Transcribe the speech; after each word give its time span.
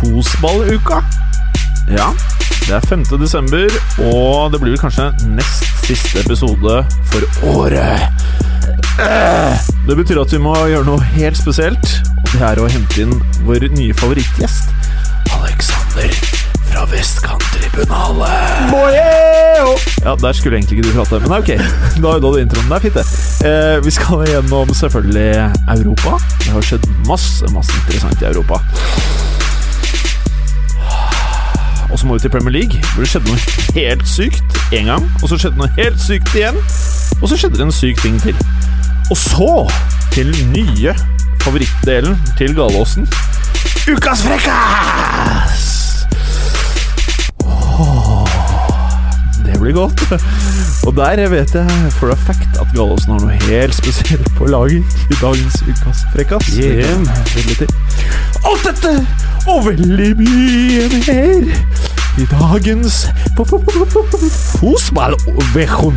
Fosballuka. 0.00 1.02
Ja, 1.90 2.10
det 2.66 2.74
er 2.76 2.86
5. 2.88 3.04
desember, 3.20 3.68
og 3.98 4.52
det 4.52 4.60
blir 4.60 4.72
vel 4.72 4.80
kanskje 4.80 5.10
nest 5.36 5.66
siste 5.84 6.22
episode 6.24 6.80
for 7.12 7.20
året. 7.52 8.00
Det 9.88 9.96
betyr 9.96 10.20
at 10.22 10.32
vi 10.32 10.40
må 10.40 10.54
gjøre 10.70 10.86
noe 10.88 11.04
helt 11.14 11.36
spesielt, 11.36 11.96
og 12.16 12.34
det 12.34 12.44
er 12.48 12.62
å 12.62 12.68
hente 12.70 13.04
inn 13.04 13.16
vår 13.44 13.68
nye 13.76 13.96
favorittgjest, 14.00 14.72
Alexander 15.36 16.40
fra 16.70 16.86
Vestkanttribunalet. 16.86 18.70
Ja, 20.04 20.14
der 20.14 20.32
skulle 20.32 20.56
egentlig 20.56 20.78
ikke 20.78 20.88
du 20.88 20.94
prate, 20.94 21.20
men 21.20 21.32
ok. 21.38 21.50
Da 22.02 22.14
er 22.14 22.20
det 22.24 22.42
introen. 22.44 22.68
Det 22.70 22.76
er 22.76 22.84
fint, 22.86 22.94
det. 22.94 23.06
Eh, 23.48 23.84
vi 23.84 23.90
skal 23.90 24.26
gjennom 24.28 24.74
selvfølgelig 24.74 25.30
Europa. 25.76 26.20
Det 26.44 26.52
har 26.54 26.68
skjedd 26.70 26.86
masse, 27.08 27.52
masse 27.54 27.74
interessant 27.82 28.22
i 28.22 28.30
Europa. 28.30 28.62
Og 31.92 31.98
så 31.98 32.06
må 32.06 32.14
vi 32.14 32.20
til 32.20 32.30
Premier 32.30 32.52
League, 32.52 32.82
hvor 32.94 33.02
det 33.02 33.10
skjedde 33.10 33.30
noe 33.30 33.38
helt 33.74 34.08
sykt 34.08 34.60
én 34.72 34.90
gang. 34.90 35.06
Og 35.22 35.28
så 35.28 35.38
skjedde 35.40 35.58
noe 35.60 35.70
helt 35.78 36.00
sykt 36.02 36.34
igjen. 36.34 36.58
Og 37.20 37.28
så 37.28 37.36
skjedde 37.36 37.58
det 37.58 37.66
en 37.66 37.74
syk 37.74 38.02
ting 38.02 38.20
til. 38.22 38.38
Og 39.10 39.16
så 39.18 39.50
til 40.14 40.30
nye 40.54 40.94
favorittdelen 41.42 42.16
til 42.38 42.54
Galåsen. 42.54 43.08
Ukas 43.90 44.22
frekkas! 44.22 45.79
Blir 49.60 49.76
godt. 49.76 50.00
Og 50.86 50.96
der 50.96 51.28
vet 51.28 51.54
jeg 51.54 51.92
for 51.96 52.12
a 52.12 52.16
fact 52.16 52.52
at 52.60 52.68
Gallosen 52.74 53.12
har 53.12 53.20
noe 53.24 53.36
helt 53.46 53.74
spesielt 53.76 54.30
på 54.38 54.48
lager 54.50 54.80
i 54.80 55.14
dagens 55.20 55.62
Ukas 55.68 56.04
frekkas. 56.14 56.44
Yeah. 56.56 56.98
Alt 58.48 58.64
dette 58.66 58.92
og 59.48 59.66
veldig 59.66 60.10
mye 60.20 60.88
mer 61.06 61.42
i 62.18 62.24
dagens 62.32 63.08
Fosballwochen. 64.60 65.96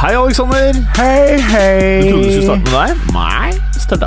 Hei, 0.00 0.14
Aleksander. 0.16 0.76
Hei, 0.96 1.36
hei. 1.44 2.00
Du 2.00 2.06
trodde 2.14 2.24
du 2.24 2.30
skulle 2.32 2.44
starte 2.46 2.62
med 2.64 2.72
deg? 2.72 3.00
Nei. 3.12 3.50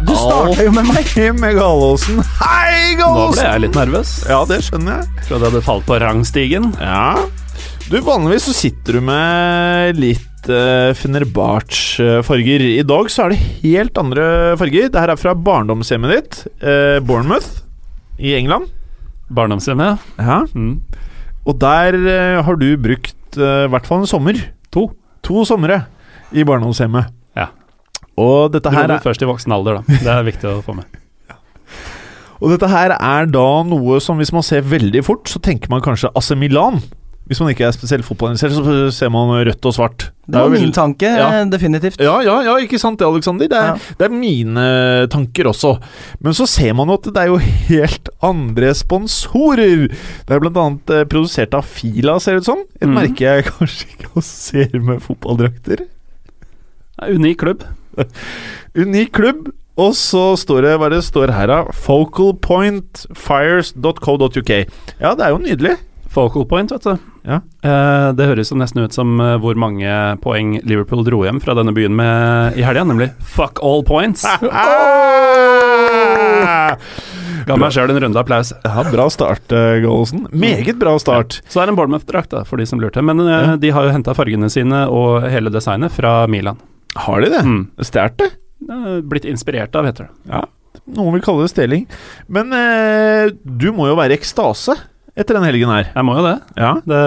Du 0.07 0.13
starta 0.17 0.63
jo 0.65 0.71
med 0.73 0.87
meg. 0.89 1.11
med 1.43 1.53
Galåsen. 1.53 2.23
Hei, 2.39 2.95
Nå 2.97 3.09
ble 3.35 3.43
jeg 3.43 3.61
litt 3.61 3.77
nervøs. 3.77 4.13
Ja, 4.25 4.39
det 4.49 4.57
skjønner 4.65 4.95
jeg. 4.95 5.11
Trodde 5.27 5.37
jeg 5.37 5.51
hadde 5.51 5.61
falt 5.67 5.85
på 5.85 5.99
rangstigen. 6.01 6.65
Ja. 6.81 7.11
Du, 7.91 7.99
vanligvis 8.07 8.47
så 8.49 8.55
sitter 8.57 8.97
du 8.97 9.03
med 9.05 10.01
litt 10.01 10.49
uh, 10.49 10.95
Fenerbahçe-farger. 10.97 12.65
I 12.71 12.87
dag 12.89 13.13
så 13.13 13.27
er 13.27 13.35
det 13.35 13.39
helt 13.61 14.01
andre 14.01 14.25
farger. 14.63 14.89
Det 14.89 15.05
her 15.05 15.13
er 15.13 15.21
fra 15.21 15.35
barndomshjemmet 15.37 16.15
ditt, 16.15 16.39
eh, 16.65 16.97
Bournemouth 17.05 17.61
i 18.17 18.33
England. 18.39 18.73
Barndomshjemmet. 19.29 20.09
Ja. 20.17 20.41
Mm. 20.57 20.79
Og 21.45 21.61
der 21.61 22.01
har 22.49 22.57
du 22.57 22.67
brukt 22.81 23.37
i 23.37 23.53
hvert 23.69 23.85
fall 23.85 24.01
en 24.01 24.09
sommer. 24.09 24.41
To. 24.73 24.89
To 25.23 25.45
somre 25.47 25.83
i 26.33 26.45
barndomshjemmet. 26.47 27.13
Ja. 27.37 27.49
Og 28.19 28.51
dette, 28.53 28.71
her 28.73 28.89
er, 28.89 29.03
først 29.03 29.23
i 29.23 29.29
voksen 29.29 29.53
alder, 29.55 29.79
da. 29.79 29.99
Det 30.03 30.11
er 30.11 30.25
viktig 30.27 30.49
å 30.49 30.57
få 30.65 30.75
med. 30.77 30.99
og 32.41 32.51
dette 32.53 32.69
her 32.71 32.95
er 32.97 33.29
da 33.31 33.47
noe 33.67 34.01
som 34.03 34.19
hvis 34.21 34.33
man 34.35 34.45
ser 34.45 34.65
veldig 34.67 35.05
fort, 35.07 35.31
så 35.31 35.41
tenker 35.43 35.71
man 35.73 35.83
kanskje 35.85 36.11
AC 36.17 36.33
Milan. 36.37 36.81
Hvis 37.23 37.39
man 37.39 37.53
ikke 37.53 37.63
er 37.69 37.71
spesielt 37.71 38.03
fotballinteressert, 38.03 38.65
så 38.67 38.91
ser 38.91 39.09
man 39.13 39.29
rødt 39.47 39.65
og 39.69 39.73
svart. 39.75 40.09
Det 40.27 40.35
var 40.35 40.49
det 40.51 40.59
min 40.59 40.73
tanke, 40.75 41.07
Ja. 41.07 41.29
eh, 41.39 41.45
definitivt. 41.49 41.97
Ja, 41.99 42.21
ja, 42.21 42.41
ja, 42.43 42.57
ikke 42.59 42.77
sant 42.79 42.99
det, 42.99 43.07
Alexander? 43.07 43.47
Det 43.47 43.57
er, 43.57 43.65
Ja. 43.65 43.77
det 43.97 44.05
er 44.05 44.09
mine 44.09 45.07
tanker 45.07 45.43
også. 45.47 45.79
Men 46.19 46.33
så 46.33 46.45
ser 46.47 46.73
man 46.73 46.87
jo 46.87 46.93
at 46.93 47.03
det 47.03 47.17
er 47.17 47.27
jo 47.27 47.37
helt 47.37 48.09
andre 48.21 48.73
sponsorer. 48.73 49.87
Det 49.87 50.29
er 50.29 50.39
annet 50.43 50.89
eh, 50.89 51.03
produsert 51.05 51.53
av 51.53 51.63
Fila, 51.63 52.19
ser 52.19 52.31
det 52.33 52.39
ut 52.41 52.45
som. 52.45 52.59
Et 52.81 52.87
mm. 52.87 52.93
merke 52.93 53.19
jeg 53.19 53.43
kanskje 53.51 53.87
ikke 53.87 54.09
assosierer 54.17 54.81
med 54.81 54.99
fotballdrakter. 54.99 55.77
Er 57.01 57.13
Unik 57.15 57.37
klubb. 57.39 57.63
Unik 58.75 59.11
klubb. 59.13 59.51
Og 59.75 59.95
så 59.97 60.37
står 60.37 60.61
det 60.61 60.77
hva 60.77 60.89
det 60.93 61.03
står 61.03 61.31
her, 61.33 61.47
da. 61.47 61.63
Focalpointfires.co.uk. 61.73 64.49
Ja, 64.99 65.15
det 65.15 65.25
er 65.25 65.29
jo 65.33 65.37
nydelig. 65.41 65.77
Focal 66.13 66.45
point, 66.45 66.69
vet 66.71 66.83
du. 66.85 66.97
Ja. 67.25 67.39
Eh, 67.65 68.09
det 68.13 68.27
høres 68.29 68.51
nesten 68.53 68.83
ut 68.85 68.93
som 68.93 69.15
eh, 69.23 69.37
hvor 69.41 69.55
mange 69.57 69.89
poeng 70.21 70.59
Liverpool 70.67 71.01
dro 71.07 71.23
hjem 71.25 71.39
fra 71.41 71.55
denne 71.57 71.73
byen 71.73 71.95
med 71.97 72.53
i 72.59 72.61
helga, 72.65 72.83
nemlig 72.85 73.09
fuck 73.33 73.57
all 73.65 73.81
points. 73.87 74.21
Ah! 75.43 76.77
Ga 77.47 77.57
meg 77.59 77.73
sjøl 77.75 77.91
en 77.91 77.99
runde 78.05 78.19
applaus. 78.21 78.53
Ja, 78.63 78.83
bra 78.87 79.09
start, 79.11 79.49
uh, 79.51 79.73
Gallosen. 79.83 80.27
Meget 80.31 80.77
bra 80.79 80.93
start. 81.01 81.41
Så 81.49 81.59
det 81.59 81.65
er 81.65 81.71
en 81.73 81.79
Bournemouth-drakt, 81.79 82.31
for 82.47 82.55
de 82.61 82.65
som 82.69 82.79
lurte. 82.79 83.01
Men 83.03 83.19
eh, 83.25 83.33
Ja. 83.33 83.55
de 83.59 83.69
har 83.75 83.83
jo 83.89 83.91
henta 83.97 84.13
fargene 84.15 84.47
sine 84.53 84.85
og 84.93 85.25
hele 85.33 85.49
designet 85.51 85.91
fra 85.91 86.23
Milan. 86.31 86.57
Har 86.95 87.19
de 87.25 87.29
det? 87.33 87.41
Mm. 87.43 87.63
Stjålet 87.81 88.17
det? 88.21 88.29
Eh, 88.69 89.01
Blitt 89.11 89.25
inspirert 89.27 89.75
av, 89.75 89.85
heter 89.89 90.07
det. 90.07 90.13
Ja, 90.31 90.45
noen 90.95 91.17
vil 91.17 91.25
kalle 91.25 91.43
det 91.47 91.51
stjeling. 91.51 91.83
Men 92.31 92.53
eh, 92.55 93.25
du 93.43 93.71
må 93.75 93.89
jo 93.91 93.97
være 93.99 94.15
ekstase 94.15 94.77
etter 95.17 95.37
den 95.37 95.45
helgen 95.45 95.69
her. 95.73 95.91
Jeg 95.93 96.05
må 96.07 96.15
jo 96.17 96.23
det. 96.25 96.35
Ja. 96.57 96.71
Det 96.89 97.01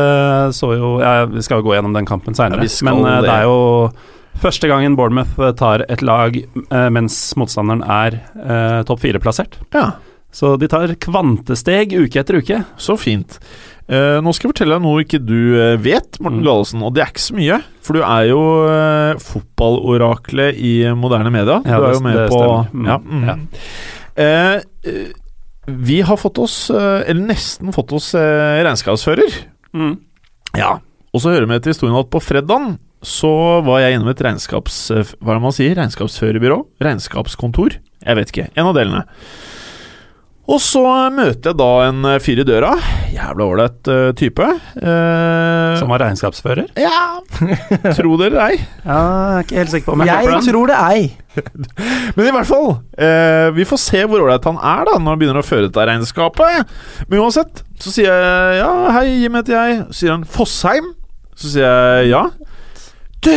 så 0.54 0.72
jo 0.76 0.92
ja, 1.02 1.24
Vi 1.30 1.42
skal 1.42 1.58
jo 1.62 1.66
gå 1.68 1.74
gjennom 1.76 1.94
den 1.96 2.06
kampen 2.06 2.36
seinere, 2.38 2.62
Ja, 2.66 2.84
men 2.86 3.04
eh, 3.04 3.20
det. 3.20 3.28
det 3.28 3.34
er 3.34 3.46
jo 3.48 3.58
første 4.42 4.68
gangen 4.70 4.94
Bournemouth 4.98 5.38
eh, 5.40 5.54
tar 5.58 5.82
et 5.88 6.02
lag 6.06 6.36
eh, 6.36 6.88
mens 6.94 7.16
motstanderen 7.40 7.82
er 7.82 8.20
eh, 8.36 8.82
topp 8.88 9.00
fire-plassert. 9.06 9.58
ja. 9.74 9.92
Så 10.36 10.50
de 10.60 10.66
tar 10.68 10.90
kvantesteg 11.00 11.94
uke 11.96 12.18
etter 12.20 12.36
uke. 12.42 12.58
Så 12.76 12.92
fint. 13.00 13.38
Eh, 13.88 14.18
nå 14.20 14.34
skal 14.36 14.50
jeg 14.50 14.52
fortelle 14.52 14.76
deg 14.76 14.82
noe 14.84 15.00
ikke 15.06 15.20
du 15.24 15.38
eh, 15.56 15.78
vet, 15.80 16.18
Morten 16.20 16.42
Mm. 16.42 16.44
Gallosen. 16.44 16.82
Og 16.84 16.92
det 16.92 17.04
er 17.06 17.12
ikke 17.14 17.22
så 17.24 17.36
mye, 17.38 17.56
for 17.80 17.96
du 17.96 18.02
er 18.04 18.26
jo 18.28 18.40
uh, 18.68 19.14
fotballoraklet 19.22 20.58
i 20.60 20.74
moderne 20.92 21.32
media. 21.32 21.62
Ja, 21.64 21.78
du 21.80 21.86
er 21.88 21.94
jo 21.96 22.02
med 22.04 22.18
det 22.20 22.26
på 22.34 22.42
stemmer. 22.42 22.68
Mm. 22.74 22.90
Ja, 22.90 22.98
mm. 23.00 23.24
Ja. 23.24 23.38
Eh, 24.26 25.06
vi 25.66 26.00
har 26.06 26.16
fått 26.16 26.38
oss, 26.38 26.70
eh, 26.70 27.02
eller 27.10 27.26
nesten 27.26 27.72
fått 27.74 27.92
oss, 27.92 28.14
eh, 28.14 28.62
regnskapsfører. 28.64 29.38
Mm. 29.74 29.96
Ja. 30.56 30.76
Og 31.12 31.20
så 31.22 31.32
hører 31.32 31.46
vi 31.46 31.52
med 31.54 31.62
til 31.64 31.72
historien 31.74 31.96
at 31.98 32.10
på 32.12 32.20
fredagen 32.22 32.78
så 33.02 33.62
var 33.66 33.80
jeg 33.80 33.96
innom 33.96 34.08
et 34.10 34.22
regnskaps... 34.24 34.78
eh, 34.90 35.04
Hva 35.20 35.34
er 35.34 35.38
det 35.40 35.42
man 35.44 35.52
sier? 35.56 35.74
Regnskapsførerbyrå? 35.78 36.60
Regnskapskontor? 36.82 37.78
Jeg 38.06 38.16
vet 38.18 38.32
ikke. 38.32 38.48
En 38.56 38.66
av 38.70 38.74
delene. 38.78 39.04
Og 40.46 40.60
så 40.62 40.80
møter 41.10 41.50
jeg 41.50 41.58
da 41.58 41.68
en 41.88 42.04
eh, 42.06 42.20
fyr 42.22 42.38
i 42.38 42.44
døra. 42.46 42.68
Jævla 43.10 43.46
ålreit 43.50 43.88
eh, 43.90 44.10
type. 44.14 44.46
Eh, 44.78 45.72
Som 45.80 45.90
var 45.90 46.04
regnskapsfører? 46.04 46.68
Ja 46.78 47.16
Tro 47.96 48.12
det 48.20 48.28
eller 48.28 48.42
ei. 48.44 48.58
Ja, 48.84 48.98
jeg 49.00 49.40
er 49.40 49.46
ikke 49.46 49.56
helt 49.58 49.72
sikker 49.72 49.88
på 49.88 49.96
om 49.96 50.04
jeg, 50.06 50.28
Jeg 50.30 50.44
tror 50.46 50.70
det 50.70 50.76
ei. 50.78 51.00
Men 52.16 52.28
i 52.28 52.34
hvert 52.36 52.48
fall, 52.48 52.68
eh, 52.94 53.48
vi 53.56 53.66
får 53.68 53.80
se 53.82 54.04
hvor 54.06 54.22
ålreit 54.22 54.46
han 54.46 54.60
er 54.62 54.86
da 54.86 54.94
når 55.00 55.10
han 55.16 55.20
begynner 55.24 55.40
å 55.42 55.46
føre 55.46 55.66
dette 55.66 55.86
regnskapet. 55.90 56.76
Men 57.10 57.24
uansett, 57.24 57.64
så 57.82 57.92
sier 57.96 58.06
jeg 58.14 58.60
ja, 58.60 58.70
hei, 58.96 59.04
Jim 59.24 59.36
heter 59.40 59.56
jeg. 59.58 59.80
Så 59.90 59.98
sier 60.04 60.14
han 60.14 60.24
Fossheim. 60.36 60.92
Så 61.36 61.50
sier 61.56 61.66
jeg 61.66 62.12
ja. 62.14 62.22
Du, 63.26 63.32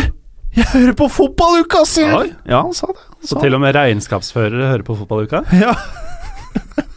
jeg 0.59 0.69
hører 0.75 0.93
på 1.01 1.09
fotballuka, 1.17 1.81
sier 1.89 2.13
han. 2.13 2.31
Ja, 2.45 2.61
han 2.67 2.77
sa 2.77 2.91
det. 2.93 3.01
Han 3.17 3.33
Så 3.33 3.41
til 3.41 3.57
og 3.57 3.65
med 3.65 3.73
regnskapsførere 3.75 4.69
hører 4.75 4.85
på 4.87 4.99
fotballuka? 5.01 5.41
Ja. 5.65 5.73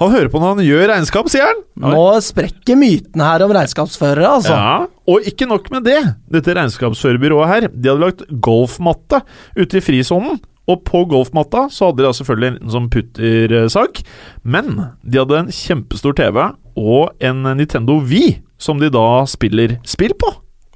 Han 0.00 0.12
hører 0.14 0.30
på 0.32 0.40
når 0.40 0.54
han 0.56 0.64
gjør 0.66 0.86
regnskap, 0.92 1.28
sier 1.32 1.48
han. 1.48 1.60
Nå 1.82 2.04
sprekker 2.24 2.78
mytene 2.78 3.26
her 3.26 3.44
om 3.46 3.52
regnskapsførere, 3.56 4.30
altså. 4.38 4.54
Ja, 4.56 4.86
Og 5.10 5.26
ikke 5.28 5.48
nok 5.50 5.68
med 5.74 5.84
det. 5.88 5.98
Dette 6.30 6.54
regnskapsførerbyrået 6.56 7.48
her 7.50 7.66
De 7.72 7.90
hadde 7.90 8.00
lagt 8.04 8.24
golfmatte 8.44 9.22
ute 9.58 9.80
i 9.80 9.84
frisonen. 9.84 10.40
Og 10.70 10.84
på 10.86 11.00
golfmatta 11.10 11.64
så 11.74 11.88
hadde 11.88 11.98
de 12.02 12.06
da 12.06 12.12
selvfølgelig 12.14 12.52
en 12.60 12.70
sånn 12.76 12.90
puttersak. 12.92 14.02
Men 14.46 14.76
de 15.02 15.18
hadde 15.18 15.40
en 15.40 15.50
kjempestor 15.52 16.14
TV 16.20 16.38
og 16.78 17.10
en 17.20 17.42
Nintendo 17.58 17.98
Wii 17.98 18.36
som 18.62 18.78
de 18.78 18.92
da 18.94 19.24
spiller 19.26 19.80
spill 19.88 20.14
på. 20.14 20.30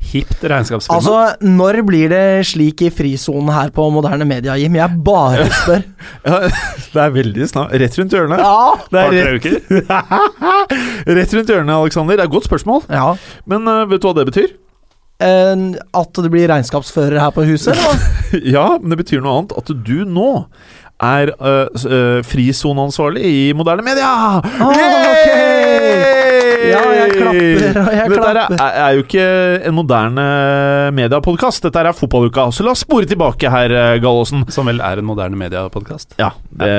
Hipt 0.07 0.45
regnskapsfirma. 0.47 0.97
Altså, 1.01 1.47
når 1.47 1.81
blir 1.89 2.11
det 2.13 2.25
slik 2.47 2.83
i 2.87 2.91
frisonen 2.95 3.49
her 3.51 3.73
på 3.75 3.89
moderne 3.91 4.27
media, 4.29 4.55
Jim? 4.61 4.77
Jeg 4.79 5.01
bare 5.07 5.49
spør. 5.63 5.83
Ja, 6.27 6.37
det 6.93 7.01
er 7.07 7.15
veldig 7.17 7.49
snart. 7.51 7.73
Rett 7.81 7.99
rundt 7.99 8.15
hjørnet. 8.15 8.39
Ja! 8.39 8.77
Det 8.93 9.03
er 9.03 9.17
rett, 9.17 9.35
uker. 9.41 9.57
rett 11.19 11.35
rundt 11.35 11.51
hjørnet, 11.51 11.75
Aleksander. 11.75 12.15
Det 12.21 12.23
er 12.23 12.31
et 12.31 12.37
godt 12.37 12.47
spørsmål. 12.51 12.85
ja. 12.93 13.09
Men 13.51 13.67
uh, 13.67 13.83
vet 13.91 14.03
du 14.05 14.09
hva 14.11 14.15
det 14.21 14.29
betyr? 14.31 14.55
Uh, 15.17 15.75
at 15.97 16.23
det 16.23 16.31
blir 16.35 16.51
regnskapsfører 16.53 17.19
her 17.23 17.33
på 17.35 17.47
huset? 17.49 17.77
Ja, 18.57 18.77
men 18.83 18.91
det 18.93 18.99
betyr 19.01 19.23
noe 19.25 19.41
annet. 19.41 19.57
At 19.59 19.71
du 19.87 20.05
nå 20.07 20.31
er 21.03 21.31
uh, 21.41 21.67
uh, 21.87 22.21
frisoneansvarlig 22.27 23.25
i 23.27 23.43
moderne 23.57 23.85
media! 23.87 24.13
ok! 24.71 26.25
Ja, 26.71 26.81
jeg 26.97 27.13
klapper, 27.17 27.81
og 27.83 27.93
jeg 27.97 28.11
Dette 28.13 28.33
er, 28.57 28.79
er, 28.83 28.97
jo 28.97 29.05
ikke 29.05 29.27
en 29.69 29.77
moderne 29.77 30.25
mediepodkast. 30.97 31.67
Dette 31.67 31.83
er 31.83 31.97
fotballuka. 31.97 32.49
Så 32.55 32.67
la 32.67 32.73
oss 32.75 32.83
spore 32.87 33.09
tilbake 33.09 33.51
her, 33.53 33.73
eh, 33.73 33.99
Gallosen. 34.03 34.45
Som 34.53 34.71
vel 34.71 34.81
er 34.85 35.03
en 35.03 35.09
moderne 35.09 35.39
mediepodkast. 35.41 36.17
Ja, 36.21 36.33
det, 36.51 36.71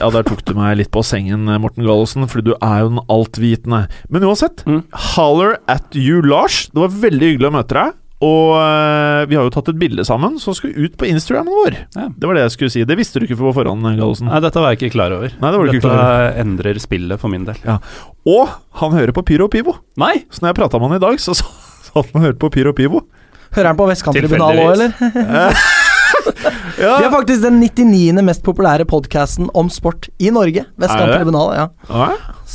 ja, 0.00 0.10
der 0.14 0.26
tok 0.28 0.44
du 0.48 0.54
meg 0.58 0.76
litt 0.80 0.92
på 0.94 1.04
sengen, 1.06 1.46
Morten 1.62 1.86
Gallosen, 1.86 2.26
fordi 2.30 2.50
du 2.50 2.54
er 2.58 2.82
jo 2.84 2.92
den 2.94 3.02
altvitende. 3.08 3.84
Men 4.08 4.26
uansett, 4.28 4.64
Mm. 4.68 4.82
holler 5.14 5.56
at 5.68 5.94
you, 5.94 6.20
Lars. 6.22 6.66
Det 6.74 6.80
var 6.82 6.88
veldig 6.88 7.32
hyggelig 7.32 7.48
å 7.48 7.54
møte 7.54 7.74
deg. 7.78 7.96
Og 8.24 8.54
eh, 8.58 9.20
vi 9.30 9.36
har 9.38 9.46
jo 9.46 9.52
tatt 9.54 9.68
et 9.70 9.78
bilde 9.78 10.02
sammen 10.06 10.40
som 10.42 10.56
skal 10.56 10.72
ut 10.74 10.96
på 10.98 11.06
Instagramen 11.06 11.54
vår. 11.54 11.76
Ja. 11.94 12.08
Det 12.10 12.26
var 12.30 12.34
det 12.38 12.42
jeg 12.48 12.54
skulle 12.56 12.74
si. 12.74 12.82
Det 12.88 12.96
visste 12.98 13.22
du 13.22 13.28
ikke 13.28 13.38
på 13.38 13.52
forhånd, 13.60 13.86
Gallosen. 13.86 14.26
Nei, 14.30 14.40
dette 14.42 14.58
var 14.62 14.74
jeg 14.74 14.80
ikke 14.80 14.96
klar 14.96 15.14
over. 15.14 15.30
Nei, 15.38 15.52
det 15.54 15.60
var 15.60 15.68
du 15.68 15.70
ikke 15.70 15.78
dette 15.84 15.92
klar 15.94 16.24
over. 16.26 16.40
endrer 16.42 16.82
spillet 16.82 17.22
for 17.22 17.30
min 17.30 17.46
del. 17.46 17.62
Og 18.28 18.56
han 18.82 18.98
hører 18.98 19.14
på 19.14 19.22
Pyro 19.28 19.46
og 19.46 19.54
Pivo. 19.54 19.76
Nei! 20.02 20.16
Så 20.34 20.42
når 20.42 20.52
jeg 20.52 20.58
prata 20.64 20.82
med 20.82 20.90
han 20.90 20.98
i 20.98 21.04
dag, 21.06 21.22
så 21.22 21.36
sa 21.38 21.46
sa 21.88 21.94
han 21.94 22.04
at 22.08 22.16
han 22.18 22.26
hørte 22.26 22.42
på 22.42 22.50
Pyro 22.58 22.74
og 22.74 22.76
Pivo. 22.76 23.04
Hører 23.54 23.70
han 23.70 23.78
på 23.78 23.86
Vestkanttribunalet 23.88 24.64
òg, 24.66 24.72
eller? 24.74 25.62
Ja, 26.78 26.92
Vi 27.00 27.06
er 27.08 27.10
faktisk 27.10 27.42
den 27.42 27.56
99. 27.60 28.22
mest 28.22 28.42
populære 28.46 28.84
podkasten 28.88 29.48
om 29.58 29.70
sport 29.72 30.06
i 30.22 30.30
Norge. 30.34 30.62
Vestkanttribunalet, 30.78 31.58
ja. 31.58 31.66
ja, 31.90 32.08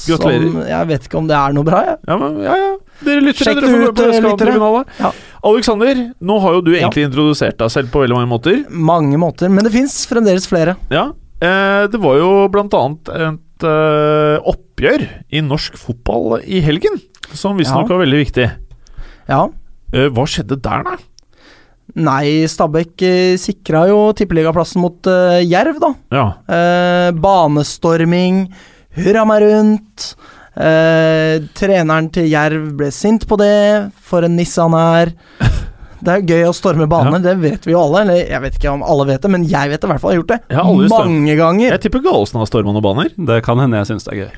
Gratulerer. 0.07 0.45
Som, 0.47 0.61
jeg 0.69 0.89
vet 0.93 1.07
ikke 1.09 1.19
om 1.19 1.27
det 1.27 1.35
er 1.37 1.55
noe 1.57 1.67
bra, 1.67 1.81
jeg. 1.89 1.97
ja, 2.07 2.17
men, 2.21 2.37
ja, 2.45 2.55
ja. 2.61 2.71
Dere 3.03 3.23
lytter, 3.25 3.49
Sjekk 3.49 3.59
dere 3.59 3.71
får 3.73 3.81
gå 3.83 3.89
ut, 3.89 3.97
på 3.99 4.79
eh, 4.79 4.93
Ja. 5.03 5.11
Alexander, 5.49 6.03
nå 6.23 6.37
har 6.39 6.55
jo 6.57 6.61
du 6.63 6.71
egentlig 6.77 7.07
introdusert 7.09 7.57
deg 7.59 7.73
selv 7.73 7.91
på 7.91 8.03
veldig 8.05 8.15
mange 8.21 8.31
måter. 8.31 8.61
Mange 8.71 9.19
måter, 9.19 9.51
men 9.51 9.67
det 9.67 9.73
fins 9.75 9.97
fremdeles 10.07 10.47
flere. 10.47 10.77
Ja, 10.93 11.09
eh, 11.43 11.83
det 11.91 11.99
var 12.03 12.19
jo 12.21 12.29
blant 12.53 12.75
annet 12.79 13.11
et 13.11 13.67
eh, 13.67 14.37
oppgjør 14.53 15.03
i 15.35 15.43
norsk 15.43 15.75
fotball 15.79 16.39
i 16.43 16.63
helgen, 16.63 16.95
som 17.33 17.59
visstnok 17.59 17.89
Ja. 17.89 17.95
var 17.97 18.05
veldig 18.05 18.23
viktig. 18.23 18.47
Ja. 19.27 19.43
Eh, 19.93 20.07
hva 20.13 20.25
skjedde 20.29 20.57
der, 20.63 20.87
da? 20.87 20.97
Nei, 21.93 22.47
Stabæk 22.49 23.03
eh, 23.05 23.33
sikra 23.37 23.85
jo 23.91 24.07
tippeligaplassen 24.17 24.81
mot 24.81 25.09
uh, 25.09 25.37
Jerv, 25.45 25.77
da. 25.81 25.91
Ja. 26.13 26.27
Uh, 26.49 27.09
banestorming, 27.21 28.47
hurra 28.97 29.25
meg 29.29 29.45
rundt. 29.45 30.13
Uh, 30.53 31.41
treneren 31.57 32.09
til 32.13 32.29
Jerv 32.29 32.71
ble 32.77 32.89
sint 32.93 33.27
på 33.29 33.37
det, 33.41 33.91
for 34.01 34.25
en 34.25 34.35
nisse 34.39 34.61
han 34.61 34.77
er. 34.77 35.13
Det 36.03 36.11
er 36.11 36.23
gøy 36.27 36.49
å 36.49 36.55
storme 36.55 36.83
baner, 36.91 37.21
det 37.23 37.33
vet 37.39 37.63
vi 37.63 37.71
jo 37.71 37.79
alle. 37.79 38.01
Eller 38.03 38.31
jeg 38.33 38.43
vet 38.43 38.57
ikke 38.57 38.71
om 38.73 38.81
alle 38.83 39.05
vet 39.07 39.23
det, 39.23 39.29
men 39.31 39.45
jeg 39.47 39.71
vet 39.71 39.79
det 39.79 39.87
i 39.87 39.91
hvert 39.93 40.01
fall. 40.03 40.11
Jeg 40.11 40.19
har 40.19 40.23
gjort 40.23 40.33
det 40.33 40.39
Jeg 40.51 40.57
har 40.59 40.97
mange 40.99 41.35
ganger. 41.39 41.67
Jeg 41.69 41.83
tipper 41.85 42.03
Gallosen 42.03 42.41
har 42.41 42.49
storma 42.49 42.73
noen 42.75 42.83
baner. 42.83 43.13
Det 43.31 43.37
kan 43.45 43.61
hende 43.63 43.79
jeg 43.79 43.91
syns 43.93 44.07
det 44.09 44.11
er 44.11 44.19
gøy. 44.19 44.33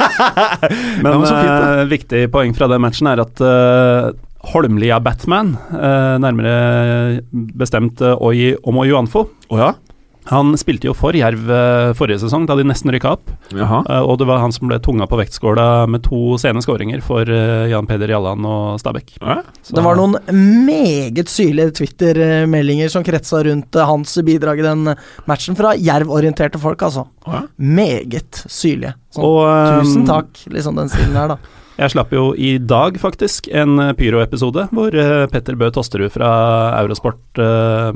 men 1.04 1.12
Ja, 1.12 1.14
men 1.14 1.28
fint, 1.28 1.52
eh, 1.60 1.84
viktig 1.94 2.24
poeng 2.34 2.56
fra 2.58 2.66
den 2.72 2.82
matchen 2.82 3.10
er 3.12 3.22
at 3.22 3.44
uh, 3.44 4.10
Holmlia 4.40 5.00
Batman, 5.04 5.54
eh, 5.74 6.16
nærmere 6.22 7.20
bestemt 7.30 8.00
uh, 8.00 8.16
Oi 8.24 8.54
Omo 8.64 8.86
Juanfo, 8.88 9.26
Å 9.52 9.60
ja? 9.60 9.70
han 10.28 10.52
spilte 10.60 10.86
jo 10.86 10.92
for 10.94 11.16
Jerv 11.16 11.48
eh, 11.50 11.90
forrige 11.98 12.20
sesong, 12.22 12.44
da 12.46 12.54
de 12.58 12.64
nesten 12.68 12.92
rykka 12.92 13.14
opp. 13.16 13.30
Jaha. 13.56 13.80
Eh, 13.82 14.04
og 14.04 14.18
det 14.20 14.28
var 14.28 14.42
han 14.42 14.52
som 14.54 14.68
ble 14.70 14.78
tunga 14.82 15.08
på 15.10 15.18
vektskåla 15.18 15.88
med 15.90 16.04
to 16.04 16.36
sene 16.40 16.62
skåringer 16.62 17.02
for 17.04 17.26
eh, 17.26 17.70
Jan 17.72 17.88
Peder 17.88 18.12
Jalland 18.12 18.46
og 18.46 18.78
Stabæk. 18.82 19.16
Ja. 19.18 19.40
Det 19.70 19.84
var 19.84 19.98
noen 19.98 20.18
meget 20.68 21.32
syrlige 21.32 21.74
Twitter-meldinger 21.80 22.92
som 22.92 23.06
kretsa 23.06 23.42
rundt 23.48 23.74
eh, 23.74 23.88
hans 23.90 24.14
bidrag 24.26 24.62
i 24.62 24.68
den 24.68 24.92
matchen, 25.30 25.58
fra 25.58 25.72
Jerv-orienterte 25.78 26.60
folk, 26.62 26.84
altså. 26.86 27.08
Ja. 27.26 27.46
Meget 27.56 28.44
syrlige. 28.46 28.94
Sånn, 29.10 29.24
og, 29.26 29.40
eh, 29.48 29.80
tusen 29.80 30.06
takk, 30.08 30.44
liksom 30.52 30.78
den 30.78 30.92
stilen 30.92 31.18
her, 31.18 31.34
da. 31.34 31.56
Jeg 31.80 31.94
slapp 31.94 32.10
jo 32.12 32.30
i 32.36 32.58
dag, 32.60 32.98
faktisk, 33.00 33.46
en 33.56 33.80
pyroepisode 33.96 34.66
hvor 34.76 34.92
eh, 34.92 35.24
Petter 35.32 35.56
Bø 35.56 35.70
Tosterud 35.72 36.12
fra 36.12 36.28
Eurosport 36.76 37.40
uh, 37.40 37.88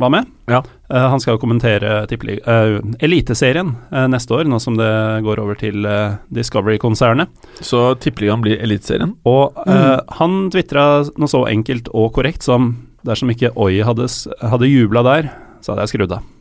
var 0.00 0.12
med. 0.14 0.30
Ja. 0.48 0.62
Uh, 0.88 1.04
han 1.12 1.20
skal 1.20 1.36
jo 1.36 1.42
kommentere 1.42 2.06
eh, 2.08 2.78
Eliteserien 3.04 3.74
eh, 3.92 4.06
neste 4.08 4.38
år, 4.38 4.48
nå 4.48 4.60
som 4.62 4.78
det 4.78 4.88
går 5.26 5.42
over 5.42 5.58
til 5.60 5.84
eh, 5.84 6.16
Discovery-konsernet. 6.32 7.28
Så 7.60 7.92
tippeligaen 8.00 8.44
blir 8.46 8.62
Eliteserien? 8.62 9.12
Og 9.28 9.52
mm. 9.68 10.16
han 10.16 10.38
tvitra 10.54 10.86
noe 11.20 11.28
så 11.28 11.44
enkelt 11.50 11.92
og 11.92 12.14
korrekt 12.16 12.46
som 12.46 12.72
dersom 13.06 13.30
ikke 13.34 13.52
Oi 13.60 13.82
hadde, 13.84 14.08
hadde 14.40 14.72
jubla 14.72 15.04
der, 15.06 15.32
så 15.60 15.74
hadde 15.74 15.86
jeg 15.86 15.96
skrudd 15.96 16.16
av. 16.16 16.32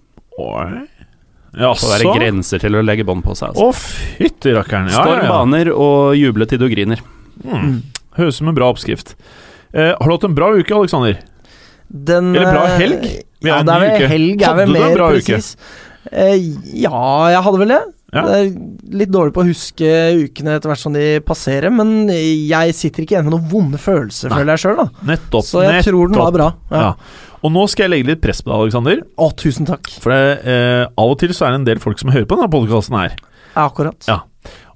Oi. 1.55 1.73
Så 1.79 1.91
det 1.93 2.01
er 2.05 2.17
grenser 2.19 2.59
til 2.59 2.75
å 2.75 2.83
legge 2.83 3.05
bånd 3.07 3.23
på 3.23 3.35
seg. 3.37 3.55
Å, 3.55 3.69
Altså. 3.71 3.95
fytti 4.19 4.53
rakkeren. 4.55 4.89
Ja, 4.91 5.01
Storm 5.01 5.21
ja, 5.21 5.25
ja. 5.25 5.31
baner 5.31 5.71
og 5.73 6.15
juble 6.19 6.47
til 6.51 6.59
du 6.59 6.67
griner. 6.71 6.99
Mm. 7.43 7.81
Høres 8.17 8.35
ut 8.35 8.39
som 8.41 8.51
en 8.51 8.55
bra 8.57 8.69
oppskrift. 8.73 9.15
Eh, 9.75 9.91
har 9.95 10.05
du 10.07 10.11
hatt 10.15 10.23
en 10.27 10.35
bra 10.35 10.51
uke, 10.55 10.71
Aleksander? 10.75 11.17
Den, 11.91 12.33
Eller 12.35 12.51
bra 12.51 12.63
eh, 12.67 12.77
helg? 12.81 13.03
Vi 13.43 13.49
er 13.49 13.53
Ja, 13.53 13.59
en 13.59 13.67
det 13.67 13.73
er 13.75 13.79
ny 13.79 13.85
vel 13.87 13.95
uke. 14.01 14.07
helg 14.11 14.41
er 14.41 14.47
Hadde 14.47 14.57
vel 14.63 14.73
du 14.73 14.79
en 14.79 14.85
mer 14.87 14.95
bra 14.97 15.09
uke? 15.15 15.41
Eh, 16.11 16.35
ja, 16.85 17.03
jeg 17.33 17.43
hadde 17.47 17.59
vel 17.63 17.73
det. 17.75 17.81
Ja. 18.15 18.21
Det 18.23 18.35
er 18.39 18.97
litt 19.01 19.11
dårlig 19.11 19.33
på 19.35 19.41
å 19.43 19.47
huske 19.49 19.87
ukene 20.21 20.53
etter 20.55 20.71
hvert 20.71 20.79
som 20.79 20.93
de 20.95 21.05
passerer, 21.25 21.71
men 21.73 22.07
jeg 22.07 22.75
sitter 22.77 23.03
ikke 23.03 23.17
igjen 23.17 23.25
med 23.27 23.33
noen 23.35 23.49
vonde 23.51 23.79
følelser, 23.81 24.29
Nei. 24.31 24.37
føler 24.39 24.55
jeg 24.55 24.63
sjøl. 24.63 24.83
Nettopp. 25.09 25.43
Så 25.49 25.63
jeg 25.65 25.83
tror 25.89 26.11
den 26.13 26.21
var 26.21 26.31
bra. 26.35 26.47
Ja. 26.71 26.83
Ja. 26.85 26.91
Og 27.45 27.51
nå 27.53 27.65
skal 27.69 27.85
jeg 27.85 27.93
legge 27.93 28.09
litt 28.09 28.21
press 28.23 28.41
på 28.41 28.49
deg, 28.49 28.57
Aleksander. 28.57 29.01
Å, 29.21 29.29
tusen 29.37 29.67
takk. 29.69 29.89
For 30.01 30.13
det, 30.13 30.37
eh, 30.49 30.83
av 30.89 31.11
og 31.13 31.19
til 31.21 31.33
så 31.35 31.45
er 31.45 31.53
det 31.53 31.61
en 31.61 31.67
del 31.67 31.81
folk 31.83 32.01
som 32.01 32.09
hører 32.09 32.25
på 32.25 32.39
denne 32.39 32.49
podkasten 32.49 32.97
her. 32.97 33.17
Ja, 33.53 33.67
akkurat. 33.67 34.07
Ja. 34.09 34.23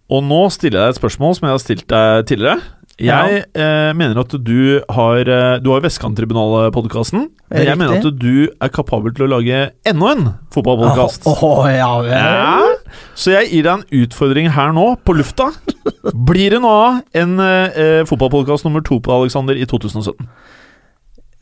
Og 0.10 0.21
nå 0.25 0.44
stiller 0.54 0.77
jeg 0.77 0.86
deg 0.86 0.98
et 0.98 1.00
spørsmål 1.01 1.33
som 1.38 1.48
jeg 1.48 1.56
har 1.56 1.63
stilt 1.63 1.88
deg 1.89 2.27
tidligere. 2.30 2.62
Jeg 3.00 3.44
eh, 3.56 3.89
mener 3.95 4.18
at 4.19 4.33
du 4.44 4.81
har 4.92 5.21
eh, 5.24 5.60
Du 5.63 5.69
har 5.71 5.83
Vestkanttribunalet-podkasten. 5.86 7.30
Men 7.50 7.63
jeg 7.66 7.80
mener 7.80 8.01
at 8.01 8.19
du 8.19 8.50
er 8.51 8.74
kapabel 8.75 9.13
til 9.16 9.25
å 9.25 9.30
lage 9.31 9.62
enda 9.88 10.12
en 10.13 10.25
fotballpodkast. 10.54 11.25
Oh, 11.31 11.44
oh, 11.48 11.69
ja. 11.71 11.88
Ja, 12.06 13.00
så 13.18 13.33
jeg 13.38 13.49
gir 13.54 13.66
deg 13.66 13.71
en 13.80 14.04
utfordring 14.04 14.52
her 14.54 14.76
nå, 14.76 14.92
på 15.07 15.16
lufta. 15.18 15.49
Blir 16.30 16.57
det 16.57 16.61
nå 16.61 16.76
en 17.18 17.40
eh, 17.42 18.04
fotballpodkast 18.09 18.68
nummer 18.68 18.83
to 18.85 18.99
på 19.02 19.16
Alexander 19.16 19.57
i 19.57 19.66
2017? 19.69 20.28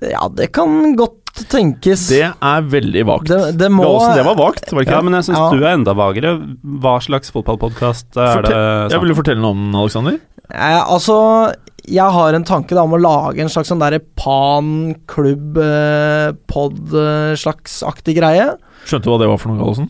Ja, 0.06 0.28
det 0.30 0.52
kan 0.54 0.94
godt 0.98 1.44
tenkes. 1.50 2.08
Det 2.12 2.24
er 2.26 2.66
veldig 2.70 3.04
vagt. 3.08 3.30
Det, 3.30 3.40
det 3.58 3.70
må 3.74 3.86
Gallosen, 3.86 4.16
det 4.18 4.26
var 4.28 4.38
vagt, 4.40 4.72
var 4.72 4.82
det 4.82 4.88
ikke 4.88 4.98
Ja, 4.98 5.04
men 5.06 5.18
jeg 5.18 5.28
syns 5.30 5.40
Ja. 5.40 5.48
du 5.54 5.64
er 5.64 5.74
enda 5.74 5.94
vagere. 5.98 6.34
Hva 6.82 6.98
slags 7.04 7.34
fotballpodkast 7.34 8.18
er 8.18 8.44
det? 8.46 8.58
Jeg 8.94 9.02
vil 9.02 9.14
du 9.14 9.18
fortelle 9.18 9.42
noe 9.42 9.56
om 9.58 9.64
den, 9.66 9.80
Alexander? 9.82 10.20
Eh, 10.48 10.82
altså, 10.86 11.18
jeg 11.88 12.14
har 12.18 12.38
en 12.38 12.46
tanke 12.48 12.76
da 12.78 12.84
om 12.86 12.96
å 12.98 13.02
lage 13.02 13.42
en 13.44 13.52
slags 13.52 13.72
sånn 13.72 13.82
derre 13.82 14.00
pan 14.20 14.96
klubb 15.10 15.58
eh, 15.62 16.30
eh, 16.32 17.34
slags 17.40 17.82
aktig 17.88 18.18
greie. 18.20 18.52
Skjønte 18.88 19.08
du 19.08 19.14
hva 19.14 19.22
det 19.22 19.30
var 19.32 19.42
for 19.42 19.52
noe, 19.52 19.62
Gallosen? 19.62 19.90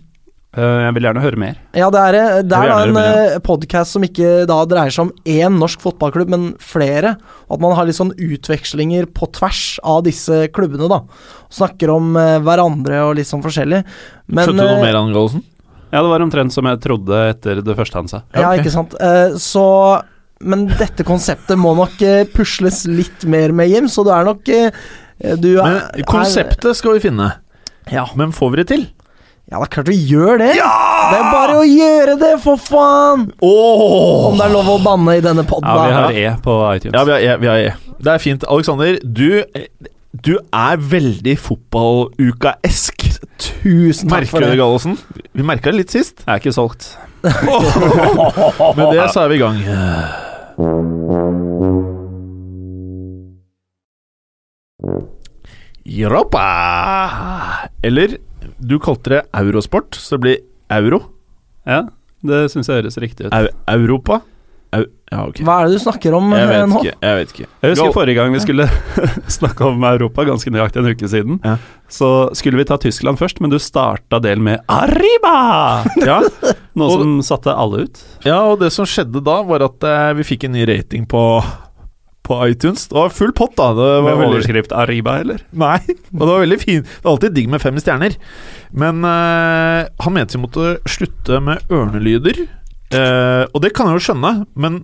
Eh, 0.56 0.80
Jeg 0.86 0.94
vil 0.96 1.06
gjerne 1.06 1.22
høre 1.22 1.40
mer. 1.42 1.58
Ja, 1.76 1.90
det 1.94 2.02
er, 2.02 2.18
det 2.48 2.56
er 2.56 2.72
da 2.72 2.78
en 2.86 2.96
høre 2.96 3.26
uh, 3.36 3.40
podkast 3.44 3.94
som 3.94 4.06
ikke 4.06 4.46
da 4.50 4.62
dreier 4.70 4.94
seg 4.94 5.10
om 5.10 5.12
én 5.28 5.58
norsk 5.60 5.84
fotballklubb, 5.84 6.32
men 6.32 6.48
flere. 6.64 7.18
At 7.52 7.62
man 7.64 7.76
har 7.78 7.88
litt 7.90 8.00
sånn 8.00 8.14
utvekslinger 8.16 9.10
på 9.12 9.30
tvers 9.36 9.78
av 9.84 10.06
disse 10.08 10.46
klubbene, 10.56 10.88
da. 10.92 11.02
Snakker 11.54 11.92
om 11.94 12.16
eh, 12.20 12.38
hverandre 12.46 13.04
og 13.10 13.18
litt 13.20 13.30
sånn 13.30 13.44
forskjellig. 13.44 13.84
Men, 14.32 14.44
Skjønte 14.48 14.64
du 14.64 14.72
noe 14.72 14.80
eh, 14.80 14.86
mer 14.88 15.00
av 15.00 15.12
den, 15.12 15.46
Ja, 15.92 16.02
det 16.02 16.12
var 16.14 16.26
omtrent 16.26 16.56
som 16.56 16.70
jeg 16.72 16.82
trodde 16.84 17.24
etter 17.36 17.62
det 17.64 17.76
første 17.78 18.02
han 18.02 18.12
sa. 18.12 18.24
Ja, 18.32 18.48
okay. 18.48 18.64
ikke 18.64 18.76
sant. 18.76 18.96
Eh, 19.00 19.36
så 19.42 19.68
Men 20.38 20.68
dette 20.70 21.02
konseptet 21.02 21.58
må 21.58 21.72
nok 21.78 22.02
eh, 22.06 22.24
pusles 22.30 22.86
litt 22.86 23.26
mer 23.26 23.52
med, 23.52 23.72
Jim, 23.74 23.88
så 23.90 24.06
du 24.06 24.14
er 24.14 24.26
nok 24.28 24.46
du 25.42 25.48
er, 25.58 25.64
Men 25.66 26.06
konseptet 26.06 26.78
skal 26.78 26.94
vi 26.94 27.08
finne. 27.08 27.32
Ja. 27.90 28.04
Men 28.20 28.34
får 28.36 28.52
vi 28.54 28.60
det 28.62 28.68
til? 28.70 28.84
Ja, 29.48 29.62
det 29.62 29.68
er 29.70 29.70
klart 29.78 29.88
vi 29.88 29.96
gjør 30.10 30.42
det! 30.42 30.50
Det 30.58 31.18
er 31.18 31.28
bare 31.32 31.54
å 31.56 31.64
gjøre 31.64 32.18
det, 32.20 32.34
for 32.44 32.60
faen! 32.60 33.22
Oh! 33.40 34.26
Om 34.28 34.42
det 34.42 34.44
er 34.44 34.52
lov 34.52 34.68
å 34.74 34.76
banne 34.84 35.14
i 35.16 35.22
denne 35.24 35.46
poden, 35.48 35.70
Ja, 35.72 35.86
vi 35.88 35.94
har 35.96 36.18
E 36.20 36.34
på 36.44 36.56
iTunes. 36.74 36.92
Ja, 36.98 37.04
vi 37.08 37.14
har 37.16 37.24
E. 37.24 37.38
Vi 37.40 37.48
har 37.48 37.62
e. 37.64 37.70
Det 38.04 38.12
er 38.12 38.20
fint. 38.20 38.44
Alexander, 38.52 39.00
du, 39.08 39.40
du 40.28 40.34
er 40.52 40.84
veldig 40.92 41.38
fotballuka-esk. 41.46 43.08
Tusen 43.40 44.12
takk 44.12 44.18
Merker 44.18 44.34
for 44.34 44.44
du 44.44 44.50
det, 44.50 44.52
det. 44.52 44.60
Gallosen? 44.60 45.00
Vi 45.32 45.48
merka 45.48 45.72
det 45.72 45.80
litt 45.80 45.96
sist. 45.96 46.26
Jeg 46.26 46.34
er 46.36 46.44
ikke 46.44 46.56
solgt. 46.58 46.92
Med 48.78 48.86
det 48.92 49.08
så 49.16 49.24
er 49.24 49.32
vi 49.32 49.40
i 49.40 49.44
gang. 49.48 49.64
Europa! 55.88 56.44
Eller 57.82 58.18
du 58.60 58.78
kalte 58.80 59.10
det 59.14 59.22
eurosport, 59.38 59.96
så 59.96 60.16
det 60.18 60.22
blir 60.24 60.38
euro. 60.74 61.02
Ja, 61.68 61.84
det 62.26 62.48
syns 62.52 62.68
jeg 62.72 62.82
høres 62.84 62.98
riktig 63.02 63.28
ut. 63.28 63.34
Au 63.34 63.48
Europa? 63.78 64.22
Au 64.76 64.82
ja, 65.08 65.22
okay. 65.24 65.46
Hva 65.48 65.62
er 65.62 65.70
det 65.70 65.78
du 65.78 65.80
snakker 65.86 66.12
om 66.18 66.34
Jeg 66.36 66.44
eh, 66.44 66.50
vet 66.52 66.68
nå? 66.68 66.80
ikke. 66.84 66.98
Jeg 67.06 67.16
vet 67.22 67.30
ikke. 67.32 67.46
Jeg 67.64 67.72
husker 67.72 67.86
Go. 67.88 67.94
forrige 67.96 68.16
gang 68.18 68.34
vi 68.34 68.42
skulle 68.44 68.66
snakke 69.38 69.64
om 69.70 69.84
Europa, 69.88 70.26
ganske 70.28 70.52
nøyaktig 70.52 70.82
en 70.82 70.90
uke 70.92 71.08
siden, 71.08 71.38
Ja. 71.46 71.54
så 71.88 72.10
skulle 72.36 72.60
vi 72.60 72.66
ta 72.68 72.76
Tyskland 72.84 73.16
først, 73.22 73.40
men 73.40 73.50
du 73.54 73.56
starta 73.64 74.20
del 74.20 74.42
med 74.44 74.60
Arriba! 74.68 75.86
Ja, 76.10 76.18
Noe 76.76 76.90
Og- 76.92 77.00
som 77.00 77.14
satte 77.24 77.56
alle 77.56 77.86
ut. 77.88 78.02
ja, 78.26 78.42
og 78.52 78.60
det 78.60 78.74
som 78.76 78.86
skjedde 78.86 79.24
da, 79.24 79.38
var 79.48 79.64
at 79.70 79.84
eh, 79.88 80.12
vi 80.20 80.28
fikk 80.36 80.44
en 80.50 80.58
ny 80.58 80.66
rating 80.68 81.08
på, 81.08 81.22
på 82.28 82.38
iTunes. 82.46 82.86
Det 82.92 82.98
var 82.98 83.14
full 83.16 83.32
pott, 83.38 83.56
da. 83.58 83.70
Det 83.78 83.88
var 83.88 84.04
Med 84.10 84.20
veldig, 84.20 84.36
overskrift 84.42 84.76
Arriba, 84.76 85.18
eller? 85.24 85.42
nei, 85.56 85.80
og 86.12 86.22
det 86.22 86.30
var 86.34 86.44
veldig 86.46 86.60
fin. 86.62 86.84
Det 86.84 87.04
er 87.06 87.12
alltid 87.16 87.36
digg 87.40 87.50
med 87.56 87.64
fem 87.64 87.80
stjerner. 87.82 88.20
Men 88.76 89.02
uh, 89.08 89.88
han 90.04 90.14
mente 90.16 90.38
vi 90.38 90.44
måtte 90.44 90.76
slutte 90.92 91.40
med 91.44 91.64
ørnelyder. 91.74 92.44
Uh, 92.94 93.44
og 93.52 93.62
det 93.64 93.74
kan 93.76 93.90
jeg 93.90 94.00
jo 94.00 94.06
skjønne, 94.12 94.34
men 94.56 94.82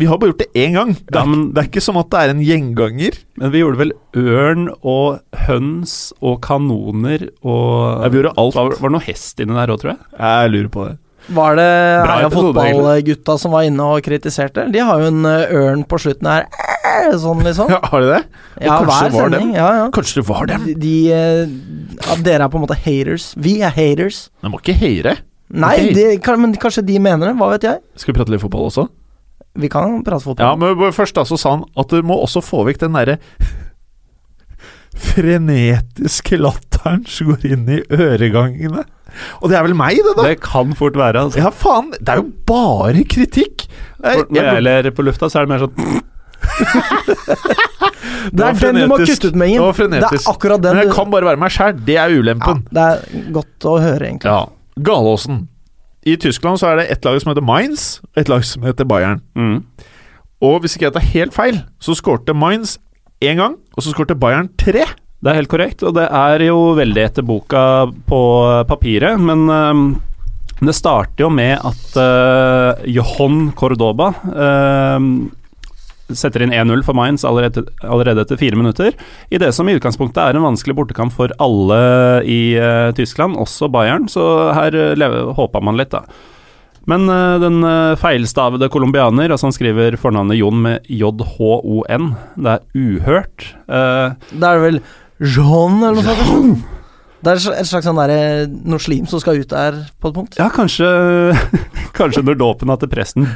vi 0.00 0.06
har 0.08 0.16
bare 0.16 0.30
gjort 0.32 0.40
det 0.40 0.52
én 0.56 0.72
gang. 0.78 0.94
Det 0.96 1.12
er, 1.12 1.18
Ja, 1.20 1.24
men- 1.28 1.50
det 1.52 1.60
er 1.60 1.66
ikke 1.68 1.82
som 1.84 1.98
at 2.00 2.08
det 2.14 2.20
er 2.22 2.30
en 2.32 2.40
gjenganger. 2.46 3.18
Men 3.36 3.50
vi 3.52 3.60
gjorde 3.60 3.80
vel 3.82 3.92
ørn 4.16 4.68
og 4.80 5.20
høns 5.44 6.12
og 6.22 6.38
kanoner 6.46 7.26
og 7.44 8.00
Ja, 8.00 8.08
vi 8.08 8.22
gjorde 8.22 8.32
alt. 8.40 8.54
Var, 8.56 8.70
var 8.80 8.88
det 8.88 8.94
noe 8.96 9.04
hest 9.10 9.42
inni 9.44 9.58
der 9.58 9.74
òg, 9.74 9.82
tror 9.82 9.92
jeg? 9.92 10.00
Jeg 10.16 10.50
lurer 10.54 10.70
på 10.72 10.86
det. 10.88 10.96
Var 11.30 11.56
det 11.58 11.70
Heia 12.10 12.30
fotballgutta 12.32 13.36
som 13.38 13.54
var 13.54 13.66
inne 13.68 13.86
og 13.86 14.02
kritiserte? 14.04 14.66
De 14.72 14.82
har 14.82 15.02
jo 15.02 15.10
en 15.12 15.26
eh, 15.28 15.54
ørn 15.60 15.84
på 15.86 16.00
slutten 16.02 16.26
her. 16.26 16.48
Eh, 16.50 17.12
Sånn, 17.20 17.42
liksom. 17.46 17.70
Ja, 17.70 17.78
har 17.86 18.02
de 18.02 18.10
det? 18.10 18.20
Ja, 18.64 18.78
kanskje 18.80 19.10
var 19.14 19.30
sending. 19.30 19.52
Ja, 19.54 19.68
ja. 19.78 19.88
Kanskje 19.94 20.20
det 20.20 20.26
var 20.28 20.50
dem? 20.50 20.66
De, 20.82 20.94
eh, 21.14 21.42
ja, 22.00 22.16
Dere 22.26 22.46
er 22.46 22.52
på 22.52 22.58
en 22.58 22.66
måte 22.66 22.78
haters. 22.78 23.30
Vi 23.38 23.60
er 23.62 23.74
haters. 23.74 24.24
De 24.42 24.50
må 24.52 24.62
ikke 24.62 24.76
heire. 24.80 25.16
Nei, 25.50 25.74
okay. 25.80 25.94
de, 25.96 26.06
kan, 26.22 26.38
men 26.42 26.54
kanskje 26.58 26.84
de 26.86 26.98
mener 27.02 27.30
det. 27.30 27.36
Hva 27.38 27.50
vet 27.54 27.66
jeg? 27.66 27.82
Skal 27.98 28.14
vi 28.14 28.18
prate 28.20 28.34
litt 28.34 28.42
fotball 28.42 28.68
også? 28.68 28.86
Vi 29.60 29.70
kan 29.70 30.00
prate 30.06 30.22
fotball. 30.26 30.46
Ja, 30.46 30.54
men 30.58 30.94
først 30.94 31.18
da 31.18 31.26
så 31.26 31.38
sa 31.40 31.56
han 31.56 31.66
at 31.78 31.90
du 31.90 32.06
må 32.06 32.18
også 32.22 32.42
få 32.44 32.62
vekk 32.68 32.84
den 32.84 32.98
derre 32.98 33.18
frenetiske 35.10 36.38
latteren 36.38 37.04
som 37.10 37.32
går 37.32 37.46
inn 37.50 37.68
i 37.70 37.80
øregangene. 37.94 38.86
Og 39.40 39.50
det 39.50 39.58
er 39.58 39.66
vel 39.66 39.74
meg, 39.78 40.00
det, 40.04 40.14
da? 40.16 40.22
Det 40.28 40.40
kan 40.44 40.74
fort 40.78 40.96
være. 40.98 41.26
Altså. 41.26 41.38
Ja, 41.42 41.50
faen! 41.50 41.90
Det 41.98 42.08
er 42.08 42.20
jo 42.22 42.28
bare 42.46 43.04
kritikk! 43.04 43.66
Jeg, 44.00 44.24
For 44.24 44.26
Når 44.32 44.48
jeg 44.54 44.62
ler 44.66 44.90
på 44.96 45.04
lufta, 45.04 45.28
så 45.28 45.40
er 45.40 45.48
det 45.48 45.52
mer 45.54 45.66
sånn 45.66 46.00
det 48.32 48.44
er 48.46 48.54
den 48.56 48.78
du 48.80 48.86
må 48.88 48.96
kutte 49.02 49.28
ut 49.28 49.36
med, 49.36 49.52
Det 49.52 49.90
Det 49.92 50.00
er 50.08 50.30
akkurat 50.30 50.62
den. 50.62 50.76
Men 50.76 50.82
jeg 50.84 50.88
du- 50.90 50.94
kan 50.96 51.10
bare 51.12 51.24
være 51.28 51.36
meg 51.40 51.50
sjæl. 51.52 51.84
Det 51.84 51.96
er 51.96 52.08
ja, 52.08 52.16
ulempen. 52.20 52.62
det 52.70 52.80
er 52.80 52.96
godt 53.32 53.66
å 53.68 53.78
høre, 53.80 54.06
egentlig. 54.08 54.30
Ja. 54.30 54.46
Galåsen. 54.82 55.48
I 56.06 56.16
Tyskland 56.16 56.58
så 56.58 56.66
er 56.70 56.76
det 56.80 56.90
ett 56.90 57.04
lag 57.04 57.20
som 57.20 57.30
heter 57.34 57.44
Mainz, 57.44 58.00
og 58.04 58.08
ett 58.22 58.28
lag 58.28 58.44
som 58.44 58.62
heter 58.62 58.84
Bayern. 58.88 59.20
mm. 59.36 59.64
Og 60.40 60.62
hvis 60.62 60.74
ikke 60.76 60.86
jeg 60.88 60.92
tar 60.94 61.04
helt 61.12 61.34
feil, 61.34 61.58
så 61.78 61.92
skårte 61.92 62.32
Mainz 62.32 62.78
én 63.20 63.36
gang, 63.36 63.56
og 63.76 63.82
så 63.84 63.92
skårte 63.92 64.14
Bayern 64.18 64.48
tre. 64.56 64.86
Det 65.20 65.28
er 65.28 65.36
helt 65.36 65.50
korrekt, 65.52 65.82
og 65.84 65.98
det 65.98 66.06
er 66.08 66.46
jo 66.46 66.70
veldig 66.78 67.02
etter 67.04 67.24
boka 67.26 67.62
på 68.08 68.20
papiret, 68.68 69.20
men 69.20 69.42
um, 69.52 69.82
det 70.64 70.72
starter 70.76 71.26
jo 71.26 71.28
med 71.32 71.60
at 71.60 71.98
uh, 72.00 72.80
Johan 72.88 73.50
Cordoba 73.56 74.14
uh, 74.16 74.96
setter 76.16 76.46
inn 76.46 76.54
1-0 76.56 76.80
for 76.86 76.96
Mainz 76.96 77.26
allerede, 77.28 77.66
allerede 77.84 78.24
etter 78.24 78.40
fire 78.40 78.56
minutter. 78.56 78.96
I 79.28 79.40
det 79.42 79.52
som 79.52 79.68
i 79.68 79.76
utgangspunktet 79.76 80.22
er 80.24 80.38
en 80.38 80.46
vanskelig 80.46 80.78
bortekamp 80.78 81.12
for 81.14 81.36
alle 81.36 81.80
i 82.24 82.40
uh, 82.56 82.88
Tyskland, 82.96 83.36
også 83.36 83.68
Bayern, 83.72 84.08
så 84.08 84.24
her 84.56 84.72
uh, 84.96 85.34
håpa 85.36 85.60
man 85.60 85.76
litt, 85.80 85.92
da. 85.92 86.06
Men 86.88 87.04
uh, 87.12 87.36
den 87.44 87.60
uh, 87.60 87.92
feilstavede 88.00 88.70
colombianer, 88.72 89.28
altså 89.28 89.50
han 89.50 89.58
skriver 89.58 90.00
fornavnet 90.00 90.40
Jon 90.40 90.64
med 90.64 90.88
JHON, 90.88 92.10
det 92.40 92.56
er 92.56 92.64
uhørt. 92.72 93.50
Uh, 93.68 94.16
det 94.32 94.48
er 94.48 94.64
vel 94.64 94.82
Jean, 95.20 95.82
eller 95.84 96.02
noe 96.02 96.20
sånt? 96.24 96.68
Det 97.20 97.34
er 97.34 97.40
et 97.60 97.68
slags 97.68 97.84
sånn 97.84 97.98
der, 98.00 98.46
noe 98.64 98.80
slim 98.80 99.04
som 99.08 99.20
skal 99.20 99.42
ut 99.42 99.50
der, 99.52 99.74
på 100.00 100.08
et 100.08 100.14
punkt. 100.16 100.38
Ja, 100.40 100.46
kanskje 100.52 100.86
Kanskje 101.98 102.22
når 102.24 102.38
dåpen 102.40 102.70
til 102.80 102.88
presten 102.88 103.26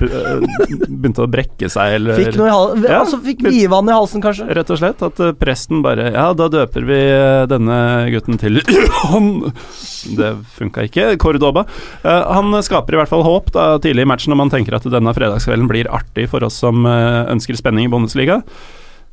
begynte 0.89 1.27
å 1.27 1.29
brekke 1.29 1.69
seg, 1.69 1.99
eller 1.99 2.17
Fikk 2.17 2.39
noe 2.39 2.49
i 2.49 2.53
halsen 2.55 2.87
Ja, 2.87 3.01
Altså 3.03 3.19
fikk 3.27 3.43
vidvann 3.45 3.91
i 3.91 3.97
halsen, 3.97 4.23
kanskje. 4.25 4.47
Rett 4.57 4.73
og 4.73 4.81
slett 4.81 5.05
at 5.05 5.21
eh, 5.21 5.35
presten 5.37 5.83
bare 5.85 6.07
Ja, 6.15 6.31
da 6.39 6.47
døper 6.53 6.87
vi 6.89 6.97
eh, 7.11 7.43
denne 7.51 7.77
gutten 8.15 8.41
til 8.41 8.63
Han 9.03 9.29
Det 10.17 10.31
funka 10.57 10.87
ikke. 10.89 11.11
Cordoba. 11.21 11.67
Eh, 12.01 12.25
han 12.39 12.57
skaper 12.65 12.97
i 12.97 13.03
hvert 13.03 13.13
fall 13.13 13.27
håp 13.27 13.53
da 13.53 13.67
tidlig 13.85 14.07
i 14.07 14.09
matchen, 14.09 14.33
når 14.33 14.41
man 14.47 14.55
tenker 14.55 14.79
at 14.79 14.89
denne 14.89 15.13
fredagskvelden 15.17 15.69
blir 15.69 15.93
artig 15.93 16.31
for 16.33 16.47
oss 16.49 16.57
som 16.65 16.89
eh, 16.89 17.21
ønsker 17.35 17.61
spenning 17.61 17.91
i 17.91 17.93
Bundesliga. 17.93 18.41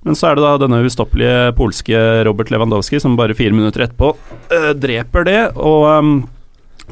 Men 0.07 0.17
så 0.17 0.31
er 0.31 0.37
det 0.37 0.45
da 0.45 0.53
denne 0.63 0.81
ustoppelige 0.81 1.51
polske 1.57 1.97
Robert 2.25 2.49
Lewandowski 2.53 2.99
som 3.01 3.17
bare 3.19 3.37
fire 3.37 3.53
minutter 3.53 3.85
etterpå 3.85 4.15
eh, 4.49 4.71
dreper 4.73 5.27
det. 5.27 5.41
Og 5.61 5.85
um, 5.85 6.13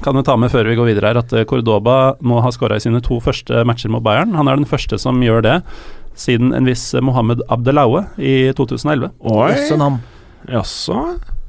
kan 0.05 0.17
jo 0.17 0.25
ta 0.25 0.35
med 0.37 0.53
før 0.53 0.69
vi 0.69 0.77
går 0.77 0.91
videre 0.91 1.09
her 1.09 1.21
at 1.23 1.33
eh, 1.33 1.47
Cordoba 1.49 2.19
nå 2.21 2.43
har 2.45 2.53
skåra 2.53 2.77
i 2.77 2.83
sine 2.83 3.01
to 3.05 3.17
første 3.23 3.63
matcher 3.65 3.89
mot 3.93 4.05
Bayern. 4.05 4.37
Han 4.37 4.51
er 4.51 4.61
den 4.61 4.69
første 4.69 5.01
som 5.01 5.23
gjør 5.25 5.41
det 5.47 5.57
siden 6.19 6.53
en 6.53 6.67
viss 6.67 6.91
Mohammed 7.01 7.41
Abdelaue 7.49 8.03
i 8.21 8.51
2011. 8.53 9.09
Oi. 9.31 9.51
Jaså? 10.53 11.01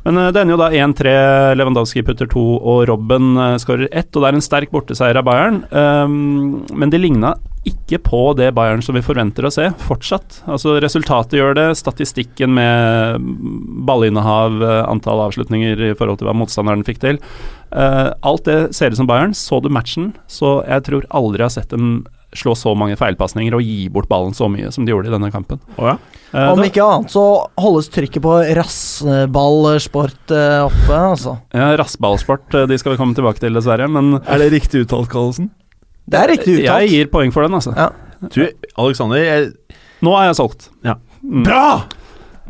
Men 0.06 0.16
eh, 0.16 0.32
det 0.32 0.40
ender 0.40 0.56
jo 0.56 0.62
da 0.62 0.72
1-3. 0.72 1.14
Lewandowski 1.60 2.06
putter 2.08 2.30
to, 2.30 2.46
og 2.56 2.86
Robben 2.88 3.34
skårer 3.60 3.90
ett. 3.92 4.08
Og 4.14 4.24
det 4.24 4.32
er 4.32 4.40
en 4.40 4.48
sterk 4.48 4.72
borteseier 4.72 5.20
av 5.20 5.28
Bayern. 5.28 5.60
Um, 5.76 6.62
men 6.72 6.88
det 6.88 7.04
ligna 7.04 7.36
ikke 7.68 7.98
på 8.00 8.20
det 8.38 8.54
Bayern 8.56 8.80
som 8.82 8.96
vi 8.96 9.02
forventer 9.04 9.44
å 9.44 9.52
se, 9.52 9.66
fortsatt. 9.84 10.40
Altså 10.48 10.78
Resultatet 10.80 11.36
gjør 11.36 11.56
det, 11.58 11.66
statistikken 11.76 12.54
med 12.56 13.26
ballinnehav, 13.88 14.62
eh, 14.64 14.84
antall 14.88 15.26
avslutninger 15.26 15.90
i 15.90 15.94
forhold 15.98 16.22
til 16.22 16.30
hva 16.30 16.36
motstanderen 16.40 16.86
fikk 16.86 17.02
til. 17.02 17.20
Uh, 17.70 18.10
alt 18.26 18.48
det 18.48 18.74
ser 18.74 18.90
ut 18.90 18.98
som 18.98 19.06
Bayern. 19.06 19.34
Så 19.36 19.60
du 19.62 19.68
matchen, 19.70 20.14
så 20.26 20.58
jeg 20.66 20.88
tror 20.88 21.04
aldri 21.14 21.44
jeg 21.44 21.46
har 21.50 21.54
sett 21.54 21.70
dem 21.70 21.92
slå 22.36 22.54
så 22.54 22.72
mange 22.78 22.96
feilpasninger 22.98 23.54
og 23.56 23.62
gi 23.64 23.88
bort 23.92 24.08
ballen 24.10 24.34
så 24.36 24.46
mye 24.50 24.70
som 24.74 24.86
de 24.86 24.92
gjorde 24.92 25.10
i 25.10 25.14
denne 25.14 25.30
kampen. 25.34 25.60
Oh, 25.76 25.88
ja. 25.90 25.96
Eh, 26.32 26.50
Om 26.52 26.60
da- 26.62 26.66
ikke 26.68 26.84
annet 26.86 27.10
så 27.10 27.24
holdes 27.58 27.90
trykket 27.90 28.22
på 28.22 28.34
rassballsport 28.58 30.34
eh, 30.36 30.58
oppe, 30.66 30.94
altså. 30.94 31.38
Ja, 31.54 31.72
Rassballsport, 31.80 32.54
eh, 32.54 32.68
de 32.70 32.78
skal 32.78 32.94
vi 32.94 33.00
komme 33.00 33.18
tilbake 33.18 33.42
til, 33.42 33.54
dessverre. 33.54 33.88
Men 33.90 34.20
Er 34.26 34.38
det 34.38 34.52
riktig 34.54 34.84
uttalt, 34.86 35.10
Kallesen? 35.10 35.50
Det 36.10 36.20
er 36.20 36.32
riktig 36.32 36.56
Jeg 36.64 36.90
gir 36.90 37.10
poeng 37.12 37.32
for 37.34 37.46
den, 37.46 37.56
altså. 37.58 37.74
Ja. 37.76 37.90
Du, 38.20 38.42
Alexander 38.76 39.20
jeg, 39.20 39.52
Nå 40.04 40.12
er 40.16 40.28
jeg 40.30 40.38
solgt. 40.40 40.68
Ja. 40.84 40.98
Mm. 41.22 41.42
Bra! 41.46 41.64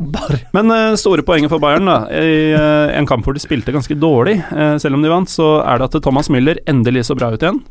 Bar. 0.01 0.39
Men 0.55 0.71
uh, 0.73 0.95
store 0.97 1.21
poenget 1.25 1.51
for 1.51 1.61
Bayern, 1.61 1.85
da. 1.85 2.07
I 2.09 2.55
uh, 2.55 2.93
en 2.97 3.05
kamp 3.09 3.27
hvor 3.27 3.35
de 3.37 3.43
spilte 3.43 3.73
ganske 3.75 3.95
dårlig, 3.99 4.39
uh, 4.49 4.75
selv 4.81 4.97
om 4.97 5.03
de 5.03 5.11
vant, 5.11 5.29
så 5.29 5.59
er 5.61 5.77
det 5.77 5.91
at 5.91 6.01
Thomas 6.01 6.31
Müller 6.33 6.57
endelig 6.69 7.05
så 7.09 7.17
bra 7.17 7.29
ut 7.35 7.43
igjen. 7.43 7.61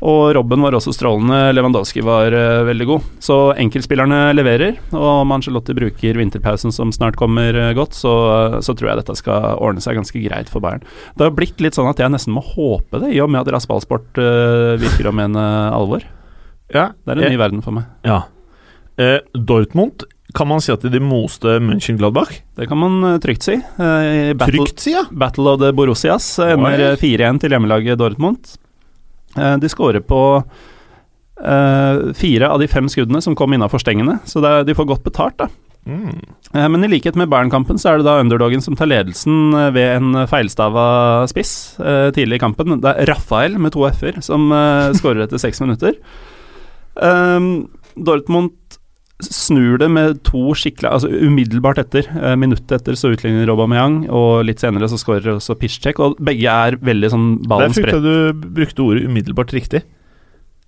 Og 0.00 0.30
Robben 0.32 0.62
var 0.64 0.72
også 0.72 0.94
strålende. 0.96 1.38
Lewandowski 1.52 2.00
var 2.04 2.32
uh, 2.32 2.62
veldig 2.64 2.86
god. 2.88 3.08
Så 3.20 3.36
enkeltspillerne 3.60 4.20
leverer. 4.32 4.78
Og 4.96 5.08
om 5.26 5.34
Angelotti 5.36 5.74
bruker 5.76 6.16
vinterpausen 6.16 6.72
som 6.72 6.92
snart 6.94 7.18
kommer 7.20 7.52
uh, 7.56 7.72
godt, 7.76 7.96
så, 7.98 8.12
så 8.64 8.72
tror 8.72 8.92
jeg 8.92 9.00
dette 9.02 9.16
skal 9.20 9.58
ordne 9.60 9.84
seg 9.84 9.98
ganske 10.00 10.22
greit 10.24 10.48
for 10.52 10.64
Bayern. 10.64 10.84
Det 11.20 11.28
har 11.28 11.34
blitt 11.36 11.60
litt 11.60 11.76
sånn 11.76 11.90
at 11.90 12.00
jeg 12.00 12.12
nesten 12.14 12.32
må 12.36 12.40
håpe 12.44 13.02
det, 13.02 13.12
i 13.12 13.20
og 13.20 13.28
med 13.28 13.42
at 13.42 13.52
rassballsport 13.56 14.20
uh, 14.22 14.78
virker 14.80 15.10
å 15.10 15.16
mene 15.16 15.44
alvor. 15.76 16.06
Ja, 16.72 16.92
Det 17.04 17.12
er 17.12 17.20
en 17.20 17.26
jeg, 17.28 17.34
ny 17.36 17.42
verden 17.44 17.64
for 17.66 17.76
meg. 17.76 17.90
ja. 18.08 18.22
Dortmund, 19.32 20.02
kan 20.36 20.44
man 20.50 20.60
si 20.60 20.68
at 20.74 20.82
de 20.84 21.00
moste 21.00 21.54
München-Gladbach? 21.64 22.34
Det 22.58 22.66
kan 22.68 22.78
man 22.78 23.16
trygt 23.22 23.46
si. 23.46 23.54
Battle, 23.78 24.44
Trygt, 24.44 24.82
si, 24.84 24.92
ja. 24.92 25.06
Battle 25.10 25.54
of 25.54 25.62
the 25.62 25.70
Borussias 25.72 26.26
ender 26.44 26.82
eh, 26.90 26.98
4-1 27.00 27.40
til 27.40 27.54
hjemmelaget 27.56 27.96
Dortmund. 27.98 28.52
Eh, 29.38 29.56
De 29.62 29.68
skårer 29.70 30.00
på 30.04 30.20
eh, 31.44 32.12
fire 32.18 32.48
av 32.50 32.60
de 32.60 32.68
fem 32.68 32.88
skuddene 32.90 33.22
som 33.22 33.36
kom 33.38 33.52
innafor 33.54 33.82
stengene, 33.82 34.18
så 34.28 34.42
er, 34.44 34.64
de 34.68 34.76
får 34.76 34.88
godt 34.90 35.04
betalt, 35.06 35.36
da. 35.40 35.48
Mm. 35.88 36.20
Eh, 36.54 36.68
Men 36.68 36.84
i 36.84 36.90
likhet 36.92 37.16
med 37.16 37.30
Bern-kampen, 37.32 37.78
så 37.80 37.92
er 37.92 38.00
det 38.00 38.08
da 38.08 38.18
underdogen 38.20 38.62
som 38.64 38.76
tar 38.76 38.90
ledelsen 38.90 39.52
ved 39.74 39.96
en 39.96 40.24
feilstava 40.30 41.26
spiss 41.30 41.76
tidlig 42.16 42.40
i 42.40 42.44
kampen. 42.44 42.80
Det 42.82 42.94
er 42.94 43.10
Rafael 43.12 43.58
med 43.58 43.72
to 43.76 43.86
f-er 43.88 44.20
som 44.24 44.50
skårer 44.98 45.24
etter 45.24 45.40
seks 45.40 45.62
minutter. 45.64 45.96
Um, 47.00 47.68
Dortmund 48.06 48.52
snur 49.22 49.78
det 49.78 49.90
med 49.90 50.22
to 50.24 50.52
skikkelig 50.54 50.90
Altså 50.90 51.08
umiddelbart 51.10 51.78
etter. 51.78 52.06
eh, 52.16 52.36
minuttet 52.36 52.72
etter 52.80 52.92
så 52.98 53.10
utligner 53.14 53.48
Aubameyang, 53.48 54.08
og 54.10 54.44
litt 54.44 54.58
senere 54.60 54.88
så 54.88 54.98
skårer 55.00 55.36
også 55.36 55.56
Piszczek. 55.58 55.98
Og 56.00 56.16
begge 56.18 56.48
er 56.48 56.76
veldig 56.76 57.10
sånn 57.10 57.42
Der 57.46 57.66
er 57.66 57.68
fikk 57.74 57.92
at 57.94 58.02
du 58.02 58.32
brukte 58.32 58.82
ordet 58.86 59.04
umiddelbart 59.08 59.52
riktig. 59.52 59.82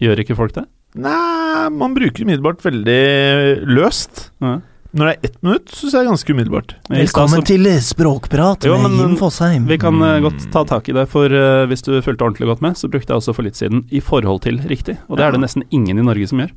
Gjør 0.00 0.18
ikke 0.24 0.36
folk 0.36 0.52
det? 0.54 0.66
Nei, 0.94 1.68
man 1.70 1.94
bruker 1.94 2.24
umiddelbart 2.26 2.60
veldig 2.60 3.64
løst. 3.66 4.30
Ja. 4.42 4.58
Når 4.92 5.06
det 5.08 5.12
er 5.16 5.24
ett 5.30 5.36
minutt, 5.42 5.70
syns 5.72 5.92
jeg 5.94 6.02
er 6.04 6.08
ganske 6.10 6.32
umiddelbart. 6.34 6.74
Velkommen 6.90 7.40
så- 7.40 7.46
til 7.46 7.64
Språkprat 7.80 8.64
Jo, 8.66 8.76
med 8.76 8.90
Jim 9.00 9.16
Fosheim. 9.16 9.64
Vi 9.66 9.78
kan 9.78 9.94
eh, 10.02 10.20
godt 10.20 10.44
Mm. 10.44 10.50
ta 10.52 10.64
tak 10.64 10.86
i 10.90 10.92
det, 10.92 11.08
for 11.08 11.24
uh, 11.32 11.64
hvis 11.66 11.80
du 11.82 11.92
fulgte 12.02 12.20
ordentlig 12.20 12.46
godt 12.46 12.60
med, 12.60 12.74
så 12.76 12.90
brukte 12.90 13.08
jeg 13.08 13.16
også 13.16 13.34
for 13.34 13.42
litt 13.42 13.54
siden 13.56 13.86
'i 13.90 14.00
forhold 14.02 14.42
til' 14.42 14.60
riktig, 14.68 14.98
og 15.08 15.16
det 15.16 15.24
er 15.24 15.30
det 15.32 15.40
nesten 15.40 15.62
ingen 15.70 15.98
i 15.98 16.02
Norge 16.02 16.28
som 16.28 16.40
gjør. 16.40 16.50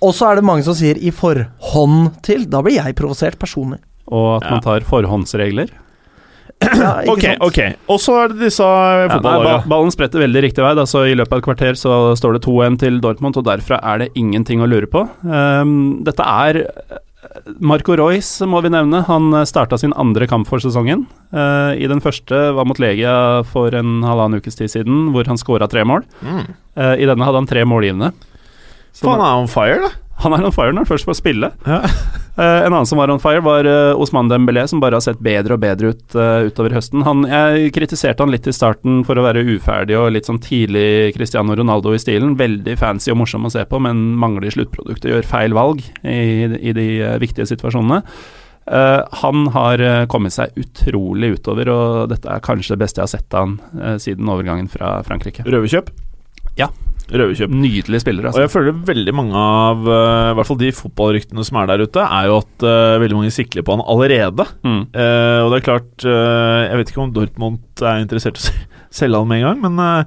Og 0.00 0.14
så 0.14 0.28
er 0.30 0.36
det 0.38 0.44
mange 0.46 0.62
som 0.62 0.74
sier 0.78 0.94
'i 0.96 1.10
forhånd 1.10 2.20
til'. 2.22 2.48
Da 2.50 2.62
blir 2.62 2.76
jeg 2.78 2.94
provosert 2.94 3.38
personlig. 3.38 3.78
Og 4.06 4.36
at 4.36 4.44
Ja. 4.44 4.50
man 4.50 4.60
tar 4.60 4.80
forhåndsregler. 4.80 5.68
Ja, 6.62 7.02
ikke 7.02 7.10
Ok, 7.12 7.20
sant? 7.22 7.42
ok. 7.42 7.58
Og 7.88 7.98
så 8.00 8.24
er 8.24 8.28
det 8.28 8.38
disse 8.40 8.62
Ja, 8.62 9.18
ba- 9.20 9.62
ballen 9.66 9.90
spretter 9.92 10.18
veldig 10.18 10.42
riktig 10.42 10.58
vei. 10.64 10.74
Altså, 10.74 11.04
I 11.06 11.14
løpet 11.14 11.32
av 11.32 11.38
et 11.38 11.44
kvarter 11.44 11.72
så 11.78 12.16
står 12.18 12.32
det 12.34 12.42
2-1 12.42 12.78
til 12.78 13.00
Dortmund, 13.00 13.36
og 13.36 13.44
derfra 13.44 13.78
er 13.82 13.98
det 13.98 14.14
ingenting 14.16 14.60
å 14.60 14.68
lure 14.68 14.86
på. 14.86 15.08
Um, 15.24 16.02
dette 16.02 16.18
er 16.24 16.64
Marco 17.60 17.94
Royce 17.96 18.40
må 18.46 18.60
vi 18.62 18.70
nevne. 18.70 19.04
Han 19.06 19.30
starta 19.46 19.78
sin 19.78 19.92
andre 19.96 20.26
kamp 20.26 20.46
for 20.48 20.58
sesongen. 20.58 21.06
Uh, 21.32 21.74
I 21.78 21.86
den 21.86 22.00
første 22.00 22.54
var 22.54 22.64
mot 22.64 22.78
Legia 22.78 23.44
for 23.44 23.68
en 23.74 24.02
halvannen 24.02 24.40
ukes 24.40 24.56
tid 24.56 24.68
siden, 24.70 25.12
hvor 25.12 25.26
han 25.26 25.36
skåra 25.36 25.68
tre 25.68 25.84
mål. 25.84 26.02
Mm. 26.24 26.46
Uh, 26.76 26.94
I 26.96 27.06
denne 27.06 27.24
hadde 27.24 27.34
han 27.42 27.46
tre 27.46 27.64
målgivende. 27.64 28.12
Så 28.98 29.10
han 29.12 29.24
er 29.24 29.42
on 29.42 29.50
fire, 29.50 29.82
da. 29.84 29.90
han 30.24 30.34
er 30.34 30.48
on 30.48 30.54
fire 30.54 30.74
når 30.74 30.84
han 30.84 30.90
først 30.90 31.08
får 31.08 31.18
spille. 31.20 31.50
Ja. 31.66 31.78
uh, 31.84 32.58
en 32.66 32.72
annen 32.72 32.88
som 32.88 32.98
var 32.98 33.12
on 33.12 33.22
fire, 33.22 33.42
var 33.46 33.68
uh, 33.68 34.00
Osman 34.00 34.30
Dembélé, 34.30 34.64
som 34.70 34.82
bare 34.82 34.98
har 34.98 35.04
sett 35.04 35.20
bedre 35.24 35.54
og 35.54 35.62
bedre 35.62 35.92
ut 35.94 36.18
uh, 36.18 36.48
utover 36.48 36.74
høsten. 36.74 37.04
Han, 37.06 37.22
jeg 37.30 37.70
kritiserte 37.76 38.24
han 38.24 38.34
litt 38.34 38.48
i 38.50 38.56
starten 38.56 39.04
for 39.06 39.18
å 39.18 39.26
være 39.28 39.46
uferdig 39.54 39.98
og 39.98 40.10
litt 40.16 40.28
sånn 40.28 40.42
tidlig 40.42 41.14
Cristiano 41.16 41.54
Ronaldo 41.58 41.94
i 41.94 42.02
stilen. 42.02 42.34
Veldig 42.40 42.74
fancy 42.80 43.14
og 43.14 43.22
morsom 43.22 43.46
å 43.46 43.54
se 43.54 43.62
på, 43.68 43.80
men 43.84 44.02
mangler 44.18 44.52
sluttproduktet. 44.54 45.12
Gjør 45.12 45.30
feil 45.30 45.56
valg 45.56 45.86
i, 46.02 46.20
i 46.58 46.74
de 46.76 46.90
viktige 47.22 47.48
situasjonene. 47.52 48.02
Uh, 48.68 49.06
han 49.22 49.46
har 49.54 49.80
uh, 49.80 50.04
kommet 50.12 50.34
seg 50.34 50.52
utrolig 50.60 51.38
utover, 51.38 51.70
og 51.72 52.10
dette 52.12 52.28
er 52.28 52.44
kanskje 52.44 52.74
det 52.74 52.82
beste 52.82 53.00
jeg 53.00 53.06
har 53.06 53.14
sett 53.14 53.36
av 53.36 53.46
han 53.46 53.54
uh, 53.80 53.96
siden 54.02 54.28
overgangen 54.28 54.68
fra 54.68 54.98
Frankrike. 55.06 55.46
Røverkjøp? 55.48 55.88
Ja. 56.60 56.68
Røverkjøp. 57.08 57.52
spillere. 58.02 58.28
Altså. 58.28 58.38
Og 58.38 58.44
jeg 58.44 58.52
føler 58.52 58.80
veldig 58.90 59.14
mange 59.16 59.40
av 59.40 59.86
eh, 59.88 60.30
I 60.32 60.36
hvert 60.36 60.48
fall 60.50 60.60
de 60.60 60.72
fotballryktene 60.76 61.44
som 61.46 61.60
er 61.60 61.70
der 61.70 61.84
ute, 61.86 62.04
er 62.04 62.28
jo 62.28 62.40
at 62.42 62.66
uh, 62.66 63.00
veldig 63.00 63.16
mange 63.16 63.34
sikler 63.34 63.64
på 63.64 63.76
han 63.76 63.84
allerede. 63.88 64.44
Mm. 64.66 64.82
Uh, 64.92 65.40
og 65.44 65.52
det 65.52 65.60
er 65.60 65.68
klart 65.70 66.04
uh, 66.04 66.66
Jeg 66.66 66.80
vet 66.80 66.92
ikke 66.92 67.04
om 67.04 67.14
Dortmund 67.16 67.84
er 67.84 68.02
interessert 68.02 68.40
i 68.40 68.44
å 68.44 68.66
selge 69.00 69.22
han 69.22 69.30
med 69.30 69.40
en 69.40 69.48
gang, 69.48 69.64
men 69.64 70.04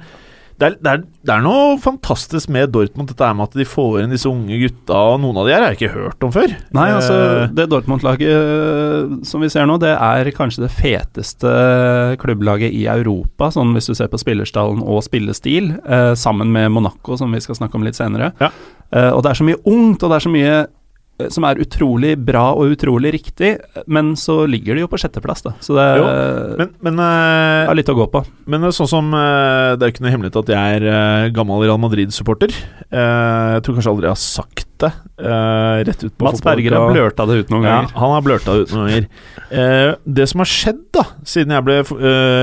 det, 0.61 0.67
er, 0.67 0.77
det, 0.77 0.91
er, 0.93 1.03
det 1.25 1.33
er 1.33 1.43
noe 1.45 1.75
fantastisk 1.81 2.51
med 2.53 2.69
Dortmund, 2.75 3.09
dette 3.09 3.31
med 3.33 3.49
at 3.49 3.57
de 3.57 3.65
får 3.67 4.03
inn 4.03 4.13
disse 4.13 4.29
unge 4.29 4.61
gutta, 4.61 4.99
og 5.13 5.21
noen 5.23 5.41
av 5.41 5.47
de 5.47 5.55
her 5.55 5.65
har 5.65 5.73
jeg 5.73 5.81
ikke 5.81 5.95
hørt 5.95 6.27
om 6.27 6.33
før. 6.35 6.53
Nei, 6.77 6.87
altså 6.95 7.21
Eh, 7.21 7.49
det 7.55 7.67
Dortmund-laget 7.71 8.29
eh, 8.29 9.23
som 9.27 9.43
vi 9.43 9.49
ser 9.51 9.67
nå, 9.69 9.77
det 9.81 9.93
er 9.93 10.31
kanskje 10.35 10.65
det 10.65 10.73
feteste 10.73 11.51
klubblaget 12.21 12.73
i 12.75 12.85
Europa, 12.91 13.51
sånn 13.53 13.73
hvis 13.75 13.89
du 13.91 13.95
ser 13.97 14.11
på 14.11 14.19
spillerstallen 14.21 14.83
og 14.83 15.03
spillestil, 15.05 15.73
eh, 15.85 16.13
sammen 16.19 16.51
med 16.53 16.71
Monaco, 16.75 17.17
som 17.19 17.31
vi 17.33 17.41
skal 17.43 17.59
snakke 17.59 17.79
om 17.79 17.87
litt 17.87 17.99
senere. 17.99 18.31
Ja. 18.41 18.51
Eh, 18.91 19.11
og 19.11 19.23
det 19.23 19.31
er 19.31 19.41
så 19.41 19.47
mye 19.47 19.61
ungt, 19.65 20.03
og 20.03 20.11
det 20.11 20.19
er 20.19 20.27
så 20.27 20.33
mye 20.33 20.55
som 21.29 21.45
er 21.45 21.59
utrolig 21.61 22.15
bra 22.17 22.47
og 22.57 22.71
utrolig 22.73 23.11
riktig, 23.17 23.51
men 23.91 24.13
så 24.19 24.39
ligger 24.49 24.75
de 24.75 24.81
jo 24.85 24.89
på 24.91 24.97
sjetteplass, 25.01 25.43
da. 25.45 25.53
Så 25.61 25.75
det 25.77 25.85
Jo, 25.99 26.07
men, 26.57 26.71
men, 26.81 26.99
eh, 27.05 27.69
er 27.69 27.77
litt 27.77 27.91
å 27.91 27.95
gå 27.97 28.07
på. 28.11 28.23
men 28.47 28.65
sånn 28.71 28.89
som 28.89 29.13
eh, 29.13 29.75
Det 29.77 29.83
er 29.85 29.91
jo 29.91 29.93
ikke 29.95 30.05
noe 30.07 30.13
hemmelighet 30.15 30.39
at 30.41 30.51
jeg 30.55 30.79
er 30.81 30.87
eh, 30.91 31.29
gammel 31.35 31.61
Real 31.65 31.77
Madrid-supporter. 31.83 32.51
Eh, 32.91 33.47
jeg 33.57 33.63
tror 33.67 33.77
kanskje 33.77 33.93
aldri 33.93 34.09
jeg 34.09 34.15
har 34.15 34.21
sagt 34.25 34.67
det 34.81 34.89
eh, 35.21 35.79
rett 35.85 36.03
ut 36.07 36.13
på 36.17 36.25
Mats 36.25 36.41
Berger 36.41 36.73
har 36.73 36.89
blørta 36.95 37.27
det 37.29 37.35
ut 37.43 37.51
noen 37.53 37.67
Ja, 37.67 37.75
ganger. 37.83 37.91
han 38.01 38.13
har 38.15 38.23
blørta 38.25 38.55
det 38.57 38.63
ut 38.65 38.71
noen 38.73 38.87
ganger. 38.89 39.09
Eh, 39.51 39.91
det 40.17 40.25
som 40.31 40.41
har 40.41 40.49
skjedd 40.49 40.79
da 40.97 41.03
siden 41.27 41.53
jeg 41.53 41.67
ble 41.67 41.81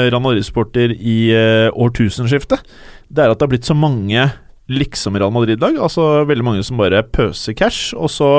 Real 0.08 0.22
Madrid-supporter 0.22 0.94
i 0.94 1.16
eh, 1.34 1.66
årtusenskiftet, 1.74 2.62
det 3.08 3.24
er 3.24 3.32
at 3.32 3.40
det 3.40 3.46
har 3.48 3.50
blitt 3.56 3.66
så 3.66 3.74
mange 3.74 4.28
liksom 4.68 5.16
Real 5.18 5.32
Madrid-lag. 5.34 5.78
Altså 5.80 6.24
veldig 6.28 6.44
mange 6.46 6.64
som 6.66 6.80
bare 6.80 7.02
pøser 7.02 7.56
cash, 7.58 7.94
og 7.96 8.10
så 8.12 8.30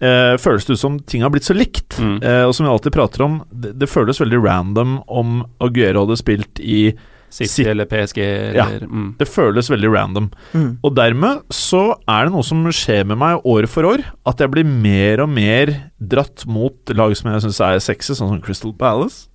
eh, 0.00 0.34
føles 0.40 0.66
det 0.68 0.76
ut 0.78 0.82
som 0.82 0.98
ting 1.00 1.24
har 1.26 1.32
blitt 1.34 1.48
så 1.48 1.56
likt. 1.56 1.98
Mm. 1.98 2.16
Eh, 2.22 2.42
og 2.46 2.54
som 2.56 2.66
vi 2.66 2.72
alltid 2.72 2.94
prater 2.94 3.26
om, 3.26 3.40
det, 3.50 3.74
det 3.80 3.90
føles 3.90 4.20
veldig 4.22 4.42
random 4.44 4.98
om 5.08 5.40
Aguero 5.64 6.06
hadde 6.06 6.20
spilt 6.20 6.62
i 6.62 6.92
City 7.28 7.50
Sit- 7.58 7.66
eller 7.68 7.84
PSG 7.84 8.22
Ja. 8.56 8.64
mm. 8.80 9.10
Det 9.18 9.26
føles 9.28 9.68
veldig 9.68 9.90
random. 9.92 10.30
Mm. 10.54 10.70
Og 10.82 10.94
dermed 10.96 11.42
så 11.52 11.82
er 12.08 12.24
det 12.24 12.32
noe 12.32 12.46
som 12.46 12.62
skjer 12.72 13.04
med 13.10 13.18
meg 13.20 13.44
år 13.44 13.66
for 13.68 13.84
år, 13.84 14.04
at 14.24 14.40
jeg 14.40 14.48
blir 14.54 14.64
mer 14.64 15.20
og 15.26 15.28
mer 15.34 15.74
dratt 16.00 16.46
mot 16.48 16.94
lag 16.96 17.12
som 17.18 17.28
jeg 17.34 17.44
syns 17.44 17.60
er 17.66 17.82
sexy, 17.84 18.14
sånn 18.16 18.32
som 18.32 18.40
Crystal 18.40 18.72
Palace. 18.72 19.26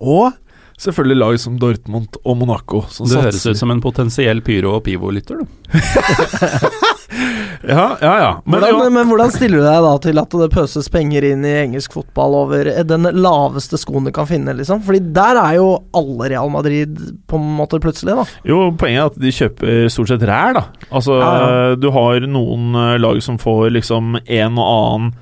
Og 0.00 0.32
selvfølgelig 0.80 1.18
lag 1.20 1.38
som 1.42 1.58
Dortmund 1.60 2.16
og 2.24 2.36
Monaco. 2.40 2.82
Som 2.92 3.08
Du 3.10 3.18
høres 3.20 3.44
ut 3.46 3.58
som 3.60 3.70
en 3.74 3.82
potensiell 3.84 4.40
pyro- 4.46 4.78
og 4.78 4.84
pivo-lytter, 4.88 5.42
du. 5.42 5.46
Ja, 7.60 7.96
ja, 8.00 8.12
ja. 8.18 8.28
Men, 8.46 8.60
Hvordan, 8.62 8.92
men 8.94 9.08
hvordan 9.10 9.32
stiller 9.34 9.60
du 9.60 9.64
deg 9.66 9.82
da 9.84 9.90
til 10.00 10.20
at 10.22 10.34
det 10.40 10.46
pøses 10.54 10.86
penger 10.92 11.26
inn 11.28 11.42
i 11.44 11.50
engelsk 11.66 11.92
fotball 11.92 12.36
over 12.38 12.70
den 12.88 13.04
laveste 13.20 13.76
skoen 13.80 14.06
du 14.08 14.12
kan 14.16 14.28
finne, 14.30 14.54
liksom? 14.56 14.80
Fordi 14.86 15.02
der 15.12 15.36
er 15.42 15.58
jo 15.58 15.66
alle 15.96 16.30
Real 16.32 16.48
Madrid 16.54 16.94
på 17.28 17.36
en 17.40 17.50
måte 17.58 17.80
plutselig, 17.82 18.16
da. 18.16 18.24
jo, 18.48 18.62
poenget 18.80 19.02
er 19.02 19.10
at 19.10 19.18
de 19.20 19.34
kjøper 19.36 19.90
stort 19.92 20.12
sett 20.14 20.24
ræl, 20.30 20.56
da. 20.56 20.64
Altså, 20.88 21.18
Ja, 21.20 21.32
ja. 21.42 21.74
du 21.82 21.90
har 21.92 22.24
noen 22.30 22.70
eh, 22.80 22.94
lag 23.02 23.20
som 23.26 23.36
får 23.42 23.68
liksom 23.76 24.16
en 24.22 24.56
og 24.62 24.70
annen 24.70 25.12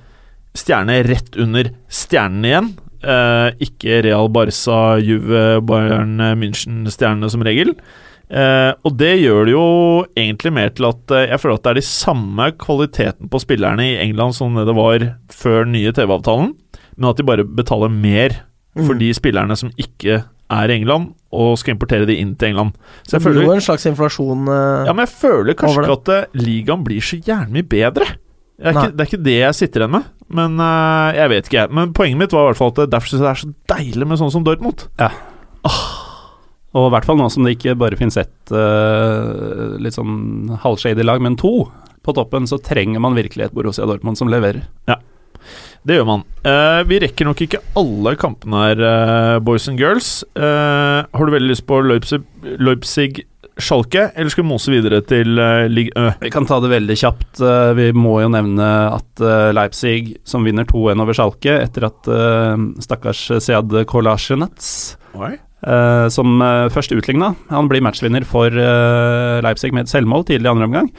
stjerne 0.59 1.01
rett 1.09 1.35
under 1.43 1.73
stjernen 1.91 2.47
igjen. 2.47 2.71
Eh, 3.03 3.49
ikke 3.69 4.03
Real 4.09 4.29
Barca, 4.35 4.99
Juve, 4.99 5.61
Bayern 5.63 6.17
München-stjernene 6.41 7.31
som 7.31 7.45
regel. 7.47 7.75
Eh, 8.29 8.73
og 8.85 8.97
det 9.01 9.15
gjør 9.23 9.47
det 9.49 9.53
jo 9.55 9.67
egentlig 10.19 10.51
mer 10.53 10.73
til 10.77 10.85
at 10.91 11.15
eh, 11.17 11.29
jeg 11.31 11.41
føler 11.41 11.55
at 11.57 11.63
det 11.65 11.71
er 11.71 11.79
de 11.81 11.87
samme 11.89 12.49
kvaliteten 12.61 13.31
på 13.33 13.41
spillerne 13.41 13.87
i 13.87 13.95
England 14.03 14.37
som 14.37 14.53
det 14.59 14.67
det 14.69 14.75
var 14.77 15.07
før 15.33 15.63
den 15.65 15.73
nye 15.79 15.95
TV-avtalen, 15.97 16.51
men 16.99 17.09
at 17.09 17.17
de 17.17 17.25
bare 17.25 17.47
betaler 17.47 17.89
mer 17.93 18.43
for 18.77 18.93
Mm. 18.95 18.99
de 19.01 19.09
spillerne 19.17 19.57
som 19.59 19.71
ikke 19.81 20.21
er 20.51 20.71
i 20.71 20.75
England, 20.77 21.09
og 21.35 21.57
skal 21.59 21.75
importere 21.75 22.07
de 22.07 22.15
inn 22.21 22.35
til 22.39 22.51
England. 22.53 22.77
Så 23.03 23.11
Det 23.11 23.13
jeg 23.17 23.21
blir 23.25 23.33
føler 23.33 23.47
jo 23.49 23.55
en 23.57 23.65
slags 23.65 23.87
inflasjon 23.89 24.45
eh, 24.49 24.87
ja, 24.87 24.93
men 24.93 25.07
jeg 25.07 25.15
føler 25.17 25.55
kanskje 25.59 25.83
ikke 25.83 25.97
at 25.97 26.09
eh, 26.15 26.29
ligaen 26.45 26.85
blir 26.85 27.01
så 27.03 27.17
jævlig 27.19 27.53
mye 27.57 27.69
bedre. 27.69 28.07
Det 28.59 28.67
er, 28.67 28.71
ikke, 28.77 28.93
det 28.93 29.01
er 29.01 29.09
ikke 29.11 29.25
det 29.25 29.35
jeg 29.39 29.55
sitter 29.55 29.81
igjen 29.87 29.97
med. 29.97 30.07
Men 30.35 30.59
uh, 30.61 31.09
jeg 31.17 31.33
vet 31.33 31.47
ikke, 31.49 31.63
jeg. 31.63 31.73
Men 31.73 31.95
poenget 31.97 32.21
mitt 32.21 32.35
var 32.37 32.47
i 32.47 32.51
hvert 32.51 32.61
fall 32.61 32.73
at 32.75 32.93
derfor 32.93 33.09
syns 33.13 33.23
jeg 33.23 33.27
det 33.27 33.33
er 33.33 33.43
så 33.43 33.53
deilig 33.75 34.09
med 34.11 34.21
sånn 34.21 34.33
som 34.35 34.45
Dortmund. 34.47 34.85
Og 36.77 36.87
i 36.87 36.93
hvert 36.93 37.07
fall 37.09 37.17
nå 37.17 37.29
som 37.33 37.47
det 37.47 37.55
ikke 37.57 37.77
bare 37.81 37.97
finnes 37.99 38.19
ett 38.21 38.53
uh, 38.53 39.77
litt 39.81 39.97
sånn 39.97 40.59
halvshady 40.63 41.07
lag, 41.07 41.23
men 41.25 41.39
to 41.41 41.71
på 42.05 42.15
toppen, 42.17 42.47
så 42.49 42.61
trenger 42.63 43.01
man 43.03 43.17
virkelig 43.17 43.49
et 43.49 43.55
Borussia 43.57 43.87
Dortmund 43.89 44.21
som 44.21 44.31
leverer. 44.33 44.67
Ja, 44.89 44.99
Det 45.89 45.97
gjør 45.97 46.07
man. 46.09 46.23
Uh, 46.45 46.85
vi 46.89 47.01
rekker 47.03 47.29
nok 47.29 47.41
ikke 47.45 47.63
alle 47.81 48.13
kampene 48.21 48.63
her, 48.67 48.85
uh, 48.85 49.39
boys 49.45 49.69
and 49.69 49.81
girls. 49.81 50.23
Har 50.37 51.25
du 51.25 51.35
veldig 51.35 51.51
lyst 51.55 51.67
på 51.69 51.81
Leipzig, 51.85 52.21
Leipzig 52.61 53.25
Schalke, 53.59 54.09
eller 54.15 54.31
skal 54.33 54.45
vi 54.45 54.51
mose 54.53 54.73
videre 54.73 55.01
til 55.07 55.39
uh, 55.41 55.67
Ligue 55.71 55.95
Ø? 55.99 56.13
Vi 56.23 56.31
kan 56.35 56.47
ta 56.47 56.61
det 56.63 56.71
veldig 56.71 56.97
kjapt. 57.01 57.41
Uh, 57.43 57.73
vi 57.79 57.91
må 57.97 58.19
jo 58.23 58.31
nevne 58.33 58.69
at 58.95 59.25
uh, 59.25 59.51
Leipzig, 59.57 60.17
som 60.29 60.47
vinner 60.47 60.69
2-1 60.69 61.03
over 61.03 61.17
Schalke 61.17 61.59
etter 61.65 61.89
at 61.89 62.09
eh, 62.13 62.65
stakkars 62.85 63.21
Sead 63.43 63.75
Kolasjenets 63.91 64.71
Eh, 65.59 66.09
som 66.15 66.39
først 66.71 66.93
utligna. 66.95 67.33
Han 67.51 67.67
blir 67.71 67.83
matchvinner 67.83 68.23
for 68.29 68.47
eh, 68.53 69.39
Leipzig 69.43 69.73
med 69.75 69.87
et 69.87 69.93
selvmål 69.93 70.29
tidlig 70.29 70.47
i 70.47 70.53
andre 70.53 70.69
omgang. 70.69 70.91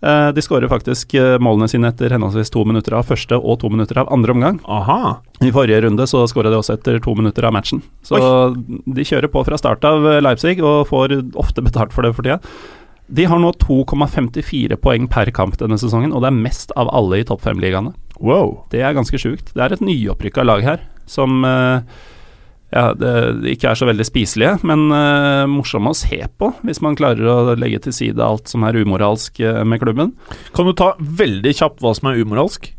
Eh, 0.00 0.28
de 0.32 0.42
skårer 0.42 0.70
faktisk 0.70 1.14
eh, 1.14 1.36
målene 1.42 1.68
sine 1.68 1.90
etter 1.92 2.12
henholdsvis 2.14 2.52
to 2.54 2.64
minutter 2.64 2.96
av 2.96 3.08
første 3.10 3.36
og 3.36 3.58
to 3.60 3.68
minutter 3.72 4.00
av 4.00 4.08
andre 4.14 4.32
omgang. 4.32 4.60
Aha. 4.64 5.18
I 5.44 5.52
forrige 5.52 5.82
runde 5.84 6.06
så 6.08 6.22
skåra 6.30 6.52
de 6.52 6.56
også 6.60 6.78
etter 6.78 7.00
to 7.04 7.14
minutter 7.18 7.44
av 7.44 7.52
matchen. 7.56 7.82
Så 8.06 8.20
de 8.56 9.04
kjører 9.06 9.28
på 9.32 9.44
fra 9.44 9.60
start 9.60 9.84
av 9.84 10.06
eh, 10.08 10.20
Leipzig 10.24 10.58
og 10.64 10.86
får 10.88 11.18
ofte 11.40 11.64
betalt 11.64 11.92
for 11.96 12.06
det 12.06 12.14
for 12.16 12.24
tida. 12.24 12.40
De 13.10 13.26
har 13.26 13.40
nå 13.42 13.50
2,54 13.58 14.78
poeng 14.78 15.08
per 15.10 15.32
kamp 15.34 15.56
denne 15.58 15.76
sesongen, 15.82 16.12
og 16.14 16.22
det 16.22 16.30
er 16.30 16.42
mest 16.46 16.70
av 16.78 16.92
alle 16.94 17.18
i 17.20 17.26
topp 17.26 17.42
fem-ligaene. 17.42 17.90
Wow. 18.22 18.60
Det 18.70 18.84
er 18.84 18.94
ganske 18.94 19.18
sjukt. 19.18 19.50
Det 19.56 19.64
er 19.64 19.74
et 19.74 19.82
nyopprykka 19.82 20.44
lag 20.46 20.62
her 20.64 20.84
som 21.10 21.42
eh, 21.44 21.82
ja, 22.70 22.90
det, 22.94 23.12
ikke 23.50 23.72
er 23.72 23.78
så 23.78 23.86
veldig 23.88 24.06
spiselige, 24.06 24.56
men 24.66 24.86
uh, 24.94 25.46
morsomme 25.50 25.90
å 25.90 25.96
se 25.98 26.20
på, 26.38 26.52
hvis 26.66 26.78
man 26.84 26.98
klarer 26.98 27.26
å 27.26 27.54
legge 27.58 27.80
til 27.86 27.96
side 27.96 28.22
alt 28.22 28.50
som 28.50 28.62
er 28.66 28.78
umoralsk 28.78 29.40
uh, 29.42 29.62
med 29.66 29.82
klubben. 29.82 30.12
Kan 30.54 30.70
du 30.70 30.74
ta 30.78 30.92
veldig 30.98 31.54
kjapt 31.58 31.82
hva 31.82 31.96
som 31.98 32.12
er 32.12 32.20
umoralsk? 32.22 32.70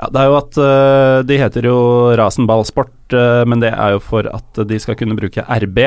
Ja, 0.00 0.06
det 0.08 0.20
er 0.22 0.30
jo 0.30 0.36
at 0.38 0.56
uh, 0.56 1.16
De 1.28 1.36
heter 1.36 1.66
jo 1.68 1.80
Rasenballsport, 2.16 2.94
men 3.50 3.58
det 3.58 3.72
er 3.74 3.96
jo 3.96 3.98
for 4.06 4.22
at 4.30 4.60
de 4.70 4.76
skal 4.78 4.94
kunne 4.94 5.16
bruke 5.18 5.42
RB 5.42 5.80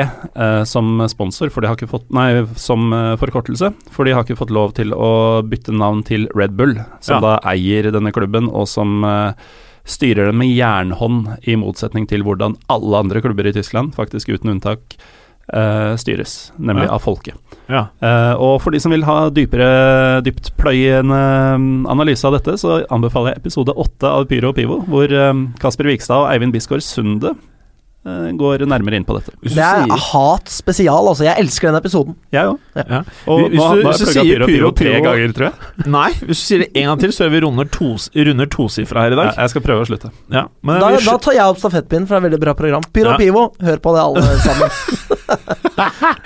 som 0.68 0.98
sponsor, 1.08 1.48
for 1.48 1.64
de 1.64 1.70
har 1.70 1.78
ikke 1.78 1.88
fått 1.88 2.10
Nei, 2.12 2.42
som 2.60 2.92
forkortelse. 3.16 3.70
For 3.94 4.04
de 4.04 4.12
har 4.12 4.26
ikke 4.26 4.36
fått 4.36 4.52
lov 4.52 4.74
til 4.76 4.92
å 4.92 5.40
bytte 5.48 5.72
navn 5.72 6.02
til 6.04 6.28
Red 6.36 6.52
Bull, 6.58 6.76
som 7.00 7.16
Ja. 7.16 7.22
da 7.24 7.54
eier 7.54 7.88
denne 7.88 8.12
klubben, 8.12 8.50
og 8.52 8.68
som 8.68 9.00
eh, 9.08 9.32
styrer 9.84 10.30
den 10.30 10.38
med 10.40 10.48
jernhånd, 10.54 11.28
i 11.44 11.56
motsetning 11.60 12.06
til 12.08 12.24
hvordan 12.24 12.56
alle 12.72 13.02
andre 13.04 13.20
klubber 13.24 13.46
i 13.46 13.52
Tyskland, 13.52 13.92
faktisk 13.96 14.28
uten 14.32 14.54
unntak, 14.54 14.96
uh, 15.52 15.92
styres, 16.00 16.52
nemlig 16.58 16.86
Ja. 16.88 16.94
av 16.94 17.02
folket. 17.04 17.34
Ja. 17.68 17.86
Uh, 18.00 18.34
og 18.40 18.62
for 18.62 18.70
de 18.72 18.80
som 18.80 18.92
vil 18.92 19.04
ha 19.04 19.28
dypere, 19.30 20.22
dyptpløyende 20.24 21.20
mm, 21.60 21.86
analyse 21.92 22.24
av 22.24 22.32
dette, 22.38 22.56
så 22.60 22.82
anbefaler 22.92 23.34
jeg 23.34 23.44
episode 23.44 23.76
åtte 23.76 24.08
av 24.08 24.24
Pyro 24.30 24.52
og 24.52 24.56
Pivo, 24.56 24.80
hvor 24.88 25.12
um, 25.30 25.52
Kasper 25.60 25.84
Vikstad 25.88 26.24
og 26.24 26.30
Eivind 26.32 26.52
Bisgaard 26.56 26.84
Sunde 26.84 27.34
går 28.04 28.64
nærmere 28.68 28.96
inn 29.00 29.04
på 29.08 29.14
dette. 29.16 29.32
Hvis 29.40 29.54
du 29.54 29.56
Det 29.56 29.64
er 29.64 29.86
sier- 29.86 30.02
hat 30.12 30.48
spesial, 30.52 31.08
altså. 31.08 31.24
Jeg 31.24 31.36
elsker 31.40 31.70
den 31.72 31.80
episoden. 31.80 32.16
Jeg 32.32 32.44
òg. 32.44 32.58
ja. 32.76 32.98
Og 33.26 33.48
Hvis 33.50 33.58
nå, 33.58 33.68
du- 33.74 33.82
nå 33.82 33.88
hvis 33.88 33.98
du 33.98 34.06
sier 34.12 34.44
Pyro 34.44 34.46
Pyro 34.46 34.70
tre 34.72 35.00
ganger, 35.00 35.32
tror 35.32 35.46
jeg. 35.48 35.86
Nei, 35.86 36.10
hvis 36.12 36.36
du 36.36 36.44
sier 36.44 36.58
det 36.64 36.70
en 36.76 36.84
gang 36.90 37.00
til, 37.00 37.10
så 37.16 37.24
er 37.24 37.28
vi 37.30 37.40
runder, 37.40 37.64
to, 37.70 37.94
runder 38.14 38.46
tosifra 38.46 39.00
her 39.06 39.12
i 39.12 39.16
Ja, 39.16 39.22
dag. 39.24 39.34
jeg 39.36 39.50
skal 39.50 39.62
prøve 39.62 39.80
å 39.80 39.88
slutte. 39.88 40.10
Ja. 40.30 40.44
Men 40.62 40.80
Da, 40.80 40.88
vi 40.96 41.04
da 41.04 41.16
tar 41.16 41.32
jeg 41.32 41.42
opp 41.48 41.58
stafettpinnen, 41.58 42.06
for 42.06 42.20
det 42.20 42.22
er 42.22 42.26
et 42.26 42.32
veldig 42.32 42.40
bra 42.44 42.54
program. 42.54 42.82
Pyro 42.92 43.10
Ja. 43.10 43.16
Pivo, 43.16 43.54
hør 43.62 43.78
på 43.80 43.94
det 43.94 44.02
alle 44.04 44.20
sammen. 44.48 44.70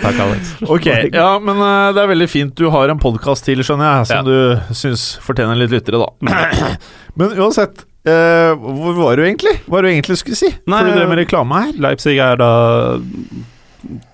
Takk, 0.03 0.19
Alex. 0.21 0.55
Ok, 0.69 0.87
ja, 1.13 1.39
men 1.39 1.57
uh, 1.63 1.93
det 1.95 2.03
er 2.03 2.11
veldig 2.11 2.29
fint 2.29 2.55
du 2.59 2.69
har 2.71 2.91
en 2.93 2.99
podkast 2.99 3.45
til, 3.49 3.59
skjønner 3.63 3.99
jeg, 3.99 4.07
som 4.11 4.17
Ja. 4.17 4.23
du 4.23 4.75
syns 4.75 5.19
fortjener 5.25 5.57
litt 5.57 5.71
lyttere, 5.71 5.99
da. 6.03 6.11
men 7.19 7.31
uansett, 7.39 7.85
eh, 8.09 8.55
hvor 8.59 8.97
var 8.99 9.17
du 9.21 9.25
egentlig? 9.27 9.55
Hva 9.67 9.77
var 9.79 9.87
du 9.87 9.91
egentlig 9.93 10.17
skulle 10.21 10.39
si? 10.41 10.51
Nei, 10.67 10.81
For 10.83 10.91
du 10.91 10.99
drev 10.99 11.09
med 11.13 11.21
reklame 11.23 11.63
her. 11.63 11.73
Leipzig 11.85 12.17
er 12.23 12.37
da 12.41 12.51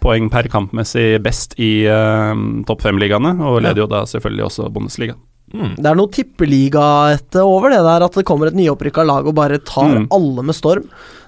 poeng 0.04 0.28
per 0.33 0.46
kampmessig 0.52 1.16
best 1.24 1.54
i 1.62 1.87
uh, 1.88 2.35
topp 2.68 2.83
fem-ligaene, 2.85 3.33
og 3.40 3.62
leder 3.64 3.85
jo 3.85 3.88
da 3.90 4.02
selvfølgelig 4.09 4.44
også 4.50 4.68
Bundesliga. 4.74 5.16
Mm. 5.54 5.74
Det 5.78 5.87
er 5.88 5.96
noe 5.98 6.11
tippeligaete 6.12 7.42
over 7.46 7.72
det 7.72 7.83
der, 7.87 8.04
at 8.07 8.16
det 8.18 8.24
kommer 8.28 8.50
et 8.50 8.57
nyopprykka 8.59 9.04
lag 9.07 9.26
og 9.30 9.37
bare 9.38 9.59
tar 9.62 9.88
Mm. 9.94 10.07
alle 10.12 10.42
med 10.42 10.54
storm. 10.57 10.85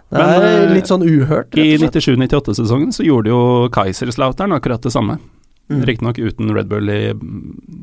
Det 0.06 0.18
Men, 0.20 0.28
er 0.42 0.44
eh, 0.68 0.74
litt 0.74 0.86
sånn 0.86 1.02
uhørt. 1.02 1.56
I 1.58 1.76
rett 1.80 1.96
og 1.96 2.02
slett. 2.02 2.30
97-98-sesongen 2.30 2.92
så 2.94 3.02
gjorde 3.06 3.32
jo 3.32 3.40
Kaiserslautern 3.74 4.54
akkurat 4.54 4.82
det 4.82 4.92
samme. 4.94 5.18
Mm. 5.70 5.80
Riktignok 5.88 6.18
uten 6.22 6.52
Red 6.54 6.68
Bull 6.70 6.88
i, 6.90 7.00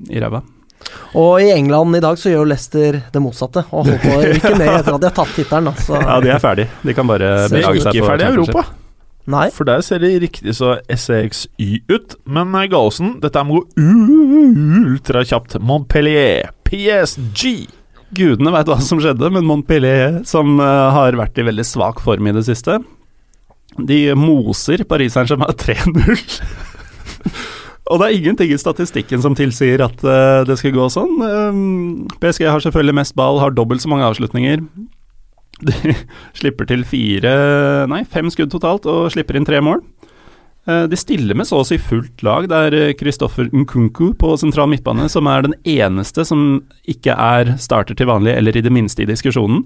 i 0.10 0.20
ræva. 0.24 0.40
Og 1.20 1.42
i 1.44 1.50
England 1.54 1.98
i 1.98 2.02
dag 2.04 2.18
så 2.18 2.32
gjør 2.32 2.42
jo 2.44 2.50
Leicester 2.52 3.00
det 3.14 3.22
motsatte, 3.24 3.66
og 3.70 3.84
holder 3.84 4.00
på 4.04 4.14
å 4.16 4.22
rykke 4.28 4.54
ned 4.58 4.70
etter 4.70 4.96
at 4.96 5.04
de 5.04 5.10
har 5.10 5.18
tatt 5.20 5.36
tittelen. 5.38 5.70
Altså. 5.74 6.00
Ja, 6.02 6.16
de 6.24 6.32
er 6.34 6.42
ferdig. 6.44 6.70
De 6.84 6.96
kan 6.98 7.10
bare 7.10 7.34
er 7.44 7.54
belage 7.54 7.84
seg 7.84 7.94
ikke 7.94 8.06
på 8.08 8.10
ferdig 8.14 8.26
i. 8.30 8.32
Europa, 8.38 8.66
Nei. 9.34 9.46
for 9.56 9.70
der 9.70 9.84
ser 9.86 10.02
de 10.04 10.10
riktig 10.24 10.56
så 10.58 10.74
SEXY 10.90 11.70
ut. 11.94 12.18
Men 12.26 12.56
eh, 12.60 12.68
Gallosen, 12.72 13.16
dette 13.24 13.46
må 13.48 13.62
gå 13.62 13.86
ultrakjapt. 14.94 15.60
Montpellier, 15.64 16.52
PSG. 16.68 17.54
Gudene 18.14 18.52
veit 18.54 18.68
hva 18.70 18.78
som 18.84 19.00
skjedde, 19.02 19.30
men 19.34 19.46
Montpellier, 19.48 20.20
som 20.30 20.58
eh, 20.62 20.90
har 20.98 21.16
vært 21.18 21.40
i 21.42 21.48
veldig 21.48 21.66
svak 21.66 22.02
form 22.04 22.30
i 22.30 22.36
det 22.36 22.44
siste, 22.50 22.82
de 23.74 24.00
moser 24.18 24.84
Paris 24.86 25.16
Saint-Germain 25.16 25.56
3-0. 25.64 26.20
Og 27.92 28.00
det 28.00 28.08
er 28.08 28.18
ingenting 28.18 28.54
i 28.54 28.60
statistikken 28.60 29.22
som 29.24 29.36
tilsier 29.36 29.82
at 29.84 30.04
uh, 30.08 30.44
det 30.48 30.56
skal 30.60 30.72
gå 30.76 30.86
sånn. 30.94 31.18
Um, 31.20 32.08
PSG 32.22 32.48
har 32.48 32.64
selvfølgelig 32.64 32.96
mest 33.02 33.16
ball, 33.20 33.42
har 33.44 33.52
dobbelt 33.52 33.84
så 33.84 33.92
mange 33.92 34.08
avslutninger. 34.08 34.64
De 35.68 35.96
slipper 36.36 36.68
til 36.68 36.82
fire, 36.88 37.34
nei, 37.92 38.02
fem 38.10 38.32
skudd 38.34 38.52
totalt 38.52 38.88
og 38.90 39.12
slipper 39.14 39.38
inn 39.38 39.48
tre 39.48 39.60
mål. 39.64 39.84
Eh, 40.68 40.86
De 40.92 40.98
stiller 41.00 41.38
med 41.38 41.48
så 41.48 41.60
å 41.62 41.68
si 41.68 41.78
fullt 41.80 42.24
lag. 42.26 42.48
Det 42.52 42.60
er 42.68 42.96
Kristoffer 43.00 43.50
Nkunku 43.54 44.14
på 44.20 44.34
sentral 44.40 44.72
midtbane 44.72 45.10
som 45.12 45.28
er 45.32 45.46
den 45.46 45.56
eneste 45.68 46.26
som 46.28 46.64
ikke 46.90 47.16
er 47.16 47.54
starter 47.62 47.96
til 48.00 48.10
vanlig, 48.10 48.36
eller 48.38 48.58
i 48.58 48.64
det 48.66 48.74
minste 48.74 49.04
i 49.04 49.10
diskusjonen. 49.10 49.66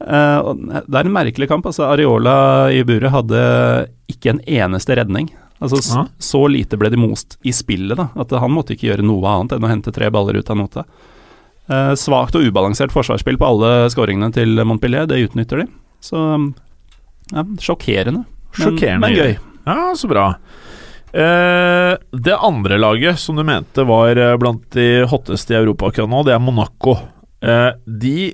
Eh, 0.00 0.54
Det 0.86 0.96
er 0.96 1.04
en 1.04 1.12
merkelig 1.18 1.48
kamp. 1.50 1.66
altså 1.66 1.90
Areola 1.90 2.70
i 2.72 2.82
buret 2.82 3.10
hadde 3.10 3.88
ikke 4.08 4.30
en 4.30 4.40
eneste 4.46 4.96
redning. 4.96 5.30
Altså 5.60 5.80
Ja. 5.84 6.06
Så 6.18 6.40
lite 6.48 6.78
ble 6.80 6.90
de 6.90 6.96
most 7.00 7.36
i 7.44 7.52
spillet 7.52 7.98
da, 7.98 8.08
at 8.16 8.30
han 8.32 8.52
måtte 8.54 8.72
ikke 8.74 8.88
gjøre 8.90 9.04
noe 9.04 9.28
annet 9.28 9.52
enn 9.56 9.66
å 9.66 9.70
hente 9.70 9.92
tre 9.92 10.08
baller 10.12 10.38
ut 10.40 10.50
av 10.50 10.56
nota. 10.56 10.84
Eh, 11.70 11.92
svakt 12.00 12.34
og 12.34 12.46
ubalansert 12.48 12.92
forsvarsspill 12.94 13.38
på 13.38 13.46
alle 13.46 13.90
skåringene 13.92 14.32
til 14.34 14.56
Montpellier, 14.64 15.06
det 15.06 15.20
utnytter 15.28 15.62
de. 15.62 15.68
Så 16.00 16.16
ja, 17.30 17.44
sjokkerende. 17.60 18.24
Men, 18.24 18.56
Sjokkerende 18.56 19.06
men 19.06 19.16
gøy. 19.18 19.36
Ja, 19.68 19.92
så 19.94 20.08
bra. 20.10 20.24
Eh, 21.12 21.92
det 22.16 22.36
andre 22.38 22.78
laget 22.80 23.18
som 23.18 23.36
du 23.38 23.44
mente 23.46 23.84
var 23.86 24.16
eh, 24.16 24.36
blant 24.40 24.64
de 24.74 25.04
hotteste 25.10 25.54
i 25.54 25.58
Europa 25.60 25.90
akkurat 25.90 26.10
nå, 26.10 26.24
det 26.26 26.34
er 26.34 26.42
Monaco. 26.42 26.96
Eh, 27.42 27.70
de, 27.86 28.32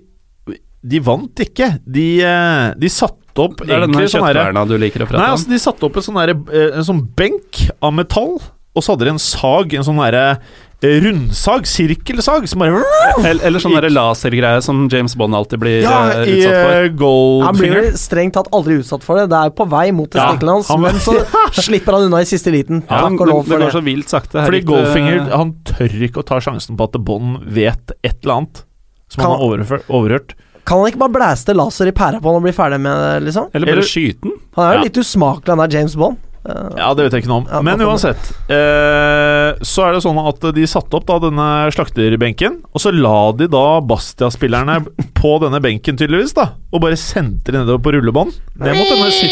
de 0.86 1.00
vant 1.04 1.44
ikke. 1.44 1.74
De, 1.84 2.06
eh, 2.24 2.66
de 2.78 2.90
satte 2.92 3.25
opp 3.38 3.56
Det 3.64 3.70
er 3.70 3.80
denne 3.86 4.04
sånn 4.08 4.22
kjøttverna 4.22 4.66
du 4.68 4.76
liker 4.78 5.00
å 5.00 5.06
Nei, 5.06 5.10
prate 5.14 5.24
om. 5.24 5.30
altså 5.36 5.48
De 5.48 5.58
satte 5.58 5.84
opp 5.88 5.96
en 5.96 6.02
sånn, 6.02 6.20
derre, 6.20 6.36
eh, 6.52 6.76
en 6.78 6.84
sånn 6.84 7.02
benk 7.16 7.64
av 7.82 7.92
metall, 7.92 8.36
og 8.76 8.82
så 8.84 8.92
hadde 8.94 9.04
de 9.08 9.14
en 9.16 9.18
sag, 9.18 9.72
en 9.74 9.82
sånn 9.84 9.96
derre 10.02 10.38
eh, 10.84 11.00
rundsag, 11.00 11.64
sirkelsag, 11.66 12.44
som 12.48 12.60
bare 12.60 12.82
Eller, 13.24 13.40
eller 13.48 13.58
sånn 13.64 13.72
lasergreie 13.80 14.60
som 14.62 14.82
James 14.92 15.14
Bond 15.16 15.34
alltid 15.34 15.58
blir 15.62 15.80
Ja, 15.82 16.10
eh, 16.12 16.28
i 16.28 16.34
utsatt 16.42 16.66
for. 16.66 16.88
Goldfinger. 17.00 17.46
Han 17.46 17.56
blir 17.56 17.72
vel 17.80 17.96
strengt 17.96 18.34
tatt 18.36 18.50
aldri 18.52 18.76
utsatt 18.82 19.02
for 19.02 19.16
det. 19.16 19.30
Det 19.32 19.38
er 19.40 19.50
på 19.56 19.64
vei 19.72 19.86
mot 19.96 20.12
Ja, 20.12 20.26
testiklene 20.28 20.52
hans, 20.58 20.68
han- 20.68 20.80
men 20.84 20.94
så 21.00 21.16
slipper 21.64 21.96
han 21.96 22.02
unna 22.10 22.20
i 22.20 22.28
siste 22.28 22.52
liten. 22.52 22.82
Ja, 22.90 23.00
Takk 23.08 23.16
det, 23.16 23.20
og 23.24 23.28
lov 23.32 23.44
det 23.48 23.56
går 23.56 23.64
det. 23.64 23.72
så 23.72 23.82
vilt 23.88 24.08
sakte. 24.12 24.44
Fordi. 24.44 24.60
Goldfinger 24.68 25.30
han 25.32 25.54
tør 25.64 25.96
ikke 26.10 26.20
å 26.20 26.26
ta 26.28 26.38
sjansen 26.44 26.76
på 26.76 26.84
at 26.84 27.00
Bond 27.02 27.40
vet 27.48 27.92
et 28.04 28.18
eller 28.22 28.34
annet 28.42 28.62
som 29.08 29.22
Kan- 29.22 29.30
han 29.30 29.40
har 29.40 29.88
overhørt. 29.88 30.34
Kan 30.66 30.78
han 30.82 30.88
ikke 30.90 30.98
bare 30.98 31.14
blæste 31.14 31.54
laser 31.54 31.86
i 31.86 31.94
pæra 31.94 32.18
på 32.20 32.26
han 32.32 32.40
og 32.40 32.42
bli 32.42 32.52
ferdig 32.56 32.80
med 32.82 32.90
det, 33.04 33.22
liksom? 33.28 33.44
Eller 33.54 33.70
bare 33.70 33.84
skyte 33.86 34.18
den. 34.26 34.32
Han 34.56 34.64
er 34.64 34.72
jo 34.72 34.78
Ja. 34.80 34.82
litt 34.88 34.96
usmakelig, 34.98 35.52
han 35.54 35.58
der 35.62 35.78
James 35.78 35.94
Bond. 35.96 36.16
Eh, 36.46 36.76
Ja, 36.78 36.92
det 36.94 37.04
vet 37.06 37.12
jeg 37.16 37.24
ikke 37.24 37.32
noe 37.32 37.42
om. 37.42 37.46
Ja, 37.50 37.60
Men 37.66 37.80
uansett, 37.82 38.30
eh, 38.48 39.58
så 39.66 39.86
er 39.86 39.96
det 39.96 40.02
sånn 40.04 40.18
at 40.22 40.44
de 40.54 40.66
satte 40.70 40.94
opp 40.98 41.06
da 41.08 41.18
denne 41.26 41.48
slakterbenken, 41.74 42.60
og 42.72 42.82
så 42.82 42.92
la 42.94 43.32
de 43.36 43.48
da 43.52 43.64
Bastia-spillerne 43.80 44.80
på 45.20 45.32
denne 45.42 45.60
benken, 45.64 45.98
tydeligvis, 45.98 46.34
da, 46.36 46.50
og 46.72 46.82
bare 46.84 46.98
sendte 47.00 47.50
de 47.52 47.58
nedover 47.60 47.82
på 47.82 47.94
rullebånd. 47.96 48.36
Det 48.56 48.74
måtte 48.78 48.94
denne 48.96 49.12
si 49.14 49.30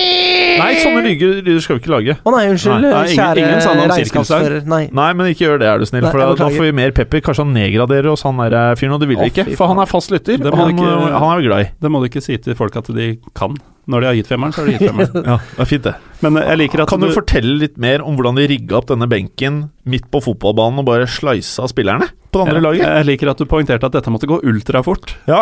Nei, 0.55 0.77
sånne 0.79 1.00
lyder, 1.03 1.57
skal 1.64 1.81
vi 1.81 1.83
ikke 1.83 1.90
lage. 1.90 2.14
Å 2.22 2.31
nei, 2.31 2.44
unnskyld, 2.53 2.77
Nei, 2.79 2.90
nei, 2.92 3.00
ingen- 3.11 3.18
kjære 3.18 3.42
ingen 3.42 3.61
sa 3.64 3.72
regnskapsfører. 3.74 4.61
Nei. 4.70 4.85
Nei, 4.94 5.09
men 5.18 5.27
ikke 5.33 5.48
gjør 5.48 5.59
det, 5.59 5.66
er 5.66 5.83
du 5.83 5.87
snill, 5.90 6.07
for 6.07 6.22
da, 6.22 6.29
da 6.38 6.46
får 6.55 6.62
vi 6.68 6.70
mer 6.79 6.92
pepper. 6.94 7.24
Kanskje 7.27 7.42
han 7.42 7.55
nedgraderer 7.57 8.12
oss, 8.12 8.22
han 8.22 8.38
der 8.38 8.79
fyren, 8.79 8.94
og 8.94 9.03
det 9.03 9.09
vil 9.11 9.18
vi 9.18 9.33
ikke. 9.33 9.48
For 9.59 9.66
han 9.72 9.83
er 9.83 9.90
fast 9.90 10.14
lytter, 10.14 10.38
Det 10.38 10.46
og 10.53 10.55
må 10.61 10.68
han, 10.68 10.79
ikke- 10.79 11.11
han 11.18 11.27
er 11.33 11.40
vi 11.42 11.48
glad 11.48 11.64
i. 11.66 11.70
Det 11.83 11.90
må 11.90 11.98
du 12.05 12.07
ikke 12.07 12.22
si 12.22 12.37
til 12.38 12.55
folk 12.55 12.77
at 12.79 12.87
de 12.94 13.16
kan. 13.35 13.57
Når 13.90 14.00
de 14.00 14.07
har 14.07 14.14
gitt 14.16 14.31
femmeren, 14.31 14.55
så 14.55 14.62
har 14.62 14.70
de 14.70 14.77
gitt 14.79 14.87
femmeren. 14.94 15.27
Ja, 15.27 15.37
det 15.59 15.61
er 15.66 15.68
fint, 15.68 15.83
det. 15.90 15.94
Men 16.22 16.38
eh, 16.38 16.46
jeg 16.55 16.59
liker 16.62 16.85
at 16.87 16.88
Kan 16.94 17.03
du 17.09 17.14
fortelle 17.17 17.57
litt 17.61 17.79
mer 17.81 18.05
om 18.05 18.17
hvordan 18.17 18.38
de 18.40 18.49
rigga 18.51 18.79
opp 18.81 18.88
denne 18.90 19.09
benken 19.11 19.64
midt 19.88 20.07
på 20.12 20.23
fotballbanen 20.25 20.83
og 20.83 20.88
bare 20.88 21.09
sleisa 21.11 21.69
spillerne 21.71 22.09
på 22.35 22.40
det 22.40 22.45
andre 22.49 22.59
ja, 22.59 22.64
laget? 22.64 22.85
jeg 22.85 23.09
liker 23.11 23.31
at 23.31 23.40
du 23.40 23.47
poengterte 23.49 23.88
at 23.88 23.95
dette 23.95 24.12
måtte 24.12 24.29
gå 24.31 24.40
ultrafort. 24.43 25.14
Ja. 25.31 25.40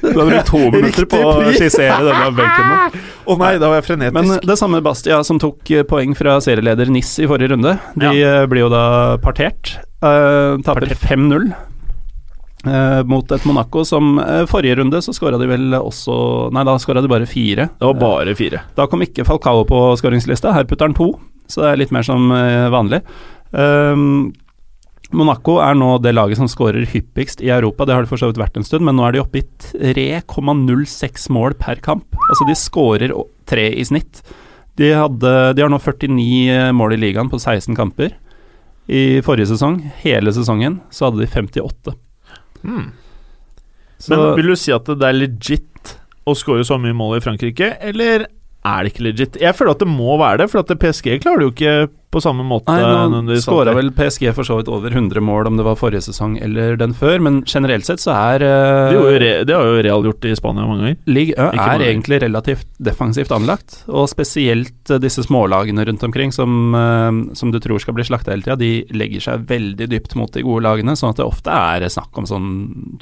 Du 0.00 0.16
har 0.16 0.28
brukt 0.28 0.50
to 0.50 0.60
minutter 0.72 1.06
på 1.10 1.18
å 1.20 1.32
skissere 1.54 1.98
denne 2.06 2.28
benken. 2.36 2.70
nå. 2.70 3.00
Å 3.30 3.36
nei, 3.40 3.54
da 3.62 3.70
var 3.70 3.80
jeg 3.80 3.88
frenetisk. 3.88 4.16
Men 4.16 4.46
det 4.46 4.56
samme 4.60 4.82
Bastia 4.84 5.20
som 5.26 5.40
tok 5.42 5.72
eh, 5.74 5.84
poeng 5.88 6.14
fra 6.18 6.38
serieleder 6.44 6.90
NIS 6.92 7.16
i 7.22 7.28
forrige 7.30 7.54
runde, 7.54 7.76
de 8.00 8.12
ja. 8.20 8.44
blir 8.50 8.66
jo 8.66 8.70
da 8.72 8.84
partert. 9.22 9.78
Uh, 10.00 10.56
taper 10.64 10.94
5-0 10.96 11.50
eh, 12.66 13.00
mot 13.08 13.32
et 13.32 13.46
Monaco 13.48 13.84
som 13.88 14.18
uh, 14.18 14.44
Forrige 14.50 14.78
runde 14.80 15.00
så 15.04 15.14
skåra 15.16 15.38
de 15.40 15.48
vel 15.50 15.74
også 15.78 16.50
Nei, 16.54 16.64
da 16.68 16.76
skåra 16.82 17.02
de 17.04 17.10
bare 17.10 17.28
fire. 17.28 17.68
det 17.78 17.90
var 17.92 17.98
bare 18.00 18.36
fire. 18.38 18.64
Da 18.76 18.88
kom 18.90 19.02
ikke 19.06 19.26
Falcao 19.28 19.64
på 19.68 19.82
skåringslista. 20.00 20.54
Her 20.56 20.68
putter 20.68 20.90
han 20.90 20.96
to, 20.98 21.12
så 21.50 21.64
det 21.64 21.72
er 21.72 21.82
litt 21.84 21.94
mer 21.94 22.06
som 22.06 22.30
vanlig. 22.72 23.02
Um, 23.50 24.30
Monaco 25.10 25.56
er 25.58 25.74
nå 25.74 25.96
det 25.98 26.12
laget 26.14 26.38
som 26.38 26.48
skårer 26.50 26.86
hyppigst 26.92 27.40
i 27.42 27.50
Europa. 27.50 27.86
Det 27.86 27.96
har 27.96 28.04
det 28.06 28.10
for 28.12 28.20
så 28.20 28.28
vidt 28.30 28.38
vært 28.38 28.60
en 28.60 28.66
stund, 28.66 28.84
men 28.86 28.94
nå 28.98 29.08
er 29.08 29.16
de 29.16 29.22
oppe 29.24 29.40
i 29.40 29.46
3,06 29.96 31.26
mål 31.34 31.56
per 31.58 31.82
kamp. 31.82 32.14
Altså 32.28 32.46
de 32.46 32.54
skårer 32.58 33.14
tre 33.50 33.66
i 33.74 33.86
snitt. 33.86 34.22
De, 34.78 34.92
hadde, 34.94 35.32
de 35.56 35.64
har 35.64 35.72
nå 35.72 35.80
49 35.82 36.70
mål 36.78 36.94
i 36.94 37.00
ligaen 37.02 37.30
på 37.32 37.40
16 37.42 37.74
kamper. 37.78 38.14
I 38.90 39.20
forrige 39.26 39.50
sesong, 39.50 39.80
hele 40.04 40.32
sesongen, 40.34 40.78
så 40.94 41.08
hadde 41.08 41.24
de 41.24 41.30
58. 41.30 41.96
Så 44.00 44.12
Men 44.12 44.36
vil 44.38 44.52
du 44.52 44.56
si 44.56 44.72
at 44.72 44.88
det 44.88 45.06
er 45.06 45.16
legit 45.16 45.96
å 46.28 46.34
skåre 46.36 46.64
så 46.66 46.78
mye 46.80 46.96
mål 46.96 47.18
i 47.18 47.24
Frankrike, 47.24 47.74
eller 47.80 48.26
er 48.66 48.84
det 48.84 48.90
ikke 48.92 49.06
legit. 49.06 49.36
Jeg 49.40 49.56
føler 49.56 49.72
at 49.72 49.80
det 49.80 49.88
må 49.88 50.18
være 50.20 50.42
det, 50.42 50.50
for 50.52 50.60
at 50.60 50.74
PSG 50.82 51.14
klarer 51.22 51.40
det 51.40 51.46
jo 51.48 51.52
ikke 51.54 51.74
på 52.10 52.18
samme 52.20 52.42
måte. 52.42 52.74
Nei, 52.74 53.20
nå 53.22 53.36
skåra 53.38 53.70
vel 53.76 53.92
PSG 53.94 54.32
for 54.34 54.42
så 54.44 54.56
vidt 54.58 54.68
over 54.68 54.90
100 54.90 55.22
mål, 55.22 55.46
om 55.46 55.56
det 55.56 55.64
var 55.64 55.76
forrige 55.78 56.02
sesong 56.08 56.34
eller 56.42 56.74
den 56.76 56.90
før, 56.98 57.22
men 57.22 57.38
generelt 57.48 57.86
sett 57.86 58.02
så 58.02 58.10
er 58.16 58.42
uh, 58.42 58.90
det, 58.90 59.20
Re- 59.22 59.44
det 59.46 59.54
har 59.54 59.68
jo 59.68 59.78
Real 59.86 60.04
gjort 60.08 60.26
i 60.26 60.32
Spania 60.36 60.66
mange 60.66 60.82
ganger. 60.82 60.98
Ligue 61.06 61.36
1 61.38 61.54
er 61.54 61.60
mange. 61.62 61.86
egentlig 61.86 62.18
relativt 62.24 62.66
defensivt 62.90 63.30
anlagt, 63.36 63.78
og 63.88 64.10
spesielt 64.10 64.90
eh, 64.90 64.98
disse 65.00 65.22
smålagene 65.24 65.86
rundt 65.86 66.02
omkring 66.10 66.34
som, 66.34 66.74
uh, 66.74 67.32
som 67.38 67.54
du 67.54 67.60
tror 67.62 67.78
skal 67.80 67.94
bli 67.96 68.08
slakta 68.10 68.34
hele 68.34 68.42
tida, 68.44 68.58
de 68.60 68.72
legger 68.90 69.24
seg 69.28 69.46
veldig 69.48 69.88
dypt 69.94 70.18
mot 70.18 70.34
de 70.34 70.42
gode 70.44 70.66
lagene, 70.66 70.98
sånn 70.98 71.14
at 71.14 71.22
det 71.22 71.30
ofte 71.30 71.54
er 71.54 71.86
snakk 71.94 72.18
om 72.18 72.26
sånn 72.28 72.50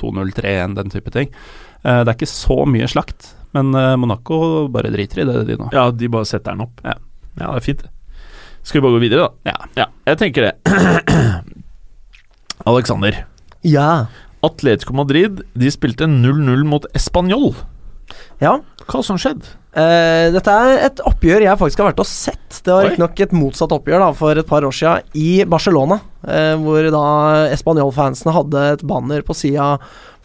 2-0-3-1, 0.05 0.77
den 0.79 0.93
type 0.93 1.17
ting. 1.17 1.33
Uh, 1.81 2.05
Det 2.05 2.13
er 2.13 2.17
ikke 2.19 2.29
så 2.31 2.61
mye 2.69 2.87
slakt, 2.93 3.33
men 3.57 3.73
eh, 3.75 3.95
Monaco 4.01 4.67
bare 4.73 4.93
driter 4.93 5.23
i 5.23 5.29
det, 5.29 5.39
de 5.49 5.59
nå. 5.61 5.71
Ja, 5.75 5.89
de 5.95 6.11
bare 6.13 6.29
setter 6.29 6.57
den 6.57 6.67
opp. 6.67 6.83
Ja. 6.85 6.99
ja, 7.39 7.47
det 7.47 7.57
er 7.57 7.65
fint. 7.65 7.85
Skal 8.63 8.81
vi 8.81 8.87
bare 8.87 8.99
gå 8.99 9.05
videre, 9.07 9.29
da? 9.29 9.59
Ja. 9.77 9.89
jeg 10.11 10.21
tenker 10.21 10.49
det. 10.49 10.55
Alexander. 12.69 13.23
Ja. 13.67 14.09
Atletico 14.45 14.95
Madrid 14.95 15.41
de 15.59 15.71
spilte 15.73 16.07
0-0 16.11 16.67
mot 16.69 16.85
Español. 16.95 17.55
ja. 18.43 18.59
Hva 18.89 19.03
som 19.05 19.19
skjedde? 19.21 19.45
Uh, 19.77 20.33
dette 20.33 20.49
er 20.49 20.79
et 20.87 21.01
oppgjør 21.07 21.45
jeg 21.45 21.61
faktisk 21.61 21.83
har 21.83 21.91
vært 21.91 22.01
og 22.01 22.09
sett. 22.09 22.61
Det 22.65 22.73
var 22.73 22.87
riktignok 22.87 23.21
et 23.21 23.35
motsatt 23.37 23.75
oppgjør 23.77 24.01
da, 24.01 24.09
for 24.17 24.41
et 24.41 24.49
par 24.49 24.65
år 24.65 24.75
siden, 24.75 25.11
i 25.13 25.45
Barcelona. 25.45 25.99
Uh, 26.25 26.55
hvor 26.63 26.89
da 26.95 27.03
Español-fansene 27.53 28.33
hadde 28.35 28.63
et 28.73 28.85
banner 28.89 29.27
på 29.27 29.37
sida 29.37 29.75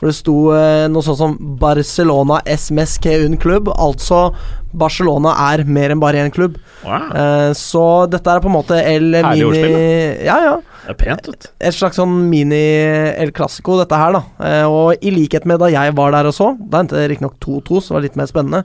hvor 0.04 0.12
det 0.12 0.18
sto 0.18 0.36
eh, 0.52 0.86
noe 0.92 1.06
sånt 1.06 1.20
som 1.22 1.38
'Barcelona 1.40 2.42
SMSK 2.44 3.06
un 3.24 3.38
klubb'. 3.40 3.72
Altså 3.72 4.34
Barcelona 4.74 5.32
er 5.54 5.64
mer 5.64 5.94
enn 5.94 6.02
bare 6.02 6.20
én 6.20 6.34
klubb. 6.34 6.58
Wow. 6.84 7.08
Eh, 7.16 7.52
så 7.56 7.86
dette 8.12 8.28
er 8.28 8.44
på 8.44 8.52
en 8.52 8.58
måte 8.58 8.76
El 8.84 9.14
Herlig 9.16 9.24
Mini 9.30 9.48
ordspill, 9.48 10.26
Ja, 10.28 10.38
ja. 10.44 10.56
Det 10.84 10.92
er 10.92 10.98
pent, 11.00 11.30
ut. 11.32 11.46
Et 11.64 11.76
slags 11.76 11.96
sånn 12.00 12.12
mini-El 12.28 13.32
Clásico, 13.36 13.78
dette 13.80 13.98
her, 14.00 14.18
da. 14.18 14.22
Eh, 14.44 14.66
og 14.68 15.06
i 15.06 15.14
likhet 15.16 15.48
med 15.48 15.62
da 15.64 15.70
jeg 15.72 15.96
var 15.96 16.12
der 16.16 16.28
og 16.28 16.36
så, 16.36 16.50
da 16.60 16.82
endte 16.84 16.98
det 17.00 17.06
riktignok 17.14 17.38
2-2, 17.44 17.80
så 17.80 17.94
det 17.94 17.98
var 17.98 18.06
litt 18.08 18.20
mer 18.20 18.30
spennende. 18.30 18.62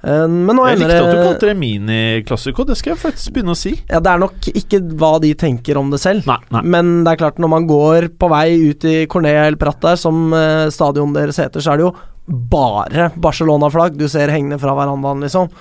Eh, 0.00 0.24
men 0.30 0.56
nå 0.56 0.66
Jeg 0.68 0.80
likte 0.80 1.00
at 1.02 1.10
du 1.12 1.20
kalte 1.20 1.50
det 1.50 1.56
miniklassiko. 1.60 2.64
Det 2.68 2.78
skal 2.80 2.94
jeg 2.94 3.02
faktisk 3.02 3.34
begynne 3.36 3.56
å 3.56 3.58
si. 3.58 3.74
Ja, 3.90 4.00
det 4.00 4.12
er 4.14 4.22
nok 4.22 4.48
ikke 4.52 4.80
hva 5.00 5.14
de 5.22 5.34
tenker 5.38 5.80
om 5.80 5.90
det 5.92 6.00
selv. 6.02 6.28
Nei, 6.30 6.38
nei. 6.54 6.62
Men 6.76 6.94
det 7.04 7.14
er 7.14 7.22
klart, 7.24 7.42
når 7.42 7.52
man 7.56 7.68
går 7.68 8.12
på 8.18 8.30
vei 8.32 8.46
ut 8.70 8.88
i 8.88 9.02
Cornea 9.10 9.44
El 9.50 9.58
Prat 9.60 9.82
der, 9.84 10.00
som 10.00 10.32
eh, 10.36 10.68
stadion 10.74 11.12
deres 11.16 11.40
heter, 11.42 11.64
så 11.64 11.74
er 11.74 11.82
det 11.82 11.88
jo 11.88 11.92
bare 12.28 13.10
Barcelona-flagg 13.16 13.96
du 14.00 14.08
ser 14.10 14.32
hengende 14.32 14.60
fra 14.60 14.76
verandaen, 14.76 15.24
liksom. 15.24 15.52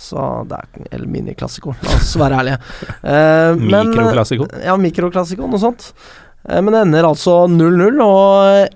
Så 0.00 0.22
det 0.48 0.56
er 0.56 0.86
Eller 0.96 1.06
miniklassiko, 1.12 1.74
la 1.84 1.96
oss 1.98 2.14
være 2.16 2.38
ærlige. 2.40 2.58
Eh, 3.04 3.54
men- 3.60 3.90
Mikroklassiko. 3.92 4.46
Ja, 4.64 4.76
mikroklassiko, 4.80 5.48
noe 5.50 5.60
sånt. 5.60 5.90
Eh, 6.48 6.60
Men 6.64 6.72
det 6.72 6.80
ender 6.86 7.08
altså 7.10 7.42
0-0, 7.50 8.00
og 8.00 8.68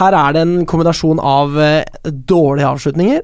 her 0.00 0.14
er 0.14 0.32
det 0.36 0.42
en 0.44 0.66
kombinasjon 0.66 1.18
av 1.24 1.56
eh, 1.58 1.84
dårlige 2.04 2.68
avslutninger 2.74 3.22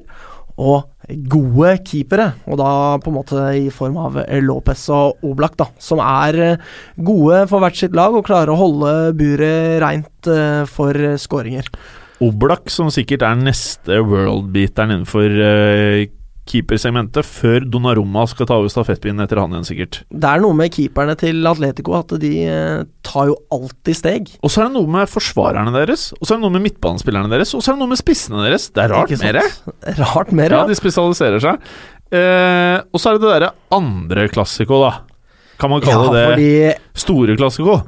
og 0.57 0.87
gode 1.29 1.75
keepere, 1.85 2.31
og 2.49 2.57
da 2.59 2.71
på 2.99 3.11
en 3.11 3.15
måte 3.15 3.43
i 3.55 3.69
form 3.71 3.95
av 4.01 4.17
eh, 4.25 4.41
Lopez 4.41 4.87
og 4.89 5.21
Oblak, 5.29 5.53
da, 5.61 5.67
som 5.79 6.01
er 6.03 6.39
eh, 6.41 6.57
gode 6.97 7.43
for 7.47 7.61
hvert 7.63 7.77
sitt 7.77 7.93
lag 7.95 8.17
og 8.17 8.25
klarer 8.27 8.49
å 8.51 8.57
holde 8.59 8.95
buret 9.15 9.77
reint 9.85 10.27
eh, 10.33 10.65
for 10.65 10.97
eh, 10.97 11.15
skåringer. 11.21 11.69
Oblak, 12.25 12.67
som 12.73 12.89
sikkert 12.89 13.21
er 13.21 13.37
neste 13.37 14.01
worldbeateren 14.01 14.89
innenfor 14.95 15.29
uh, 15.37 16.07
keepersegmentet, 16.47 17.27
før 17.27 17.65
Donnarumma 17.67 18.23
skal 18.31 18.47
ta 18.49 18.55
over 18.59 18.71
stafettpinnen 18.71 19.23
etter 19.25 19.41
han 19.41 19.53
igjen, 19.53 19.67
sikkert. 19.67 19.99
Det 20.09 20.29
er 20.31 20.41
noe 20.43 20.55
med 20.57 20.71
keeperne 20.73 21.15
til 21.19 21.45
Atletico 21.49 21.95
at 21.99 22.15
de 22.21 22.31
eh, 22.47 22.85
tar 23.07 23.29
jo 23.31 23.35
alltid 23.53 23.99
steg. 23.99 24.31
Og 24.41 24.51
så 24.53 24.63
er 24.63 24.69
det 24.69 24.77
noe 24.79 24.91
med 24.97 25.11
forsvarerne 25.11 25.73
deres, 25.75 26.09
og 26.17 26.23
så 26.25 26.33
er 26.33 26.39
det 26.39 26.45
noe 26.47 26.55
med 26.57 26.65
midtbanespillerne 26.69 27.31
deres, 27.35 27.53
og 27.57 27.61
så 27.65 27.71
er 27.73 27.77
det 27.77 27.83
noe 27.85 27.93
med 27.93 28.01
spissene 28.01 28.45
deres. 28.47 28.69
Det 28.75 28.85
er 28.85 28.95
rart 28.95 29.13
mer. 29.21 29.41
Rart 30.03 30.31
mer, 30.35 30.55
Ja, 30.57 30.63
ja. 30.63 30.71
de 30.71 30.79
spesialiserer 30.79 31.43
seg. 31.43 31.67
Eh, 32.07 32.77
og 32.91 33.01
så 33.03 33.11
er 33.11 33.17
det 33.17 33.25
det 33.27 33.33
derre 33.35 33.53
andre 33.75 34.27
klassiko, 34.31 34.79
da. 34.85 34.93
Kan 35.57 35.71
man 35.73 35.81
Ja, 35.81 35.89
kalle 35.89 36.11
det 36.13 36.25
fordi 36.29 36.49
store 37.01 37.35
klassiko? 37.39 37.79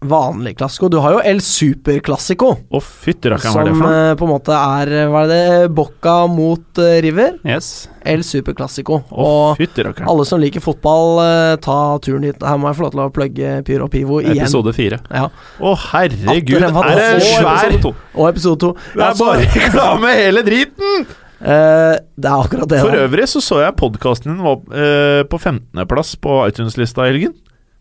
Vanlig 0.00 0.54
klassiko 0.58 0.88
Du 0.88 0.98
har 1.02 1.16
jo 1.16 1.20
El 1.26 1.40
Super-klassiko. 1.42 2.52
Å, 2.70 2.80
fytti 2.80 3.30
er 3.30 3.36
det 3.36 3.50
Som 3.50 3.82
eh, 3.88 4.12
på 4.18 4.26
en 4.26 4.30
måte 4.30 4.54
er 4.54 4.92
eh, 5.02 5.10
Hva 5.10 5.24
er 5.26 5.30
det? 5.32 5.70
Bocca 5.74 6.20
mot 6.30 6.80
uh, 6.80 6.90
River. 7.04 7.38
Yes. 7.46 7.88
El 8.08 8.22
Super-klassiko. 8.26 9.00
Å, 9.10 9.28
Og 9.58 10.02
alle 10.06 10.26
som 10.28 10.40
liker 10.42 10.62
fotball, 10.64 11.20
uh, 11.20 11.54
ta 11.62 11.78
turen 12.04 12.24
dit. 12.28 12.48
Her 12.48 12.60
må 12.60 12.70
jeg 12.70 12.78
få 12.78 12.86
lov 12.86 12.94
til 12.94 13.04
å 13.04 13.08
plugge 13.14 13.54
Pyro 13.66 13.88
Pivo 13.92 14.22
igjen. 14.22 14.44
Episode 14.46 14.74
fire. 14.76 15.00
Ja. 15.10 15.28
Å, 15.58 15.76
herregud. 15.90 16.62
Er 16.62 16.92
det 16.94 17.08
svær. 17.26 17.78
Og 18.14 18.28
episode 18.30 18.60
to. 18.62 18.74
Det 18.94 19.08
er 19.10 19.18
bare 19.18 19.48
reklame, 19.56 20.14
hele 20.18 20.46
driten! 20.46 21.08
Eh, 21.38 21.96
det 22.18 22.26
er 22.26 22.40
akkurat 22.42 22.70
det. 22.70 22.80
For 22.82 22.94
da. 22.94 23.04
øvrig 23.06 23.28
så 23.30 23.42
så 23.42 23.60
jeg 23.62 23.76
podkasten 23.78 24.32
din 24.32 24.42
var 24.42 24.58
eh, 24.74 25.22
på 25.30 25.38
15.-plass 25.38 26.16
på 26.22 26.40
iTunes-lista 26.48 27.06
i 27.06 27.12
helgen. 27.12 27.36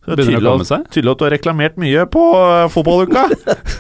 Det 0.08 0.16
er 0.16 0.22
å 0.24 0.28
tydelig 0.30 0.48
komme 0.48 0.64
at, 0.64 0.70
seg. 0.70 0.86
tydelig 0.96 1.12
at 1.12 1.20
du 1.20 1.26
har 1.26 1.34
reklamert 1.36 1.82
mye 1.84 2.06
på 2.12 2.22
uh, 2.32 2.68
fotballuka. 2.72 3.26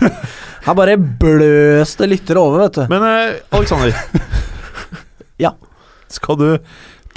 Her 0.67 0.75
bare 0.75 0.97
bløste 0.99 2.03
det 2.03 2.09
lyttere 2.17 2.43
over, 2.43 2.65
vet 2.65 2.81
du. 2.81 2.83
Men 2.91 3.05
uh, 3.07 3.55
Alexander 3.55 3.95
Ja. 5.39 5.53
Skal 6.11 6.39
du 6.39 6.49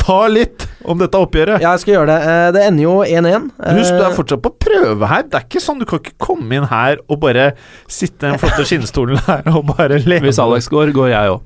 ta 0.00 0.18
litt 0.32 0.66
om 0.88 0.96
dette 1.00 1.18
oppgjøret? 1.20 1.60
Ja, 1.62 1.74
jeg 1.76 1.82
skal 1.84 1.94
gjøre 1.98 2.08
det. 2.08 2.18
Eh, 2.32 2.46
det 2.56 2.62
ender 2.66 2.84
jo 2.86 2.94
1-1. 3.04 3.50
Husk, 3.76 3.92
du 3.94 4.00
er 4.00 4.06
Eh, 4.10 4.16
fortsatt 4.16 4.42
på 4.42 4.52
prøve 4.64 5.08
her. 5.10 5.22
Det 5.28 5.36
er 5.38 5.44
ikke 5.46 5.60
sånn 5.62 5.78
Du 5.82 5.84
kan 5.88 6.00
ikke 6.00 6.14
komme 6.24 6.56
inn 6.56 6.66
her 6.70 6.98
og 7.10 7.20
bare 7.22 7.50
sitte 7.90 8.24
i 8.26 8.30
den 8.30 8.40
flotte 8.40 8.64
skinnstolen 8.68 9.20
her 9.28 9.44
og 9.52 9.66
bare 9.74 9.98
leve. 10.00 10.24
Hvis 10.26 10.40
Alex 10.42 10.68
går, 10.72 10.92
går 10.96 11.12
jeg 11.12 11.34
òg. 11.36 11.40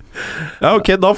Ja, 0.63 0.73
ok, 0.79 0.93
da, 1.03 1.13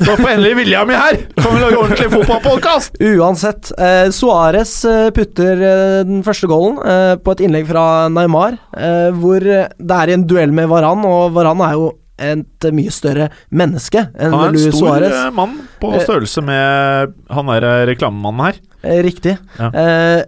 da 0.00 0.16
får 0.16 0.30
endelig 0.32 0.54
vilja 0.62 0.82
mi 0.88 0.96
her! 0.96 1.20
Kan 1.36 1.54
vi 1.54 1.60
lage 1.62 1.78
ordentlig 1.82 2.10
fotballpodkast? 2.16 2.96
Uansett. 3.12 3.72
Eh, 3.78 4.08
Suárez 4.16 4.74
eh, 4.88 5.10
putter 5.14 5.60
den 6.08 6.22
første 6.26 6.48
goalen 6.50 6.78
eh, 6.82 7.14
på 7.22 7.34
et 7.36 7.44
innlegg 7.44 7.68
fra 7.68 8.08
Neymar, 8.12 8.56
eh, 8.76 9.10
hvor 9.20 9.44
det 9.44 9.98
er 10.00 10.12
i 10.12 10.16
en 10.16 10.24
duell 10.28 10.52
med 10.56 10.70
Varan, 10.72 11.04
og 11.08 11.34
Varan 11.36 11.60
er 11.68 11.76
jo 11.76 11.90
et 12.22 12.68
mye 12.72 12.92
større 12.94 13.28
menneske 13.50 14.06
enn 14.14 14.32
Han 14.32 14.44
er 14.46 14.52
en 14.54 14.60
stor 14.68 14.78
Suárez. 14.80 15.16
eh, 15.26 15.30
mann 15.36 15.56
på 15.82 15.92
Eh, 15.92 16.04
størrelse 16.06 16.42
med 16.46 17.14
han 17.34 17.50
der 17.52 17.66
eh, 17.68 17.86
reklamemannen 17.92 18.46
her. 18.48 18.60
Riktig. 18.82 19.36
Ja. 19.60 19.68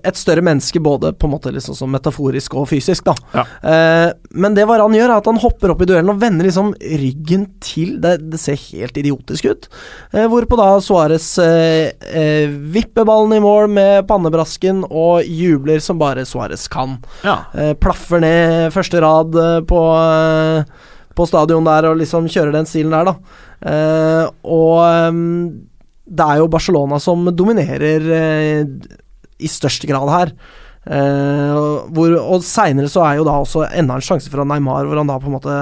Et 0.06 0.14
større 0.14 0.42
menneske 0.46 0.78
både 0.78 1.08
på 1.18 1.26
en 1.26 1.32
måte 1.32 1.50
liksom 1.50 1.74
som 1.74 1.90
metaforisk 1.90 2.52
og 2.54 2.68
fysisk, 2.70 3.02
da. 3.08 3.14
Ja. 3.34 3.42
Men 4.30 4.54
det 4.54 4.68
Varan 4.70 4.94
gjør, 4.94 5.10
er 5.10 5.16
at 5.18 5.26
han 5.26 5.40
hopper 5.42 5.72
opp 5.72 5.82
i 5.82 5.88
duellen 5.90 6.12
og 6.12 6.20
vender 6.22 6.46
liksom 6.46 6.68
ryggen 6.78 7.48
til. 7.58 7.96
Det, 7.98 8.12
det 8.30 8.38
ser 8.38 8.54
helt 8.70 8.94
idiotisk 9.02 9.48
ut. 9.50 9.66
Hvorpå 10.14 10.54
da 10.60 10.68
Suárez 10.86 11.26
eh, 11.42 12.46
vipper 12.78 13.02
ballen 13.10 13.34
i 13.34 13.42
mål 13.42 13.66
med 13.74 14.06
pannebrasken 14.06 14.84
og 14.86 15.26
jubler 15.26 15.82
som 15.82 15.98
bare 15.98 16.22
Suárez 16.22 16.68
kan. 16.70 17.00
Ja. 17.26 17.40
Plaffer 17.82 18.22
ned 18.22 18.70
første 18.74 19.02
rad 19.02 19.34
på, 19.66 19.82
eh, 19.98 20.64
på 21.14 21.26
stadion 21.28 21.66
der 21.66 21.90
og 21.90 22.00
liksom 22.00 22.28
kjører 22.30 22.54
den 22.56 22.68
stilen 22.68 22.94
der, 22.94 23.12
da. 23.12 23.38
Eh, 23.64 24.26
og 24.44 25.14
um, 25.14 25.22
det 26.04 26.26
er 26.26 26.42
jo 26.42 26.50
Barcelona 26.52 26.98
som 27.00 27.24
dominerer 27.32 28.10
eh, 28.18 28.66
i 29.40 29.50
størst 29.50 29.86
grad 29.88 30.12
her. 30.12 30.34
Eh, 30.84 31.60
hvor, 31.96 32.16
og 32.20 32.44
seinere 32.44 32.90
så 32.92 33.06
er 33.06 33.18
jo 33.18 33.28
da 33.28 33.38
også 33.40 33.64
enda 33.70 33.96
en 33.96 34.04
sjanse 34.04 34.32
fra 34.32 34.44
Neymar, 34.48 34.84
hvor 34.84 35.00
han 35.00 35.08
da 35.08 35.16
på 35.20 35.30
en 35.30 35.36
måte 35.38 35.56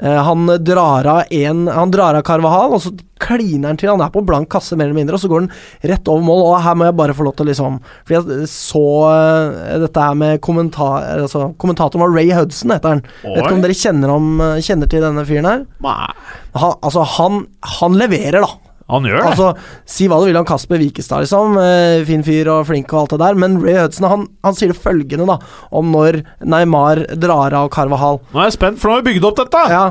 Han 0.00 0.48
drar 0.64 1.06
en 1.30 1.66
Han 1.68 1.90
drar 1.92 2.16
av 2.16 2.24
Carvahal, 2.26 2.72
og 2.74 2.80
så 2.82 2.92
kliner 3.22 3.70
han 3.70 3.78
til. 3.78 3.90
Han 3.92 4.02
er 4.02 4.10
på 4.10 4.22
blank 4.26 4.48
kasse, 4.50 4.74
mer 4.74 4.88
eller 4.88 4.98
mindre, 4.98 5.14
og 5.14 5.22
så 5.22 5.30
går 5.30 5.44
han 5.44 5.92
rett 5.92 6.08
over 6.10 6.24
mål. 6.26 6.40
Og 6.48 6.56
her 6.64 6.78
må 6.78 6.88
jeg 6.88 6.96
bare 6.98 7.14
få 7.14 7.26
lov 7.26 7.36
til 7.38 7.46
å 7.46 7.50
liksom 7.52 7.76
Fordi 8.08 8.16
jeg 8.18 8.48
så 8.50 8.82
eh, 9.12 9.76
dette 9.84 10.06
her 10.08 10.18
med 10.18 10.40
kommentar... 10.42 11.06
Altså, 11.22 11.52
kommentatoren 11.62 12.02
var 12.02 12.16
Ray 12.16 12.32
Hudson, 12.34 12.74
heter 12.74 12.96
han. 12.96 13.04
Vet 13.22 13.44
ikke 13.44 13.54
om 13.58 13.62
dere 13.62 13.78
kjenner, 13.78 14.14
om, 14.16 14.42
kjenner 14.64 14.90
til 14.90 15.04
denne 15.06 15.26
fyren 15.28 15.50
her? 15.50 15.64
Nei, 15.86 16.10
Han, 16.56 16.76
altså, 16.82 17.06
han, 17.18 17.44
han 17.78 18.00
leverer, 18.00 18.42
da. 18.42 18.71
Han 18.90 19.06
gjør 19.08 19.18
det. 19.18 19.26
Altså, 19.30 19.48
Si 19.86 20.06
hva 20.10 20.18
du 20.20 20.26
vil 20.28 20.38
om 20.40 20.46
Kasper 20.48 20.80
Wikestad, 20.82 21.24
liksom. 21.24 21.58
Eh, 21.60 22.04
fin 22.08 22.22
fyr 22.26 22.50
og 22.52 22.66
flink 22.68 22.92
og 22.92 23.04
alt 23.04 23.14
det 23.16 23.20
der. 23.24 23.38
Men 23.38 23.60
Ray 23.62 23.78
Hudson 23.80 24.08
han, 24.10 24.24
han 24.44 24.56
sier 24.58 24.72
det 24.72 24.80
følgende 24.82 25.26
da 25.28 25.38
om 25.70 25.92
når 25.94 26.22
Neymar 26.44 27.04
drar 27.22 27.54
av 27.56 27.70
Carvahal. 27.74 28.20
Nå 28.32 28.42
er 28.42 28.50
jeg 28.50 28.58
spent, 28.58 28.80
for 28.82 28.90
nå 28.90 28.98
har 28.98 29.04
vi 29.04 29.12
bygd 29.12 29.28
opp 29.30 29.38
dette! 29.44 29.66
Ja, 29.72 29.84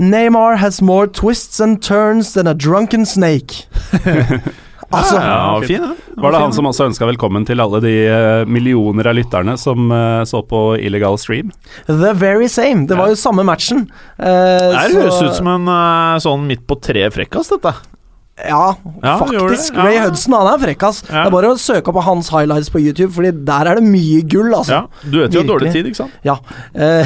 Neymar 0.00 0.56
has 0.56 0.80
more 0.80 1.06
twists 1.06 1.60
and 1.60 1.82
turns 1.82 2.32
than 2.32 2.46
a 2.46 2.54
drunken 2.54 3.04
snake. 3.06 3.66
altså, 4.90 5.16
ja, 5.20 5.26
ja, 5.26 5.60
fin, 5.66 5.82
ja. 5.82 5.90
Var 6.20 6.32
det 6.32 6.40
han 6.40 6.54
som 6.56 6.68
også 6.70 6.86
ønska 6.88 7.06
velkommen 7.08 7.44
til 7.48 7.60
alle 7.62 7.82
de 7.84 7.92
eh, 8.06 8.46
millioner 8.48 9.10
av 9.10 9.16
lytterne 9.18 9.56
som 9.60 9.90
eh, 9.92 10.22
så 10.28 10.42
på 10.46 10.62
illegal 10.80 11.18
stream? 11.20 11.52
the 11.86 12.14
very 12.14 12.48
same. 12.48 12.86
Det 12.86 12.96
var 12.96 13.12
jo 13.12 13.18
samme 13.20 13.44
matchen. 13.44 13.86
Uh, 14.18 14.72
Det 14.72 14.96
høres 14.96 15.22
ut 15.22 15.36
som 15.36 15.48
en 15.52 15.70
sånn 16.22 16.46
midt 16.48 16.66
på 16.68 16.78
tre 16.80 17.06
frekkas, 17.12 17.52
dette. 17.52 17.74
Ja, 18.48 18.76
Ja, 19.02 19.14
faktisk. 19.20 19.76
Ray 19.76 19.96
ja. 19.96 20.06
Hudson 20.06 20.36
han 20.36 20.48
er 20.52 20.62
frekk, 20.62 20.84
ass. 20.88 21.02
Ja. 21.06 21.12
Det 21.22 21.26
er 21.28 21.34
bare 21.34 21.52
å 21.52 21.58
søke 21.60 21.92
opp 21.92 22.00
hans 22.06 22.30
highlights 22.32 22.70
på 22.72 22.82
YouTube, 22.82 23.12
Fordi 23.16 23.32
der 23.46 23.70
er 23.70 23.80
det 23.80 23.86
mye 23.86 24.22
gull, 24.28 24.52
altså. 24.54 24.80
Ja, 24.80 25.10
du 25.10 25.18
vet 25.22 25.34
jo 25.36 25.44
dårlig 25.46 25.72
tid, 25.74 25.90
ikke 25.90 26.02
sant? 26.02 26.14
Ja. 26.26 26.38
Uh, 26.74 27.04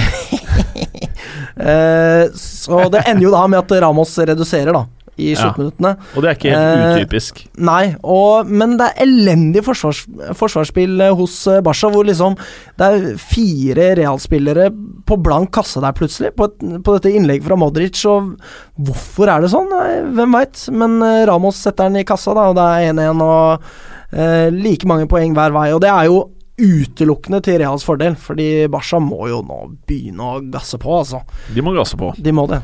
så 2.35 2.87
det 2.93 3.05
ender 3.07 3.29
jo 3.29 3.33
da 3.35 3.47
med 3.51 3.63
at 3.63 3.77
Ramos 3.85 4.17
reduserer, 4.19 4.73
da, 4.75 4.85
i 5.17 5.31
Ja. 5.33 5.37
sluttminuttene. 5.45 5.93
Og 6.17 6.23
det 6.25 6.29
er 6.31 6.35
ikke 6.39 6.51
helt 6.51 6.81
Eh, 6.85 6.97
utypisk. 6.99 7.43
Nei, 7.59 7.95
og, 8.03 8.47
men 8.51 8.77
det 8.81 8.89
er 8.91 9.03
elendig 9.07 9.63
forsvars, 9.65 10.05
forsvarsspill 10.35 11.01
eh, 11.01 11.15
hos 11.15 11.37
eh, 11.47 11.61
Barca, 11.61 11.89
hvor 11.95 12.05
liksom 12.09 12.37
det 12.79 12.89
er 12.89 13.17
fire 13.21 13.95
realspillere 14.01 14.69
på 15.07 15.19
blank 15.23 15.53
kasse 15.55 15.81
der 15.85 15.93
plutselig, 15.95 16.33
på, 16.35 16.45
et, 16.51 16.59
på 16.83 16.97
dette 16.97 17.13
innlegget 17.15 17.47
fra 17.47 17.57
Modric, 17.61 18.01
og 18.11 18.35
hvorfor 18.81 19.31
er 19.31 19.41
det 19.45 19.53
sånn? 19.55 19.69
Nei, 19.71 19.91
hvem 20.19 20.35
veit? 20.35 20.65
Men 20.75 20.99
Ramos 21.29 21.57
setter 21.63 21.89
den 21.91 22.01
i 22.03 22.05
kassa, 22.09 22.35
da, 22.35 22.49
og 22.51 22.57
det 22.59 22.65
er 22.65 22.93
1-1 22.95 23.23
og 23.23 23.69
eh, 24.15 24.49
like 24.55 24.87
mange 24.91 25.07
poeng 25.11 25.35
hver 25.37 25.55
vei, 25.55 25.69
og 25.75 25.81
det 25.85 25.91
er 25.95 26.09
jo 26.11 26.25
utelukkende 26.55 27.41
til 27.43 27.57
Reals 27.59 27.83
fordel, 27.87 28.15
fordi 28.15 28.67
Barca 28.71 29.01
må 29.03 29.27
jo 29.31 29.41
nå 29.43 29.57
begynne 29.89 30.23
å 30.37 30.43
gasse 30.55 30.79
på, 30.79 30.93
altså. 31.01 31.23
De 31.55 31.63
må 31.67 31.73
gasse 31.75 31.99
på. 31.99 32.13
De 32.23 32.31
må 32.35 32.45
det. 32.51 32.61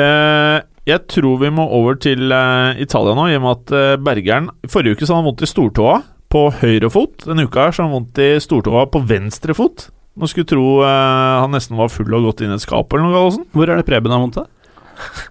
Eh, 0.00 0.60
jeg 0.84 1.06
tror 1.08 1.38
vi 1.40 1.50
må 1.54 1.64
over 1.72 1.96
til 2.00 2.28
uh, 2.28 2.76
Italia 2.80 3.16
nå, 3.16 3.28
i 3.32 3.36
og 3.38 3.44
med 3.44 3.54
at 3.54 3.74
uh, 3.74 4.02
Bergeren 4.04 4.50
Forrige 4.68 4.98
uke 4.98 5.06
så 5.06 5.14
hadde 5.14 5.22
han 5.22 5.28
vondt 5.30 5.44
i 5.44 5.48
stortåa 5.48 5.98
på 6.34 6.42
høyre 6.60 6.90
fot. 6.92 7.24
Denne 7.24 7.46
uka 7.46 7.68
her 7.68 7.74
så 7.74 7.82
har 7.82 7.88
han 7.88 7.94
vondt 8.00 8.20
i 8.20 8.30
stortåa 8.42 8.88
på 8.92 9.00
venstre 9.08 9.56
fot. 9.56 9.88
Nå 10.14 10.28
skulle 10.30 10.50
tro 10.50 10.66
uh, 10.82 11.40
han 11.40 11.54
nesten 11.56 11.78
var 11.78 11.92
full 11.92 12.12
og 12.12 12.28
gått 12.28 12.44
inn 12.44 12.52
i 12.52 12.58
et 12.58 12.64
skap 12.64 12.92
eller 12.92 13.06
noe. 13.06 13.14
Gallosen. 13.16 13.46
Hvor 13.56 13.70
er 13.70 13.80
det 13.80 13.86
Preben 13.88 14.12
har 14.12 14.20
vondt? 14.26 14.42
da? 14.42 15.30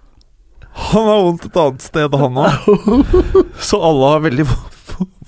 Han 0.74 1.06
har 1.06 1.20
vondt 1.22 1.44
et 1.46 1.56
annet 1.62 1.84
sted, 1.84 2.14
han 2.18 2.38
òg. 2.42 2.64
så 3.68 3.78
alle 3.78 4.08
har 4.10 4.24
veldig 4.24 4.44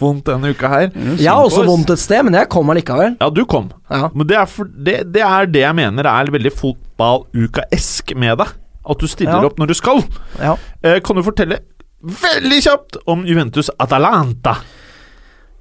vondt 0.00 0.26
denne 0.26 0.50
uka 0.50 0.70
her. 0.72 0.88
Jeg 1.20 1.30
har 1.30 1.38
også 1.46 1.62
vondt 1.68 1.92
et 1.94 2.02
sted, 2.02 2.26
men 2.26 2.34
jeg 2.34 2.50
kom 2.50 2.72
allikevel. 2.74 3.14
Ja, 3.22 3.28
du 3.30 3.44
kom. 3.46 3.68
Ja. 3.86 4.08
Men 4.10 4.26
det 4.26 4.40
er, 4.40 4.50
for, 4.50 4.66
det, 4.66 4.96
det 5.14 5.22
er 5.22 5.46
det 5.46 5.62
jeg 5.62 5.78
mener 5.78 6.10
er 6.10 6.32
veldig 6.34 6.50
fotballuka-esk 6.50 8.10
med 8.18 8.42
det. 8.42 8.48
At 8.86 8.98
du 9.02 9.06
stiller 9.10 9.40
Ja. 9.42 9.46
opp 9.50 9.58
når 9.58 9.66
du 9.72 9.74
skal. 9.74 10.02
ja. 10.40 10.56
Eh, 10.82 11.00
kan 11.00 11.16
du 11.16 11.22
fortelle 11.26 11.58
veldig 12.06 12.62
kjapt 12.62 12.96
om 13.10 13.24
Juventus 13.26 13.70
Atalanta? 13.82 14.56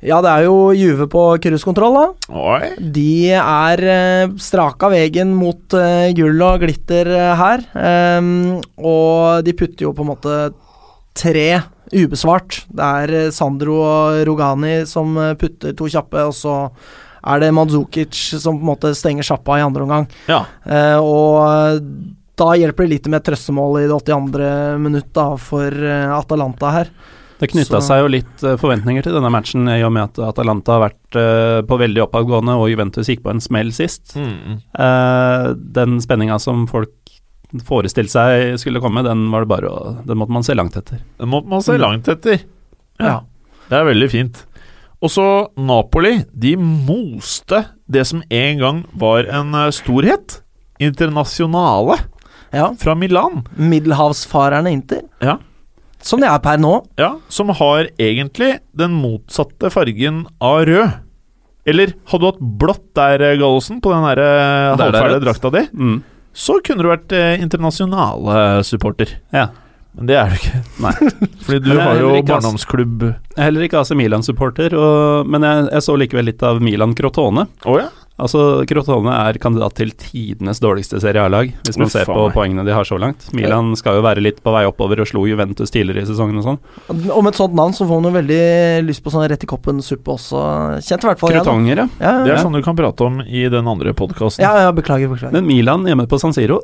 Ja, 0.06 0.20
det 0.22 0.30
er 0.30 0.44
jo 0.46 0.70
Juve 0.78 1.08
på 1.10 1.22
cruisekontroll, 1.42 1.96
da. 1.96 2.36
Oi. 2.38 2.68
De 2.94 3.32
er 3.34 3.82
eh, 3.90 4.28
straka 4.38 4.90
veien 4.92 5.32
mot 5.34 5.74
eh, 5.74 6.12
gull 6.14 6.44
og 6.46 6.60
glitter 6.62 7.08
eh, 7.10 7.32
her. 7.40 7.64
Um, 8.20 8.60
og 8.78 9.42
de 9.48 9.54
putter 9.58 9.88
jo 9.88 9.94
på 9.98 10.04
en 10.06 10.12
måte 10.12 10.36
tre 11.18 11.48
ubesvart. 11.96 12.66
Det 12.70 12.86
er 12.86 13.16
eh, 13.24 13.32
Sandro 13.34 13.80
og 13.82 14.22
Rogani 14.30 14.84
som 14.86 15.18
eh, 15.18 15.34
putter 15.42 15.74
to 15.80 15.88
kjappe, 15.90 16.28
og 16.28 16.36
så 16.38 16.60
er 17.26 17.42
det 17.42 17.54
Mandzukic 17.58 18.14
som 18.38 18.60
på 18.60 18.62
en 18.62 18.70
måte 18.76 18.94
stenger 18.94 19.26
sjappa 19.26 19.58
i 19.58 19.66
andre 19.66 19.88
omgang. 19.88 20.06
Ja. 20.30 20.44
Eh, 20.70 21.00
og 21.02 21.82
da 22.40 22.50
hjelper 22.60 22.86
det 22.86 22.94
litt 22.94 23.12
med 23.12 23.22
et 23.22 23.30
trøstemål 23.32 23.80
i 23.82 23.86
det 23.90 23.96
82. 23.96 24.50
minutt 24.82 25.12
da, 25.16 25.28
for 25.42 25.72
eh, 25.72 26.10
Atalanta 26.16 26.74
her. 26.76 26.92
Det 27.36 27.50
knytta 27.52 27.82
seg 27.84 28.02
jo 28.02 28.12
litt 28.12 28.44
eh, 28.48 28.56
forventninger 28.60 29.04
til 29.04 29.16
denne 29.18 29.32
matchen 29.34 29.68
i 29.72 29.82
og 29.84 29.92
med 29.96 30.08
at 30.08 30.22
Atalanta 30.30 30.78
har 30.78 30.86
vært 30.86 31.20
eh, 31.20 31.60
på 31.68 31.80
veldig 31.82 32.06
oppadgående, 32.06 32.56
og 32.60 32.70
Juventus 32.72 33.12
gikk 33.12 33.26
på 33.26 33.34
en 33.34 33.44
smell 33.44 33.74
sist. 33.76 34.16
Mm. 34.16 34.62
Eh, 34.80 35.50
den 35.80 36.00
spenninga 36.04 36.40
som 36.44 36.64
folk 36.72 36.94
forestilte 37.68 38.12
seg 38.12 38.60
skulle 38.60 38.82
komme, 38.84 39.04
den 39.06 39.28
var 39.32 39.46
det 39.46 39.52
bare 39.52 39.70
å 39.72 39.94
Den 40.08 40.20
måtte 40.20 40.36
man 40.36 40.48
se 40.48 40.56
langt 40.56 40.76
etter. 40.80 41.04
Den 41.20 41.32
måtte 41.32 41.52
man 41.52 41.64
se 41.64 41.78
langt 41.80 42.08
etter. 42.12 42.44
Ja. 43.00 43.22
Det 43.70 43.80
er 43.80 43.88
veldig 43.90 44.10
fint. 44.12 44.44
Og 45.04 45.12
så 45.12 45.28
Napoli. 45.60 46.18
De 46.32 46.56
moste 46.58 47.66
det 47.92 48.06
som 48.08 48.24
en 48.30 48.62
gang 48.62 48.84
var 48.96 49.28
en 49.28 49.54
eh, 49.60 49.72
storhet. 49.76 50.42
Internasjonale 50.82 52.00
ja. 52.56 52.70
fra 52.80 52.96
Milan. 52.98 53.44
Middelhavsfarerne 53.60 54.72
Inter. 54.74 55.04
Ja. 55.24 55.38
Som 56.06 56.22
de 56.22 56.30
er 56.30 56.42
per 56.44 56.60
nå. 56.62 56.78
Ja, 57.02 57.16
som 57.34 57.50
har 57.58 57.88
egentlig 57.98 58.60
den 58.78 58.94
motsatte 59.02 59.72
fargen 59.74 60.26
av 60.44 60.64
rød. 60.70 61.02
Eller 61.66 61.96
hadde 62.12 62.22
du 62.22 62.28
hatt 62.30 62.44
blått 62.62 62.88
der, 62.98 63.24
Gallosen, 63.42 63.80
på 63.82 63.90
den 63.90 64.04
eh, 64.06 64.14
det 64.20 64.26
er 64.30 64.76
halvferdige 64.78 65.24
drakta 65.24 65.50
di, 65.56 65.64
Mm. 65.74 65.96
så 66.36 66.60
kunne 66.62 66.86
du 66.86 66.92
vært 66.92 67.16
eh, 67.18 67.42
internasjonale 67.42 68.62
supporter. 68.64 69.16
Ja. 69.34 69.48
Men 69.96 70.10
det 70.12 70.18
er 70.20 70.30
du 70.30 70.36
ikke. 70.38 70.62
Nei. 70.84 70.94
Fordi 71.48 71.60
du 71.64 71.80
har 71.80 71.98
jo 71.98 72.10
barndomsklubb 72.28 73.06
Jeg 73.08 73.38
er 73.40 73.48
heller 73.48 73.66
ikke 73.66 73.80
AC 73.80 73.94
Milan-supporter, 73.96 74.76
men 75.26 75.46
jeg, 75.48 75.70
jeg 75.72 75.86
så 75.88 75.96
likevel 75.98 76.30
litt 76.30 76.44
av 76.46 76.60
Milan 76.62 76.94
Crotone. 76.98 77.48
Oh, 77.66 77.80
ja? 77.80 77.88
Altså, 78.16 78.64
Crotone 78.64 79.12
er 79.12 79.36
kandidat 79.44 79.74
til 79.76 79.90
tidenes 80.00 80.62
dårligste 80.64 81.02
Serie 81.04 81.26
A-lag, 81.26 81.50
hvis 81.68 81.76
man 81.76 81.90
ser 81.92 82.08
på 82.08 82.16
meg. 82.16 82.32
poengene 82.32 82.64
de 82.64 82.72
har 82.72 82.88
så 82.88 82.96
langt. 83.02 83.26
Milan 83.36 83.74
skal 83.76 83.98
jo 83.98 84.06
være 84.06 84.24
litt 84.24 84.40
på 84.46 84.54
vei 84.56 84.62
oppover 84.70 85.02
og 85.04 85.10
slo 85.10 85.26
Juventus 85.28 85.74
tidligere 85.74 86.06
i 86.06 86.08
sesongen 86.08 86.40
og 86.40 86.46
sånn. 86.48 86.60
Og 87.12 87.20
med 87.26 87.34
et 87.34 87.42
sånt 87.42 87.58
navn 87.60 87.76
så 87.76 87.84
får 87.84 88.00
man 88.00 88.08
jo 88.08 88.14
veldig 88.16 88.40
lyst 88.88 89.04
på 89.04 89.12
sånn 89.12 89.28
rett 89.28 89.44
i 89.44 89.50
koppen-suppe 89.52 90.16
også. 90.16 90.46
Kjent 90.80 91.04
i 91.04 91.12
hvert 91.12 91.24
fall. 91.26 91.36
Crotonger, 91.36 91.84
ja. 91.84 91.88
Ja, 92.00 92.14
Det 92.24 92.38
er 92.38 92.42
sånn 92.46 92.56
du 92.56 92.64
kan 92.64 92.80
prate 92.80 93.04
om 93.04 93.20
i 93.20 93.50
den 93.52 93.68
andre 93.68 93.92
podkasten. 93.92 94.48
ja, 94.48 94.64
ja, 94.64 94.72
beklager, 94.72 95.12
beklager. 95.12 95.36
Men 95.36 95.50
Milan 95.52 95.84
hjemme 95.84 96.08
på 96.08 96.20
San 96.22 96.32
Siro 96.36 96.62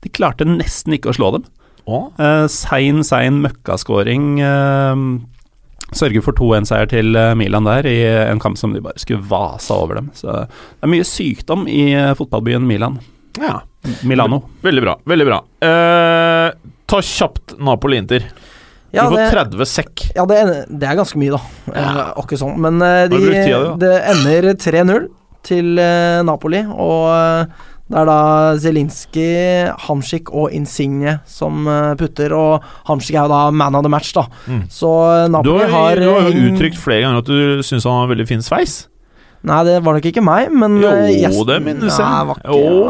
De 0.00 0.08
klarte 0.16 0.46
nesten 0.48 0.96
ikke 0.96 1.12
å 1.12 1.16
slå 1.18 1.32
dem. 1.36 1.46
Uh, 1.86 2.48
sein, 2.50 3.04
sein 3.06 3.42
møkkaskåring 3.44 4.40
uh, 4.40 4.96
sørger 5.94 6.24
for 6.24 6.34
2-1-seier 6.38 6.88
til 6.90 7.14
eh, 7.18 7.34
Milan 7.38 7.68
der, 7.68 7.86
i 7.86 7.98
en 8.26 8.40
kamp 8.42 8.58
som 8.58 8.74
de 8.74 8.82
bare 8.82 8.98
skulle 8.98 9.22
vasa 9.30 9.76
over 9.78 10.00
dem. 10.00 10.10
Så 10.16 10.32
det 10.32 10.82
er 10.82 10.92
mye 10.92 11.06
sykdom 11.06 11.68
i 11.70 11.92
eh, 11.94 12.14
fotballbyen 12.18 12.66
Milan. 12.66 12.98
Ja. 13.38 13.60
Milano. 14.02 14.42
Veldig 14.60 14.82
bra. 14.82 14.96
Veldig 15.04 15.26
bra. 15.26 15.38
Eh, 15.68 16.48
ta 16.86 17.02
kjapt 17.02 17.56
Napoli-Inter. 17.58 18.26
ja, 18.90 19.04
du 19.04 19.14
får 19.14 19.20
det, 19.20 19.30
30 19.30 19.66
sekk. 19.70 20.04
ja 20.16 20.26
det, 20.26 20.40
det 20.68 20.88
er 20.88 20.98
ganske 20.98 21.20
mye, 21.20 21.36
da. 21.36 21.40
Ja. 21.70 21.84
Eh, 21.84 22.24
ikke 22.24 22.40
sånn. 22.40 22.58
Men 22.62 22.82
eh, 22.82 23.04
de, 23.12 23.22
tida 23.30 23.62
det 23.80 23.94
ender 24.14 24.50
3-0 24.54 25.08
til 25.46 25.78
eh, 25.78 26.22
Napoli, 26.26 26.64
og 26.66 27.10
eh, 27.12 27.66
det 27.86 28.00
er 28.00 28.08
da 28.08 28.18
Zelinski, 28.58 29.28
Hamsik 29.86 30.32
og 30.34 30.50
Insigne 30.56 31.20
som 31.30 31.68
eh, 31.70 31.92
putter, 32.00 32.34
og 32.34 32.64
Hamsik 32.88 33.14
er 33.14 33.28
jo 33.28 33.30
da 33.30 33.44
man 33.54 33.78
of 33.78 33.84
the 33.86 33.92
match, 33.92 34.10
da. 34.16 34.26
Mm. 34.50 34.64
Så 34.72 34.90
Napoli 35.30 35.62
Du 35.62 35.72
har, 35.76 36.02
du 36.02 36.10
har 36.10 36.26
jo 36.26 36.48
uttrykt 36.50 36.80
flere 36.82 37.04
ganger 37.06 37.22
at 37.22 37.30
du 37.30 37.64
syns 37.66 37.86
han 37.86 38.00
har 38.02 38.10
veldig 38.10 38.26
fin 38.26 38.42
sveis. 38.42 38.84
Nei, 39.46 39.60
det 39.68 39.76
var 39.86 39.94
nok 39.94 40.06
ikke 40.10 40.24
meg, 40.24 40.50
men 40.50 40.80
Jo, 40.82 40.90
eh, 40.90 41.42
det 41.52 41.60
minnes 41.62 41.94
jeg. 41.94 42.02
Nei, 42.02 42.34
ikke, 42.34 42.50
Jo, 42.50 42.86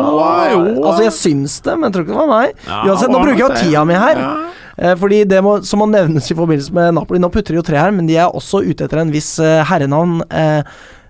jo. 0.55 0.61
Altså, 0.81 1.03
jeg 1.05 1.17
syns 1.19 1.59
det, 1.61 1.75
men 1.77 1.91
jeg 1.91 1.97
tror 1.97 2.07
ikke 2.07 2.15
det 2.15 2.23
var 2.23 2.33
meg. 2.33 2.55
Ja, 2.65 2.79
Uansett, 2.87 3.13
nå 3.13 3.21
bruker 3.21 3.37
jeg 3.37 3.45
jo 3.45 3.57
tida 3.61 3.85
mi 3.85 3.99
her. 4.01 4.23
Ja. 4.23 4.35
Eh, 4.77 4.97
fordi 4.97 5.23
det 5.29 5.41
må, 5.45 5.59
som 5.65 5.81
må 5.81 5.89
nevnes 5.89 6.29
i 6.33 6.37
forbindelse 6.37 6.75
med 6.77 6.97
Napoli 6.99 7.21
Nå 7.23 7.31
putter 7.33 7.55
de 7.55 7.61
jo 7.63 7.65
tre 7.65 7.81
her, 7.81 7.95
men 7.97 8.09
de 8.09 8.19
er 8.21 8.29
også 8.29 8.61
ute 8.67 8.85
etter 8.85 9.01
en 9.01 9.13
viss 9.13 9.39
eh, 9.41 9.63
herrenavn 9.65 10.19
eh, 10.29 10.61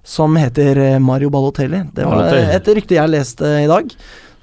som 0.06 0.36
heter 0.38 0.78
eh, 0.84 0.98
Mario 1.02 1.32
Balotelli. 1.34 1.82
Det 1.96 2.06
var 2.06 2.20
Balotelli. 2.22 2.54
et 2.60 2.72
rykte 2.78 2.96
jeg 3.00 3.10
leste 3.12 3.50
i 3.64 3.66
dag. 3.70 3.90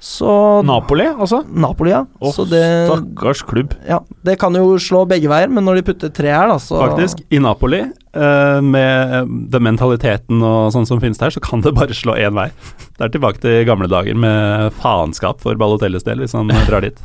Så 0.04 0.28
Napoli, 0.68 1.06
altså. 1.08 1.38
Napoli, 1.48 1.88
ja. 1.94 2.02
Oh, 2.20 2.28
så 2.36 2.44
det, 2.44 2.60
stakkars 2.90 3.40
klubb. 3.48 3.72
ja. 3.88 4.02
Det 4.20 4.34
kan 4.42 4.52
jo 4.58 4.74
slå 4.76 5.06
begge 5.08 5.30
veier, 5.32 5.48
men 5.48 5.64
når 5.64 5.78
de 5.80 5.84
putter 5.86 6.12
tre 6.12 6.28
her, 6.28 6.50
da, 6.52 6.58
så 6.60 6.76
Faktisk, 6.82 7.22
i 7.32 7.40
Napoli, 7.40 7.80
eh, 8.12 8.58
med 8.60 9.30
den 9.54 9.64
mentaliteten 9.64 10.44
og 10.44 10.74
sånn 10.76 10.84
som 10.90 11.00
finnes 11.00 11.16
der, 11.22 11.32
så 11.32 11.40
kan 11.40 11.64
det 11.64 11.72
bare 11.72 11.96
slå 11.96 12.18
én 12.20 12.36
vei. 12.36 12.50
Det 12.98 13.06
er 13.08 13.14
tilbake 13.16 13.40
til 13.40 13.64
gamle 13.64 13.88
dager 13.88 14.12
med 14.20 14.76
faenskap 14.82 15.40
for 15.40 15.56
Balotellis 15.56 16.04
del, 16.04 16.20
hvis 16.20 16.36
han 16.36 16.52
drar 16.68 16.84
dit. 16.84 17.00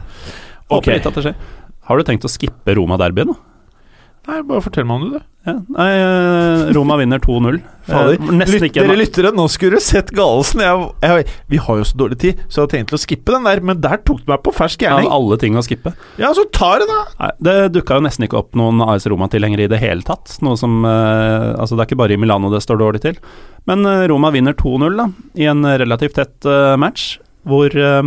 Håper 0.68 0.98
litt 0.98 1.08
at 1.08 1.16
det 1.16 1.30
skjer. 1.30 1.40
Har 1.88 1.98
du 1.98 2.04
tenkt 2.12 2.28
å 2.28 2.36
skippe 2.36 2.76
Roma-derbyen? 2.76 3.32
da? 3.32 3.40
Nei, 4.30 4.40
bare 4.46 4.62
fortell 4.62 4.86
meg 4.86 5.00
om 5.00 5.06
det, 5.10 5.20
du. 5.20 5.26
Ja. 5.48 5.54
Nei, 5.74 5.88
eh, 5.98 6.64
Roma 6.76 6.98
vinner 7.00 7.22
2-0. 7.24 7.56
Fader, 7.88 8.20
Eh, 8.20 8.66
dere 8.76 8.98
lyttere, 9.00 9.32
nå 9.34 9.48
skulle 9.50 9.80
du 9.80 9.82
sett 9.82 10.12
Galesen. 10.14 10.62
Jeg, 10.62 10.90
jeg, 11.02 11.26
vi 11.50 11.62
har 11.66 11.80
jo 11.80 11.88
så 11.88 11.98
dårlig 11.98 12.20
tid, 12.22 12.44
så 12.46 12.60
jeg 12.60 12.66
hadde 12.68 12.76
tenkt 12.76 12.94
å 12.94 13.00
skippe 13.02 13.34
den 13.34 13.48
der, 13.48 13.62
men 13.66 13.80
der 13.82 14.04
tok 14.06 14.22
du 14.22 14.30
meg 14.30 14.44
på 14.46 14.54
fersk 14.54 14.84
av 14.86 15.02
ja, 15.02 15.10
alle 15.16 15.40
ting 15.42 15.58
å 15.58 15.64
skippe. 15.66 15.96
Ja, 16.22 16.30
så 16.38 16.46
tar 16.54 16.84
det, 16.84 16.90
da! 16.92 17.00
Nei, 17.24 17.32
det 17.48 17.56
dukka 17.80 17.98
jo 17.98 18.06
nesten 18.06 18.28
ikke 18.28 18.42
opp 18.44 18.54
noen 18.60 18.84
AS 18.86 19.08
Roma-tilhengere 19.10 19.66
i 19.66 19.72
det 19.72 19.82
hele 19.82 20.06
tatt. 20.06 20.38
Noe 20.46 20.60
som 20.60 20.84
eh, 20.86 21.56
Altså, 21.60 21.74
det 21.76 21.84
er 21.86 21.90
ikke 21.90 22.02
bare 22.04 22.14
i 22.16 22.22
Milano 22.22 22.52
det 22.54 22.62
står 22.62 22.84
dårlig 22.84 23.02
til. 23.08 23.18
Men 23.70 23.88
eh, 23.90 24.06
Roma 24.12 24.30
vinner 24.36 24.54
2-0, 24.60 25.00
da, 25.00 25.10
i 25.40 25.50
en 25.50 25.66
relativt 25.82 26.20
tett 26.20 26.46
eh, 26.46 26.76
match, 26.80 27.16
hvor 27.50 27.74
eh, 27.74 28.04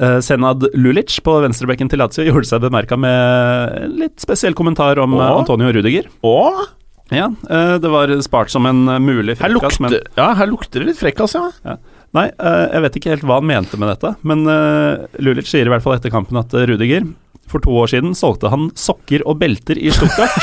eh, 0.00 0.18
Senad 0.24 0.66
Lulic 0.74 1.18
på 1.24 1.36
venstrebekken 1.44 1.90
til 1.92 2.02
Lazio 2.02 2.26
gjorde 2.26 2.48
seg 2.50 2.64
bemerka 2.64 2.98
med 3.00 3.76
en 3.82 3.94
litt 4.04 4.18
spesiell 4.22 4.56
kommentar 4.58 5.00
om 5.02 5.18
eh, 5.18 5.24
Åh. 5.24 5.42
Antonio 5.42 5.72
Rudiger. 5.74 6.10
Åh? 6.26 6.66
Ja, 7.08 7.30
uh, 7.50 7.74
det 7.80 7.88
var 7.88 8.10
spart 8.20 8.50
som 8.52 8.66
en 8.68 8.88
eh, 8.88 8.98
mulig 9.00 9.38
frekkas, 9.40 9.78
men 9.80 9.96
ja, 9.96 10.32
her 10.36 10.50
lukter 10.50 10.82
det 10.82 10.90
litt 10.90 11.00
frekkas, 11.00 11.38
ja. 11.38 11.78
Nei, 12.16 12.26
uh, 12.40 12.66
jeg 12.72 12.84
vet 12.84 12.98
ikke 12.98 13.12
helt 13.14 13.24
hva 13.28 13.38
han 13.40 13.48
mente 13.48 13.80
med 13.80 13.90
dette, 13.92 14.14
men 14.28 14.44
uh, 14.48 15.08
Lulic 15.20 15.48
sier 15.48 15.68
i 15.68 15.72
hvert 15.72 15.84
fall 15.84 15.96
etter 15.96 16.12
kampen 16.12 16.40
at 16.40 16.54
eh, 16.56 16.64
Rudiger 16.68 17.04
For 17.48 17.64
to 17.64 17.72
år 17.80 17.90
siden 17.92 18.14
solgte 18.16 18.52
han 18.52 18.68
sokker 18.76 19.24
og 19.28 19.40
belter 19.40 19.80
i 19.80 19.92
Stuttgart. 19.92 20.36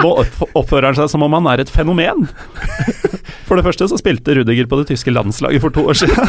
Nå 0.00 0.10
oppfører 0.56 0.90
han 0.90 0.96
seg 0.98 1.10
som 1.12 1.24
om 1.24 1.36
han 1.36 1.48
er 1.52 1.62
et 1.62 1.72
fenomen. 1.72 2.24
For 3.44 3.56
det 3.56 3.64
første 3.64 3.88
så 3.88 4.00
spilte 4.00 4.36
Rudiger 4.36 4.68
på 4.68 4.80
det 4.80 4.88
tyske 4.92 5.12
landslaget 5.12 5.64
for 5.64 5.76
to 5.76 5.84
år 5.92 6.00
siden. 6.00 6.24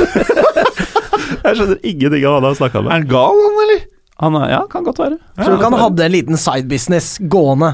Jeg 1.46 1.60
skjønner 1.60 1.82
ingenting 1.86 2.26
av 2.26 2.32
hva 2.32 2.39
han 2.41 2.48
har 2.50 2.60
snakka 2.60 2.80
Er 2.82 2.86
med. 2.88 2.91
han 2.96 3.08
gal, 3.12 3.41
han, 3.46 3.60
eller? 3.66 3.84
Han 4.26 4.38
er, 4.39 4.46
ja, 4.54 4.62
kan 4.72 4.86
godt 4.88 5.02
være. 5.02 5.18
Tror 5.38 5.52
du 5.52 5.58
ikke 5.60 5.70
han 5.74 5.82
hadde 5.86 6.06
en 6.06 6.14
liten 6.16 6.39
sidebusiness 6.39 7.10
gående? 7.32 7.74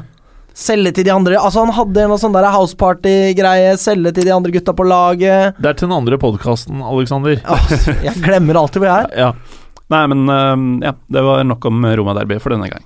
Selge 0.58 0.92
til 0.98 1.06
de 1.08 1.12
andre 1.14 1.38
Altså 1.40 1.62
Han 1.64 1.72
hadde 1.72 2.02
en 2.04 2.12
sånn 2.20 2.34
der 2.36 2.44
houseparty-greie. 2.52 3.76
Selge 3.80 4.12
til 4.18 4.26
de 4.28 4.34
andre 4.36 4.52
gutta 4.52 4.74
på 4.76 4.84
laget. 4.84 5.56
Det 5.62 5.70
er 5.70 5.78
til 5.80 5.88
den 5.88 5.96
andre 5.96 6.18
podkasten, 6.20 6.82
Alexander. 6.84 7.40
Altså, 7.46 7.96
jeg 8.04 8.20
glemmer 8.26 8.60
alltid 8.60 8.84
hvor 8.84 8.90
jeg 8.92 9.06
er. 9.08 9.20
Ja. 9.28 9.68
Nei, 9.92 10.02
men 10.12 10.26
uh, 10.28 10.86
ja, 10.88 10.94
det 11.12 11.24
var 11.24 11.44
nok 11.48 11.66
om 11.72 11.86
Roma-derby 12.02 12.40
for 12.44 12.56
denne 12.56 12.68
gang. 12.72 12.84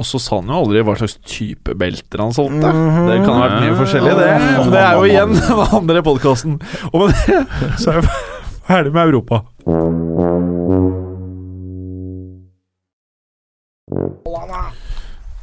Og 0.00 0.06
så 0.08 0.18
sa 0.18 0.38
han 0.40 0.48
jo 0.50 0.56
aldri 0.64 0.80
hva 0.82 0.94
slags 0.98 1.18
type 1.28 1.74
belter 1.78 2.22
han 2.24 2.32
solgte. 2.34 2.66
Mhm. 2.72 3.08
Det 3.08 3.18
kan 3.22 3.36
ha 3.36 3.42
vært 3.46 3.58
mye 3.62 3.74
forskjellig, 3.78 4.14
det. 4.18 4.30
Men 4.58 4.70
det 4.72 4.80
er 4.82 4.96
jo 4.98 5.04
igjen 5.08 5.34
den 5.38 5.74
andre 5.78 6.02
podkasten. 6.06 6.56
Og 6.90 7.04
med 7.06 7.12
det 7.28 7.42
så 7.80 7.92
er 7.94 8.08
ferdig 8.68 8.92
med 8.92 9.08
Europa. 9.08 9.42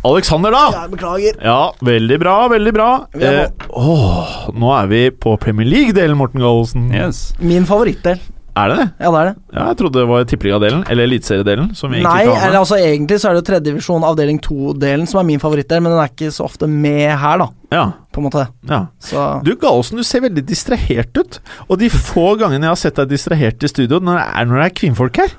Alexander, 0.09 0.51
da! 0.55 0.63
Jeg 0.73 0.91
beklager. 0.93 1.39
Ja, 1.43 1.71
veldig 1.83 2.17
bra, 2.21 2.35
veldig 2.53 2.71
bra. 2.73 2.89
Eh, 3.19 3.41
åh, 3.75 4.35
nå 4.55 4.71
er 4.77 4.87
vi 4.87 5.01
på 5.11 5.33
Premier 5.43 5.67
League-delen, 5.67 6.15
Morten 6.17 6.39
Gallosen. 6.39 6.87
Yes. 6.95 7.33
Min 7.43 7.67
favorittdel. 7.67 8.21
Er 8.57 8.71
det 8.71 8.77
det? 8.79 8.85
Ja, 8.99 9.09
det 9.13 9.19
er 9.19 9.27
det. 9.29 9.35
Ja, 9.53 9.65
jeg 9.69 9.77
trodde 9.79 9.99
det 9.99 10.07
var 10.09 10.23
tippeligadelen, 10.27 10.81
eller 10.89 11.03
eliteseriedelen. 11.07 11.69
Som 11.77 11.91
vi 11.93 12.01
Nei, 12.03 12.23
eller 12.25 12.57
altså 12.59 12.75
egentlig 12.79 13.19
så 13.21 13.29
er 13.29 13.37
det 13.37 13.43
jo 13.43 13.47
tredjedivisjon 13.51 14.03
avdeling 14.03 14.39
2-delen 14.43 15.07
som 15.07 15.19
er 15.21 15.27
min 15.29 15.39
favoritt 15.39 15.69
der, 15.69 15.79
men 15.85 15.93
den 15.93 16.01
er 16.01 16.09
ikke 16.11 16.31
så 16.35 16.43
ofte 16.49 16.67
med 16.67 17.13
her, 17.21 17.37
da, 17.43 17.47
Ja, 17.71 17.83
på 18.11 18.19
en 18.23 18.27
måte. 18.29 18.47
ja. 18.67 18.81
Så 18.99 19.43
Du 19.45 19.53
Gallosen, 19.55 19.97
du 19.97 20.03
ser 20.03 20.21
veldig 20.25 20.43
distrahert 20.49 21.15
ut. 21.17 21.39
Og 21.69 21.77
de 21.79 21.89
få 21.89 22.33
gangene 22.39 22.65
jeg 22.65 22.73
har 22.73 22.81
sett 22.81 22.95
deg 22.99 23.09
distrahert 23.13 23.63
i 23.63 23.67
studio, 23.71 23.99
når 23.99 24.17
det 24.19 24.25
er, 24.33 24.45
når 24.49 24.55
det 24.63 24.65
er 24.71 24.77
kvinnfolk 24.81 25.21
her. 25.23 25.35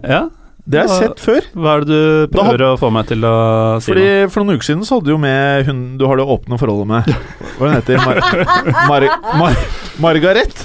Ja, 0.00 0.22
Det 0.70 0.80
har 0.82 0.90
jeg 0.90 1.08
sett 1.08 1.22
før. 1.24 1.46
hva 1.56 1.72
er 1.74 1.84
det 1.84 1.88
du 1.90 2.34
Da 2.36 2.44
prøver 2.46 2.64
å 2.68 2.76
få 2.78 2.90
meg 2.94 3.08
til 3.10 3.26
å 3.26 3.34
si 3.82 3.90
Fordi 3.90 4.04
Fordi 4.06 4.30
For 4.30 4.44
noen 4.44 4.60
uker 4.60 4.68
siden 4.68 4.84
så 4.86 4.98
hadde 4.98 5.10
du 5.10 5.14
jo 5.14 5.20
med 5.22 5.66
hun 5.70 5.80
du 6.00 6.06
har 6.06 6.20
det 6.20 6.26
åpne 6.36 6.58
forholdet 6.60 6.90
med. 6.90 7.10
Hva 7.58 7.70
hun 7.70 7.76
heter 7.76 7.98
Mar 8.04 8.20
Mar 8.90 9.06
Mar 9.40 9.58
Margaret. 10.00 10.62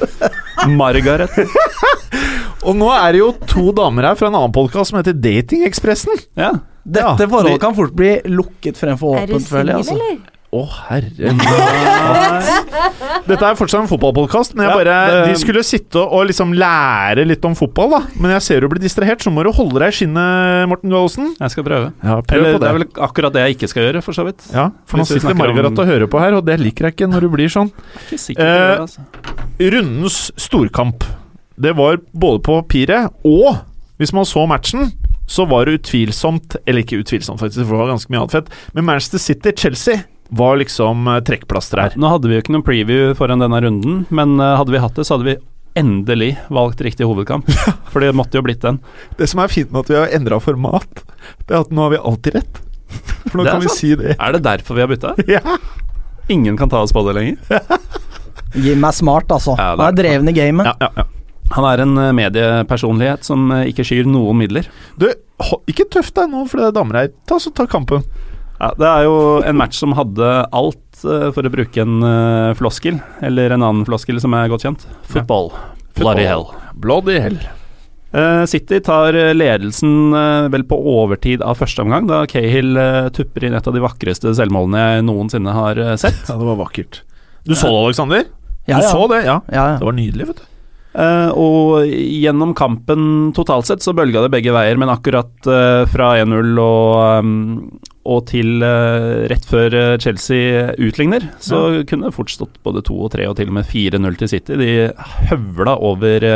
Margaret. 0.69 1.33
Og 2.65 2.77
nå 2.77 2.87
er 2.93 3.13
det 3.13 3.19
jo 3.19 3.31
to 3.49 3.69
damer 3.77 4.09
her 4.09 4.15
fra 4.19 4.29
en 4.31 4.37
annen 4.39 4.53
podkast 4.55 4.91
som 4.91 4.97
heter 5.01 5.17
Datingekspressen. 5.17 6.21
Ja. 6.39 6.53
dette 6.85 7.27
forholdet 7.29 7.61
kan 7.61 7.75
fort 7.77 7.93
bli 7.97 8.15
lukket 8.31 8.79
fremfor 8.79 9.19
åpent, 9.19 9.45
føler 9.49 9.75
jeg. 9.75 9.83
Altså. 9.83 9.97
eller? 9.97 10.34
Å, 10.55 10.61
herre 10.87 11.09
Dette 13.25 13.41
er 13.47 13.57
fortsatt 13.57 13.81
en 13.83 13.89
fotballpodkast, 13.89 14.53
men 14.55 14.67
jeg 14.67 14.71
Ja, 14.71 14.77
bare, 14.77 14.95
det- 15.25 15.33
de 15.33 15.39
skulle 15.41 15.63
sitte 15.65 15.97
og 15.99 16.27
liksom 16.29 16.53
lære 16.53 17.25
litt 17.27 17.43
om 17.45 17.55
fotball, 17.55 17.89
da. 17.95 17.99
Men 18.19 18.31
jeg 18.35 18.41
ser 18.45 18.59
du 18.61 18.67
blir 18.69 18.79
distrahert, 18.81 19.19
så 19.25 19.31
må 19.33 19.43
du 19.43 19.51
holde 19.51 19.79
deg 19.79 19.89
i 19.89 19.95
skinnet, 19.97 20.67
Morten 20.69 20.89
Gallosen. 20.93 21.33
Jeg 21.39 21.51
skal 21.51 21.63
prøve. 21.63 21.91
Ja, 22.03 22.21
prøv 22.21 22.33
Eller, 22.37 22.53
på 22.53 22.59
det 22.61 22.69
er 22.69 22.77
vel 22.77 22.87
akkurat 23.09 23.33
det 23.33 23.41
jeg 23.47 23.57
ikke 23.57 23.69
skal 23.69 23.83
gjøre, 23.83 24.03
for 24.03 24.13
så 24.13 24.25
vidt. 24.25 24.41
Ja, 24.53 24.69
for 24.85 24.97
Hvis 24.99 25.09
nå 25.11 25.19
sitter 25.19 25.35
Margaret 25.35 25.65
om- 25.65 25.79
og 25.79 25.85
hører 25.87 26.07
på 26.07 26.19
her, 26.19 26.33
og 26.35 26.45
det 26.45 26.59
liker 26.59 26.85
jeg 26.85 26.95
ikke 26.95 27.09
når 27.11 27.21
du 27.21 27.29
blir 27.29 27.49
sånn. 27.49 27.71
Ikke 28.05 28.19
sikker 28.19 28.41
Eh, 28.45 28.75
det, 28.75 28.79
altså. 28.85 28.99
Rundens 29.59 30.31
storkamp. 30.37 31.03
Det 31.59 31.75
var 31.75 31.97
både 32.13 32.39
på 32.43 32.61
papiret 32.67 33.09
og 33.23 33.61
hvis 33.97 34.11
man 34.13 34.25
så 34.25 34.45
matchen, 34.47 34.91
så 35.27 35.47
var 35.47 35.65
det 35.65 35.81
utvilsomt 35.81 36.57
Eller 36.67 36.83
ikke 36.83 36.99
utvilsomt, 37.01 37.39
faktisk, 37.39 37.65
for 37.65 37.77
det 37.77 37.79
var 37.87 37.95
ganske 37.95 38.09
mye 38.11 38.19
annet 38.21 38.31
fett. 38.31 38.47
Men 38.75 38.85
Manchester 38.85 39.17
City-Chelsea 39.17 40.03
var 40.29 40.57
liksom 40.57 41.07
eh, 41.07 41.19
trekkplaster 41.25 41.81
her. 41.81 41.97
Nå 41.99 42.09
hadde 42.11 42.29
vi 42.29 42.37
jo 42.37 42.43
ikke 42.43 42.55
noen 42.55 42.65
preview 42.65 43.13
foran 43.17 43.43
denne 43.43 43.59
runden, 43.63 44.05
men 44.09 44.39
eh, 44.41 44.55
hadde 44.59 44.73
vi 44.73 44.81
hatt 44.81 44.95
det, 44.97 45.05
så 45.07 45.17
hadde 45.17 45.29
vi 45.29 45.37
endelig 45.75 46.31
valgt 46.55 46.81
riktig 46.85 47.07
hovedkamp. 47.07 47.49
For 47.91 48.03
det 48.03 48.13
måtte 48.15 48.39
jo 48.39 48.45
blitt 48.45 48.63
den. 48.63 48.79
Det 49.19 49.27
som 49.31 49.41
er 49.43 49.51
fint 49.51 49.73
med 49.73 49.83
at 49.85 49.91
vi 49.91 49.97
har 49.99 50.13
endra 50.15 50.39
format, 50.43 51.03
det 51.45 51.51
er 51.57 51.65
at 51.65 51.73
nå 51.75 51.85
har 51.87 51.95
vi 51.95 52.01
alltid 52.01 52.39
rett. 52.39 52.61
For 53.29 53.39
nå 53.41 53.47
kan 53.47 53.59
sant. 53.59 53.65
vi 53.67 53.73
si 53.75 53.91
det. 53.99 54.15
Er 54.19 54.37
det 54.37 54.43
derfor 54.47 54.77
vi 54.79 54.85
har 54.85 54.91
bytta? 54.91 55.15
Ja. 55.37 55.43
Ingen 56.33 56.55
kan 56.57 56.71
ta 56.71 56.79
oss 56.81 56.89
på 56.95 57.03
det 57.05 57.13
lenger. 57.13 57.59
Jim 58.57 58.81
er 58.87 58.95
smart, 58.97 59.29
altså. 59.29 59.53
Ja, 59.59 59.75
er. 59.75 59.77
Han 59.77 59.91
er- 59.91 59.97
dreven 59.99 60.31
i 60.31 60.33
gamet. 60.33 60.65
Ja, 60.65 60.73
ja, 60.87 61.03
ja. 61.03 61.05
Han 61.53 61.67
er 61.69 61.83
en 61.83 61.91
eh, 62.01 62.09
mediepersonlighet 62.17 63.27
som 63.27 63.51
ikke 63.61 63.85
skyr 63.85 64.07
noen 64.09 64.39
midler. 64.39 64.65
Du, 64.97 65.05
ikke 65.69 65.85
tøff 65.93 66.09
deg 66.17 66.31
nå 66.31 66.47
for 66.49 66.57
det 66.63 66.71
er 66.71 66.73
damer 66.79 66.97
her. 67.03 67.11
Ta, 67.29 67.37
så 67.37 67.51
ta 67.53 67.67
kampen. 67.69 68.01
Ja, 68.59 68.71
det 68.79 68.87
er 68.87 69.03
jo 69.03 69.15
en 69.43 69.57
match 69.59 69.79
som 69.81 69.95
hadde 69.97 70.29
alt, 70.55 71.03
eh, 71.03 71.27
for 71.35 71.43
å 71.43 71.51
bruke 71.51 71.83
en 71.83 71.97
eh, 72.07 72.53
floskel, 72.55 73.01
eller 73.25 73.51
en 73.51 73.65
annen 73.65 73.87
floskel 73.87 74.21
som 74.23 74.35
er 74.37 74.51
godt 74.51 74.63
kjent. 74.67 74.85
Football. 75.11 75.51
Bloody 75.99 76.23
hell. 76.27 76.47
Bloody 76.79 77.19
hell. 77.19 77.37
Eh, 78.15 78.45
City 78.47 78.79
tar 78.79 79.17
ledelsen 79.35 80.15
vel 80.53 80.63
på 80.69 80.77
overtid 80.79 81.43
av 81.43 81.59
første 81.59 81.83
omgang, 81.83 82.07
da 82.07 82.23
Cahill 82.31 82.79
tupper 83.15 83.43
inn 83.47 83.57
et 83.59 83.67
av 83.67 83.75
de 83.75 83.83
vakreste 83.83 84.31
selvmålene 84.39 84.85
jeg 84.85 85.05
noensinne 85.09 85.55
har 85.55 85.83
sett. 85.99 86.23
Ja, 86.29 86.39
det 86.39 86.47
var 86.53 86.61
vakkert. 86.63 87.01
Du 87.45 87.53
så 87.53 87.67
det, 87.67 87.79
Aleksander? 87.83 88.27
Ja, 88.65 88.79
Du 88.79 88.85
ja. 88.87 88.91
så 88.91 89.07
det, 89.11 89.23
ja. 89.27 89.39
Ja, 89.51 89.65
ja. 89.73 89.79
Det 89.81 89.85
var 89.85 89.99
nydelig, 89.99 90.29
vet 90.31 90.39
du. 90.39 90.51
Eh, 90.95 91.31
og 91.35 91.89
gjennom 91.91 92.53
kampen 92.55 93.33
totalt 93.35 93.67
sett 93.67 93.83
så 93.83 93.93
bølga 93.95 94.23
det 94.23 94.31
begge 94.31 94.53
veier, 94.55 94.79
men 94.79 94.91
akkurat 94.93 95.49
eh, 95.49 95.83
fra 95.91 96.13
1-0 96.21 96.61
og, 96.61 97.25
um, 97.25 97.33
og 98.07 98.23
til 98.29 98.63
eh, 98.63 99.25
rett 99.31 99.47
før 99.49 99.75
Chelsea 100.01 100.71
utligner, 100.79 101.27
så 101.43 101.83
kunne 101.89 102.07
det 102.07 102.15
fort 102.15 102.31
stått 102.31 102.61
både 102.63 102.85
2 102.87 103.01
og 103.07 103.11
3 103.17 103.27
og 103.27 103.35
til 103.39 103.51
og 103.51 103.59
med 103.59 103.67
4-0 103.67 104.19
til 104.21 104.33
City. 104.37 104.59
De 104.61 104.71
høvla 105.31 105.77
over 105.83 106.29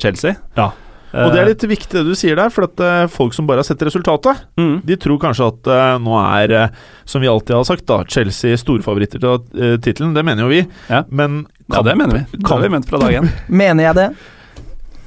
Chelsea. 0.00 0.38
Ja. 0.56 0.70
Og 1.14 1.32
det 1.32 1.40
er 1.40 1.48
litt 1.48 1.64
viktig 1.64 1.94
det 1.94 2.04
du 2.04 2.14
sier 2.18 2.36
der, 2.38 2.50
for 2.52 2.66
at 2.66 2.82
eh, 2.82 3.06
folk 3.12 3.34
som 3.36 3.46
bare 3.48 3.62
har 3.62 3.68
sett 3.68 3.82
resultatet, 3.86 4.42
mm. 4.58 4.80
de 4.86 4.98
tror 5.00 5.20
kanskje 5.22 5.48
at 5.52 5.70
eh, 5.72 5.96
nå 6.02 6.16
er, 6.20 6.54
eh, 6.58 6.94
som 7.08 7.22
vi 7.22 7.30
alltid 7.30 7.56
har 7.56 7.66
sagt, 7.68 7.86
da, 7.88 8.02
Chelsea 8.10 8.58
storfavoritter 8.60 9.22
til 9.22 9.38
uh, 9.38 9.76
tittelen. 9.82 10.14
Det 10.16 10.24
mener 10.26 10.46
jo 10.46 10.52
vi. 10.52 10.62
Ja. 10.90 11.04
Men 11.08 11.44
Ja, 11.72 11.82
det 11.86 11.96
mener 11.98 12.20
vi. 12.20 12.24
Det 12.36 12.46
har 12.50 12.62
vi 12.62 12.72
ment 12.74 12.88
fra 12.90 13.00
dag 13.02 13.20
én. 13.20 13.30
Mener 13.62 13.88
jeg 13.88 13.98
det? 13.98 14.08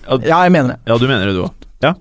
Ja. 0.10 0.18
Jeg 0.26 0.52
mener 0.52 0.74
det. 0.74 0.80
Ja, 0.90 0.98
du 0.98 1.06
mener 1.08 1.30
det, 1.30 1.36
du 1.38 1.44
òg. 1.46 1.68
Ja. 1.86 1.94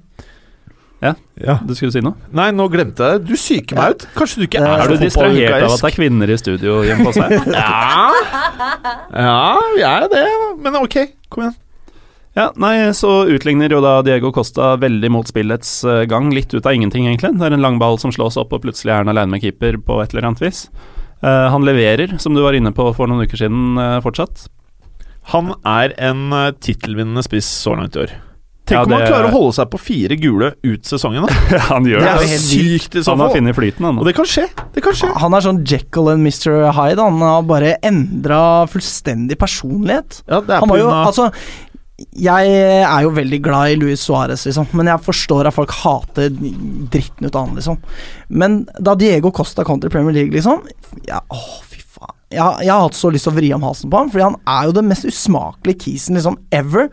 Ja. 1.05 1.13
ja. 1.39 1.59
Du 1.63 1.77
skulle 1.79 1.93
si 1.95 2.03
noe? 2.03 2.19
Nei, 2.35 2.49
nå 2.57 2.67
glemte 2.73 3.07
jeg 3.07 3.21
det. 3.21 3.29
Du 3.29 3.39
psyker 3.39 3.79
meg 3.79 3.95
ut. 3.95 4.09
Kanskje 4.17 4.41
du 4.41 4.49
ikke 4.49 4.65
Eh, 4.65 4.67
er, 4.67 4.83
Er 4.83 4.91
du 4.91 5.05
distrahert 5.05 5.55
av 5.61 5.77
at 5.77 5.85
det 5.85 5.91
er 5.93 5.95
kvinner 5.95 6.33
i 6.33 6.39
studio 6.41 6.81
hjemme 6.87 7.07
hos 7.07 7.21
deg? 7.21 7.37
Ja. 7.55 8.11
ja, 9.15 9.39
vi 9.77 9.87
er 9.87 10.09
det. 10.11 10.27
Men 10.65 10.81
ok, 10.81 11.01
kom 11.31 11.47
igjen. 11.47 11.59
Ja, 12.39 12.53
nei, 12.55 12.93
så 12.95 13.25
utligner 13.27 13.73
jo 13.75 13.81
da 13.83 13.97
Diego 14.07 14.31
Costa 14.35 14.77
veldig 14.79 15.09
mot 15.11 15.27
spillets 15.27 15.73
eh, 15.83 16.05
gang, 16.07 16.29
litt 16.31 16.53
ut 16.55 16.63
av 16.69 16.77
ingenting, 16.77 17.09
egentlig. 17.11 17.33
Det 17.35 17.49
er 17.49 17.57
en 17.57 17.65
lang 17.65 17.81
ball 17.83 17.99
som 17.99 18.13
slås 18.15 18.39
opp, 18.39 18.55
og 18.55 18.63
plutselig 18.63 18.95
er 18.95 19.03
han 19.03 19.11
alene 19.11 19.35
med 19.35 19.43
keeper 19.43 19.81
på 19.83 19.99
et 20.05 20.15
eller 20.15 20.29
annet 20.31 20.45
vis. 20.45 20.69
Eh, 21.19 21.49
han 21.51 21.67
leverer, 21.67 22.15
som 22.23 22.39
du 22.39 22.45
var 22.45 22.55
inne 22.55 22.71
på 22.77 22.87
for 22.95 23.11
noen 23.11 23.27
uker 23.27 23.43
siden, 23.43 23.75
eh, 23.83 23.99
fortsatt. 24.07 24.47
Han 25.35 25.51
er 25.67 25.93
en 26.01 26.31
uh, 26.33 26.55
tittelvinnende 26.57 27.21
spiss 27.27 27.51
så 27.67 27.75
langt 27.77 27.99
i 27.99 28.07
år. 28.07 28.15
Tenk 28.69 28.77
Ja, 28.77 28.85
om 28.85 28.93
han 28.93 29.05
klarer 29.09 29.29
å 29.31 29.33
holde 29.33 29.55
seg 29.57 29.69
på 29.73 29.79
fire 29.81 30.17
gule 30.21 30.51
ut 30.65 30.89
sesongen. 30.89 31.25
Da. 31.25 31.59
han 31.71 31.85
gjør 31.89 32.01
Det 32.05 32.09
Det 32.09 32.25
er 32.25 32.33
helt 32.33 32.45
sykt 32.45 32.97
i 32.97 33.03
så 33.03 33.13
Han 33.15 33.23
har 33.25 33.31
fall. 33.31 33.39
funnet 33.41 33.57
flyten, 33.57 33.87
han. 33.89 34.01
Og 34.01 34.09
det 34.09 34.15
kan 34.17 34.29
skje. 34.29 34.45
Det 34.73 34.85
kan 34.85 34.97
skje. 34.97 35.11
Han 35.21 35.37
er 35.37 35.45
sånn 35.45 35.61
Jekyll 35.69 36.11
and 36.13 36.25
Mr. 36.25 36.69
Hyde. 36.77 37.01
Han 37.01 37.21
har 37.25 37.47
bare 37.49 37.75
endra 37.89 38.41
fullstendig 38.73 39.39
personlighet. 39.41 40.21
Ja, 40.29 40.41
det 40.45 40.53
er 40.57 40.65
Han 40.65 40.69
på 40.69 40.77
var 40.77 40.83
jo 40.83 40.89
grunn 40.89 41.01
av 41.01 41.11
Altså, 41.13 41.29
jeg 41.99 42.51
er 42.87 43.03
jo 43.03 43.11
veldig 43.17 43.39
glad 43.43 43.73
i 43.73 43.79
Luis 43.81 44.05
Suárez, 44.07 44.45
liksom, 44.47 44.69
men 44.79 44.91
jeg 44.93 45.03
forstår 45.03 45.49
at 45.51 45.57
folk 45.57 45.73
hater 45.81 46.31
dritten 46.31 47.27
ut 47.27 47.35
av 47.35 47.49
han, 47.49 47.57
liksom. 47.59 47.81
Men 48.31 48.61
da 48.79 48.95
Diego 48.99 49.33
Costa 49.35 49.65
kom 49.67 49.81
til 49.83 49.91
Premier 49.91 50.15
League, 50.15 50.35
liksom 50.35 50.63
ja, 51.09 51.19
Å, 51.19 51.41
fy 51.67 51.83
faen. 51.83 52.15
Jeg, 52.31 52.45
jeg 52.69 52.71
har 52.71 52.85
hatt 52.85 52.99
så 52.99 53.11
lyst 53.11 53.27
til 53.27 53.35
å 53.35 53.39
vri 53.41 53.51
om 53.57 53.67
halsen 53.67 53.91
på 53.91 54.03
ham, 54.03 54.13
fordi 54.15 54.29
han 54.29 54.39
er 54.47 54.69
jo 54.69 54.77
den 54.79 54.91
mest 54.91 55.09
usmakelige 55.09 55.89
kisen 55.89 56.19
liksom 56.21 56.39
ever. 56.55 56.93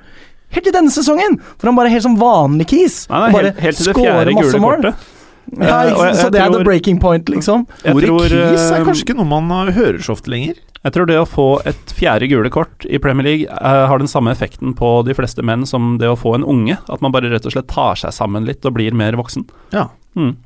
Helt 0.55 0.65
til 0.69 0.73
denne 0.73 0.93
sesongen! 0.93 1.37
For 1.59 1.69
han 1.69 1.77
bare 1.77 1.91
er 1.91 1.97
helt 1.97 2.07
som 2.07 2.17
vanlig 2.17 2.69
kis. 2.71 3.03
Nei, 3.11 3.27
bare 3.33 3.51
helt, 3.51 3.61
helt 3.65 3.81
til 3.81 3.91
det 3.91 3.97
fjerde 3.99 4.35
gule 4.39 4.63
kortet. 4.63 5.05
Ja, 5.53 5.81
Eh, 5.85 5.89
jeg- 5.89 6.15
så 6.15 6.23
det 6.29 6.31
det 6.33 6.41
er 6.41 6.51
the 6.57 6.63
breaking 6.63 6.99
point, 6.99 7.25
liksom. 7.29 7.67
Ordet 7.85 8.07
tror, 8.07 8.25
er 8.25 8.53
eh, 8.53 8.85
kanskje 8.85 9.03
ikke 9.05 9.15
noe 9.19 9.25
man 9.41 9.51
uh, 9.51 9.71
hører 9.71 9.99
så 10.01 10.15
ofte 10.17 10.27
lenger. 10.33 10.55
Jeg 10.85 10.93
tror 10.93 11.05
det 11.07 11.15
å 11.17 11.25
få 11.25 11.45
et 11.65 11.93
fjerde 11.97 12.27
gule 12.29 12.49
kort 12.53 12.85
i 12.89 12.97
Premier 13.01 13.23
League 13.25 13.47
uh, 13.49 13.87
har 13.89 13.97
den 13.97 14.07
samme 14.07 14.29
effekten 14.33 14.75
på 14.77 15.03
de 15.05 15.13
fleste 15.17 15.41
menn 15.41 15.65
som 15.65 15.97
det 15.97 16.07
å 16.07 16.17
få 16.17 16.35
en 16.35 16.43
unge. 16.43 16.77
At 16.89 17.01
man 17.01 17.11
bare 17.11 17.29
rett 17.31 17.45
og 17.45 17.51
slett 17.55 17.67
tar 17.67 17.95
seg 17.95 18.13
sammen 18.13 18.45
litt 18.45 18.65
og 18.65 18.73
blir 18.77 18.93
mer 18.93 19.13
voksen. 19.13 19.47
Ja, 19.73 19.87
Mm. 20.15 20.37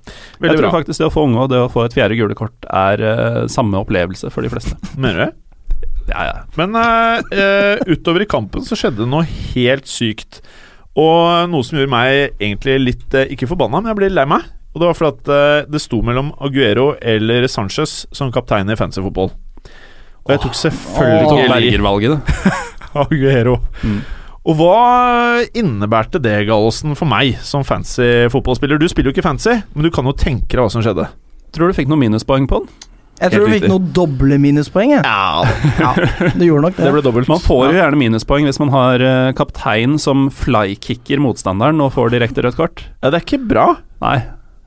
veldig 0.41 0.50
jeg 0.50 0.58
tror 0.58 0.72
bra. 0.72 0.72
faktisk 0.82 0.97
det 0.97 1.06
å 1.06 1.14
få 1.14 1.24
unge 1.28 1.38
og 1.43 1.50
det 1.52 1.58
å 1.62 1.70
få 1.70 1.84
et 1.86 1.93
fjerde 1.93 2.16
gule 2.18 2.34
kort 2.34 2.66
er 2.74 2.97
uh, 3.04 3.47
samme 3.47 3.78
opplevelse 3.78 4.32
for 4.32 4.41
de 4.41 4.50
fleste. 4.50 4.74
Mener 4.97 5.14
du 5.14 5.26
det? 5.26 5.34
Ja, 6.10 6.24
ja. 6.26 6.34
Men 6.58 6.74
uh, 6.74 7.22
uh, 7.22 7.78
utover 7.86 8.22
i 8.22 8.26
kampen 8.26 8.62
så 8.66 8.74
skjedde 8.80 9.04
det 9.04 9.08
noe 9.12 9.28
helt 9.54 9.86
sykt. 9.86 10.41
Og 10.97 11.45
noe 11.52 11.62
som 11.64 11.78
gjorde 11.78 11.91
meg 11.93 12.34
egentlig 12.41 12.80
litt 12.82 13.14
eh, 13.14 13.30
Ikke 13.36 13.45
forbanna, 13.47 13.78
men 13.84 13.91
jeg 13.93 14.00
ble 14.00 14.10
lei 14.10 14.26
meg. 14.26 14.41
Og 14.74 14.82
det 14.82 14.89
var 14.89 14.97
fordi 14.97 15.11
at 15.17 15.32
eh, 15.34 15.70
det 15.74 15.82
sto 15.82 16.01
mellom 16.05 16.32
Aguero 16.45 16.91
eller 17.01 17.47
Sanchez 17.49 18.03
som 18.15 18.32
kaptein 18.34 18.70
i 18.70 18.78
fancy 18.78 19.01
fotball. 19.01 19.32
Og 20.28 20.34
jeg 20.36 20.43
tok 20.43 20.57
selvfølgelig 20.59 21.47
Berger-valget. 21.49 22.34
Aguero. 23.01 23.55
Mm. 23.82 23.99
Og 24.49 24.55
hva 24.57 25.41
innebærte 25.57 26.22
det, 26.24 26.36
Gallosen, 26.47 26.93
for 26.97 27.09
meg 27.09 27.36
som 27.45 27.65
fancy 27.67 28.28
fotballspiller? 28.34 28.80
Du 28.82 28.88
spiller 28.89 29.11
jo 29.11 29.17
ikke 29.17 29.26
fancy, 29.26 29.57
men 29.74 29.86
du 29.86 29.91
kan 29.93 30.07
jo 30.07 30.13
tenke 30.17 30.53
deg 30.55 30.61
hva 30.63 30.70
som 30.74 30.86
skjedde. 30.86 31.09
Tror 31.55 31.70
du 31.70 31.76
fikk 31.78 31.89
noen 31.89 32.05
minuspoeng 32.05 32.47
på 32.49 32.61
den? 32.63 32.88
Jeg 33.20 33.34
tror 33.34 33.49
du 33.49 33.51
fikk 33.51 33.65
noen 33.67 33.88
doble 33.91 34.38
minuspoeng. 34.39 34.93
Jeg. 34.95 35.03
Ja, 35.03 35.43
Ja, 35.84 35.91
Det 36.38 36.45
gjorde 36.47 36.70
nok 36.70 36.78
det. 36.78 36.86
det 36.86 36.93
ble 36.95 37.01
dobbelt. 37.03 37.28
Man 37.32 37.41
får 37.43 37.65
jo 37.67 37.80
gjerne 37.82 37.99
minuspoeng 37.99 38.47
hvis 38.47 38.61
man 38.63 38.72
har 38.72 39.03
eh, 39.03 39.32
kaptein 39.36 39.97
som 39.99 40.30
flykicker 40.32 41.20
motstanderen 41.26 41.82
og 41.84 41.91
får 41.97 42.13
direkte 42.15 42.45
rødt 42.45 42.59
kort. 42.61 42.86
Ja, 43.03 43.09
det 43.11 43.20
er 43.20 43.26
ikke 43.28 43.41
bra. 43.49 43.65
Nei. 44.05 44.20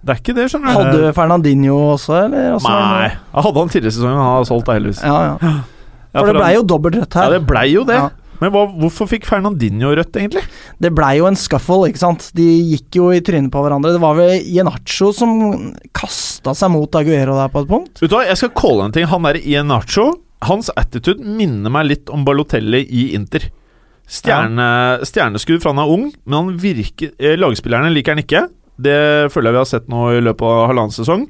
Det 0.02 0.10
er 0.16 0.18
ikke 0.18 0.34
det, 0.34 0.48
skjønner 0.50 0.72
du. 0.72 0.78
Hadde 0.82 1.12
Fernandinho 1.14 1.76
også, 1.94 2.16
eller? 2.24 2.48
Også, 2.56 2.70
Nei. 2.72 3.08
Jeg 3.12 3.44
hadde 3.46 3.60
han 3.62 3.68
tidligere 3.70 3.92
i 3.92 3.96
sesongen, 3.98 4.18
han 4.18 4.32
har 4.36 4.48
solgt 4.48 4.66
heldigvis. 4.72 5.02
Ja, 5.06 5.20
ja. 5.22 5.36
Ja, 5.42 6.20
For 6.20 6.26
det 6.26 6.32
han- 6.34 6.40
blei 6.42 6.54
jo 6.56 6.64
dobbelt 6.68 6.96
rødt 6.98 7.14
her. 7.14 7.22
Ja, 7.22 7.30
det 7.38 7.46
blei 7.46 7.66
jo 7.72 7.84
det. 7.88 7.94
Ja. 8.00 8.10
Men 8.42 8.50
hva, 8.50 8.62
hvorfor 8.82 9.06
fikk 9.06 9.24
Fernandinho 9.30 9.92
rødt, 9.94 10.16
egentlig? 10.18 10.42
Det 10.82 10.90
blei 10.92 11.12
jo 11.20 11.28
en 11.28 11.36
scuffle, 11.38 11.86
ikke 11.92 12.00
sant. 12.02 12.26
De 12.34 12.42
gikk 12.72 12.98
jo 12.98 13.12
i 13.14 13.20
trynet 13.22 13.52
på 13.54 13.62
hverandre. 13.62 13.92
Det 13.94 14.00
var 14.02 14.16
vel 14.18 14.32
Ienacho 14.42 15.12
som 15.14 15.36
kasta 15.94 16.50
seg 16.58 16.72
mot 16.74 16.90
Aguero 16.98 17.36
der 17.38 17.48
på 17.54 17.62
et 17.62 17.68
punkt. 17.70 18.02
Vet 18.02 18.10
du 18.10 18.16
hva, 18.16 18.24
Jeg 18.26 18.36
skal 18.42 18.50
calle 18.58 18.84
en 18.88 18.92
ting. 18.92 19.06
Han 19.06 19.22
der 19.22 19.38
Ienacho, 19.38 20.08
hans 20.42 20.68
attitude 20.76 21.22
minner 21.22 21.70
meg 21.70 21.86
litt 21.86 22.10
om 22.10 22.24
Balotelli 22.26 22.82
i 22.90 23.12
Inter. 23.14 23.46
Stjerne, 24.10 24.66
Stjerneskudd 25.06 25.62
fra 25.62 25.70
han 25.72 25.78
er 25.84 25.88
ung, 25.94 26.08
men 26.26 26.34
han 26.36 26.58
virker 26.60 27.12
eh, 27.22 27.36
Lagspillerne 27.38 27.92
liker 27.94 28.16
han 28.16 28.24
ikke. 28.24 28.42
Det 28.82 28.98
føler 29.32 29.50
jeg 29.50 29.56
vi 29.56 29.62
har 29.62 29.70
sett 29.70 29.88
nå 29.92 30.04
i 30.16 30.22
løpet 30.24 30.46
av 30.48 30.68
halvannen 30.70 30.94
sesong. 30.94 31.26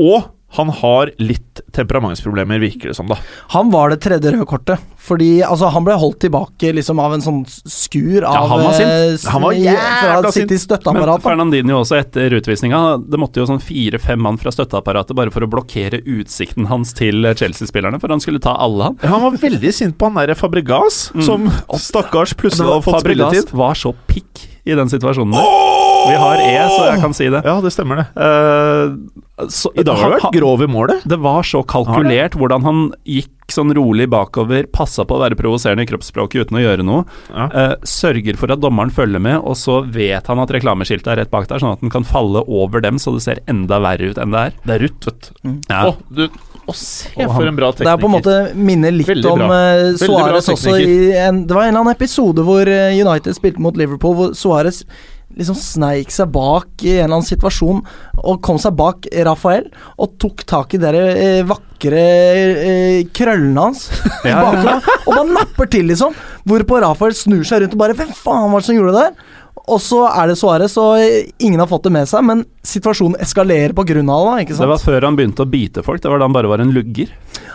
Og 0.00 0.28
han 0.56 0.70
har 0.72 1.10
litt 1.20 1.60
temperamentsproblemer, 1.76 2.60
virker 2.62 2.90
det 2.90 2.96
som, 2.96 3.10
da. 3.10 3.18
Han 3.52 3.72
var 3.74 3.92
det 3.92 4.00
tredje 4.04 4.32
røde 4.32 4.46
kortet. 4.48 4.80
Fordi 4.98 5.38
altså, 5.46 5.68
han 5.72 5.84
ble 5.86 5.94
holdt 5.96 6.18
tilbake 6.24 6.72
liksom 6.74 6.98
av 7.00 7.12
en 7.14 7.22
sånn 7.24 7.38
skur 7.48 8.24
av 8.26 8.34
ja, 8.34 8.40
han 8.50 8.62
var 8.66 8.74
sint. 8.76 8.90
eh, 8.90 9.30
Han 9.32 9.44
var 9.44 9.52
jævla 9.56 10.32
sint. 10.34 10.52
Men 10.92 11.12
Fernandinho 11.24 11.78
også 11.80 11.96
etter 12.00 12.34
utvisninga. 12.36 12.80
Det 13.08 13.20
måtte 13.22 13.40
jo 13.40 13.46
sånn 13.48 13.62
fire-fem 13.62 14.20
mann 14.20 14.36
fra 14.42 14.50
støtteapparatet 14.52 15.14
bare 15.16 15.30
for 15.32 15.46
å 15.46 15.48
blokkere 15.48 16.02
utsikten 16.02 16.66
hans 16.68 16.92
til 16.98 17.22
Chelsea-spillerne, 17.38 18.00
for 18.02 18.12
han 18.12 18.20
skulle 18.20 18.42
ta 18.42 18.56
alle, 18.58 18.90
han. 18.90 18.98
Han 19.08 19.22
var 19.28 19.38
veldig 19.40 19.72
sint 19.72 19.96
på 19.96 20.10
han 20.10 20.18
derre 20.20 20.36
Fabregas, 20.36 21.10
Mm. 21.14 21.22
som 21.24 21.48
stakkars 21.78 22.34
plutselig 22.36 22.68
har 22.68 22.82
fått 22.82 22.98
Fabregas 23.00 23.32
spilletid. 23.32 23.54
var 23.56 23.74
så 23.74 23.94
pikk 24.10 24.44
i 24.66 24.74
den 24.76 24.88
situasjonen 24.92 25.32
der. 25.32 25.48
Vi 26.08 26.14
har 26.20 26.36
E, 26.36 26.68
så 26.68 26.84
jeg 26.92 27.00
kan 27.02 27.14
si 27.16 27.28
det. 27.32 27.40
Ja, 27.44 27.60
det 27.60 27.72
stemmer, 27.72 27.96
det. 27.96 28.06
Uh, 28.18 29.46
så, 29.48 29.70
I 29.78 29.82
dag 29.86 29.96
har 29.96 30.10
du 30.10 30.16
vært 30.18 30.36
grov 30.36 30.62
i 30.62 30.66
målet. 30.70 31.02
Det 31.08 31.18
var 31.20 31.42
så 31.42 31.62
kalkulert 31.64 32.36
hvordan 32.38 32.62
han 32.66 32.92
gikk 33.06 33.32
sånn 33.52 33.72
rolig 33.76 34.08
bakover, 34.12 34.66
passa 34.72 35.06
på 35.08 35.16
å 35.16 35.22
være 35.22 35.38
provoserende 35.38 35.86
i 35.86 35.88
kroppsspråket 35.88 36.48
uten 36.48 36.58
å 36.58 36.62
gjøre 36.62 36.84
noe. 36.86 37.04
Ja. 37.32 37.46
Uh, 37.52 37.86
sørger 37.88 38.38
for 38.40 38.52
at 38.52 38.62
dommeren 38.62 38.92
følger 38.94 39.22
med, 39.24 39.38
og 39.40 39.56
så 39.58 39.80
vet 39.88 40.28
han 40.28 40.42
at 40.42 40.52
reklameskiltet 40.54 41.12
er 41.14 41.22
rett 41.22 41.32
bak 41.32 41.48
der, 41.50 41.62
sånn 41.62 41.76
at 41.76 41.84
den 41.84 41.92
kan 41.92 42.06
falle 42.08 42.44
over 42.44 42.84
dem, 42.84 43.00
så 43.00 43.16
det 43.16 43.24
ser 43.24 43.42
enda 43.50 43.80
verre 43.84 44.12
ut 44.12 44.20
enn 44.20 44.34
det 44.34 44.44
er. 44.48 44.60
Det 44.64 44.76
er 44.76 44.86
rutt, 44.86 45.10
vet. 45.10 45.30
Mm. 45.42 45.58
Ja. 45.70 45.82
Å, 45.88 45.96
du, 46.12 46.24
å, 46.68 46.76
se 46.76 47.12
oh, 47.24 47.32
for 47.32 47.48
en 47.48 47.58
bra 47.58 47.72
tekniker. 47.72 47.88
Det 47.88 47.94
er 47.94 48.02
på 48.02 48.10
en 48.10 48.16
måte 48.18 48.38
minner 48.68 48.92
litt 48.94 49.08
Veldig 49.08 49.30
om 49.32 49.44
uh, 49.48 49.96
Suárez 49.96 50.50
også 50.52 50.74
i 50.76 50.96
en 51.16 51.44
Det 51.48 51.56
var 51.56 51.64
en 51.64 51.72
eller 51.72 51.80
annen 51.80 51.94
episode 51.94 52.44
hvor 52.44 52.68
eh, 52.68 52.98
United 52.98 53.36
spilte 53.36 53.62
mot 53.64 53.78
Liverpool, 53.78 54.16
hvor 54.18 54.34
Suárez 54.36 54.82
liksom 55.36 55.54
sneik 55.60 56.10
seg 56.14 56.30
bak 56.34 56.82
i 56.86 56.94
en 56.96 57.04
eller 57.04 57.18
annen 57.18 57.26
situasjon 57.28 57.82
og 58.24 58.38
kom 58.42 58.58
seg 58.58 58.74
bak 58.78 59.06
Rafael 59.28 59.66
og 60.00 60.14
tok 60.22 60.44
tak 60.48 60.74
i 60.74 60.80
de 60.82 60.92
eh, 60.98 61.42
vakre 61.46 62.04
eh, 62.64 63.02
krøllene 63.14 63.66
hans 63.68 63.84
Ja. 64.28 64.40
bakfra 64.42 64.78
og 65.04 65.12
bare 65.12 65.26
napper 65.36 65.70
til, 65.70 65.86
liksom. 65.92 66.16
Hvorpå 66.48 66.80
Rafael 66.82 67.14
snur 67.14 67.44
seg 67.46 67.62
rundt 67.62 67.76
og 67.76 67.82
bare 67.84 67.98
Hvem 67.98 68.14
faen 68.16 68.50
var 68.50 68.64
det 68.64 68.70
som 68.70 68.78
gjorde 68.78 68.94
det 68.96 69.04
der? 69.04 69.34
Og 69.66 69.80
så 69.82 70.04
er 70.08 70.30
det 70.30 70.38
Suárez, 70.40 70.76
og 70.80 71.42
ingen 71.42 71.60
har 71.60 71.68
fått 71.70 71.88
det 71.88 71.92
med 71.94 72.08
seg, 72.10 72.24
men 72.26 72.44
situasjonen 72.66 73.18
eskalerer 73.24 73.74
av 73.74 73.84
det. 73.84 74.42
ikke 74.44 74.54
sant? 74.54 74.64
Det 74.64 74.72
var 74.74 74.84
før 74.84 75.06
han 75.08 75.16
begynte 75.18 75.42
å 75.42 75.48
bite 75.48 75.82
folk, 75.82 76.02
det 76.02 76.10
var 76.12 76.18
da 76.18 76.28
han 76.28 76.36
bare 76.36 76.50
var 76.50 76.62
en 76.64 76.72
lugger. 76.74 77.08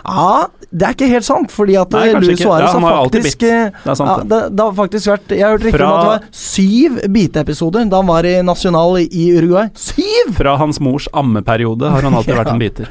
Ja, 0.04 0.48
det 0.70 0.88
er 0.88 0.96
ikke 0.96 1.08
helt 1.12 1.26
sant, 1.28 1.52
fordi 1.54 1.78
at 1.80 1.92
Nei, 1.96 2.10
eh, 2.10 2.20
Luis. 2.20 2.40
Suárez 2.40 2.74
Ja, 2.74 2.80
har 2.80 2.98
faktisk 3.06 3.40
Det 3.40 3.52
er 3.54 3.96
sant, 3.96 4.10
ja, 4.10 4.18
det. 4.24 4.42
det, 4.56 4.64
har 4.64 4.74
faktisk 4.74 5.08
vært 5.08 5.30
Jeg 5.32 5.44
har 5.44 5.54
hørt 5.56 5.64
rykter 5.68 5.84
om 5.86 5.94
at 5.94 6.04
det 6.04 6.12
var 6.14 6.26
syv 6.32 6.98
biteepisoder 7.14 7.90
da 7.90 8.02
han 8.02 8.10
var 8.10 8.28
i 8.28 8.34
National 8.44 8.98
i 9.00 9.26
Uruguay. 9.38 9.70
Syv! 9.76 10.34
Fra 10.38 10.58
hans 10.60 10.80
mors 10.84 11.08
ammeperiode 11.14 11.90
har 11.90 12.02
han 12.04 12.14
alltid 12.20 12.36
vært 12.36 12.52
en 12.54 12.64
biter. 12.66 12.90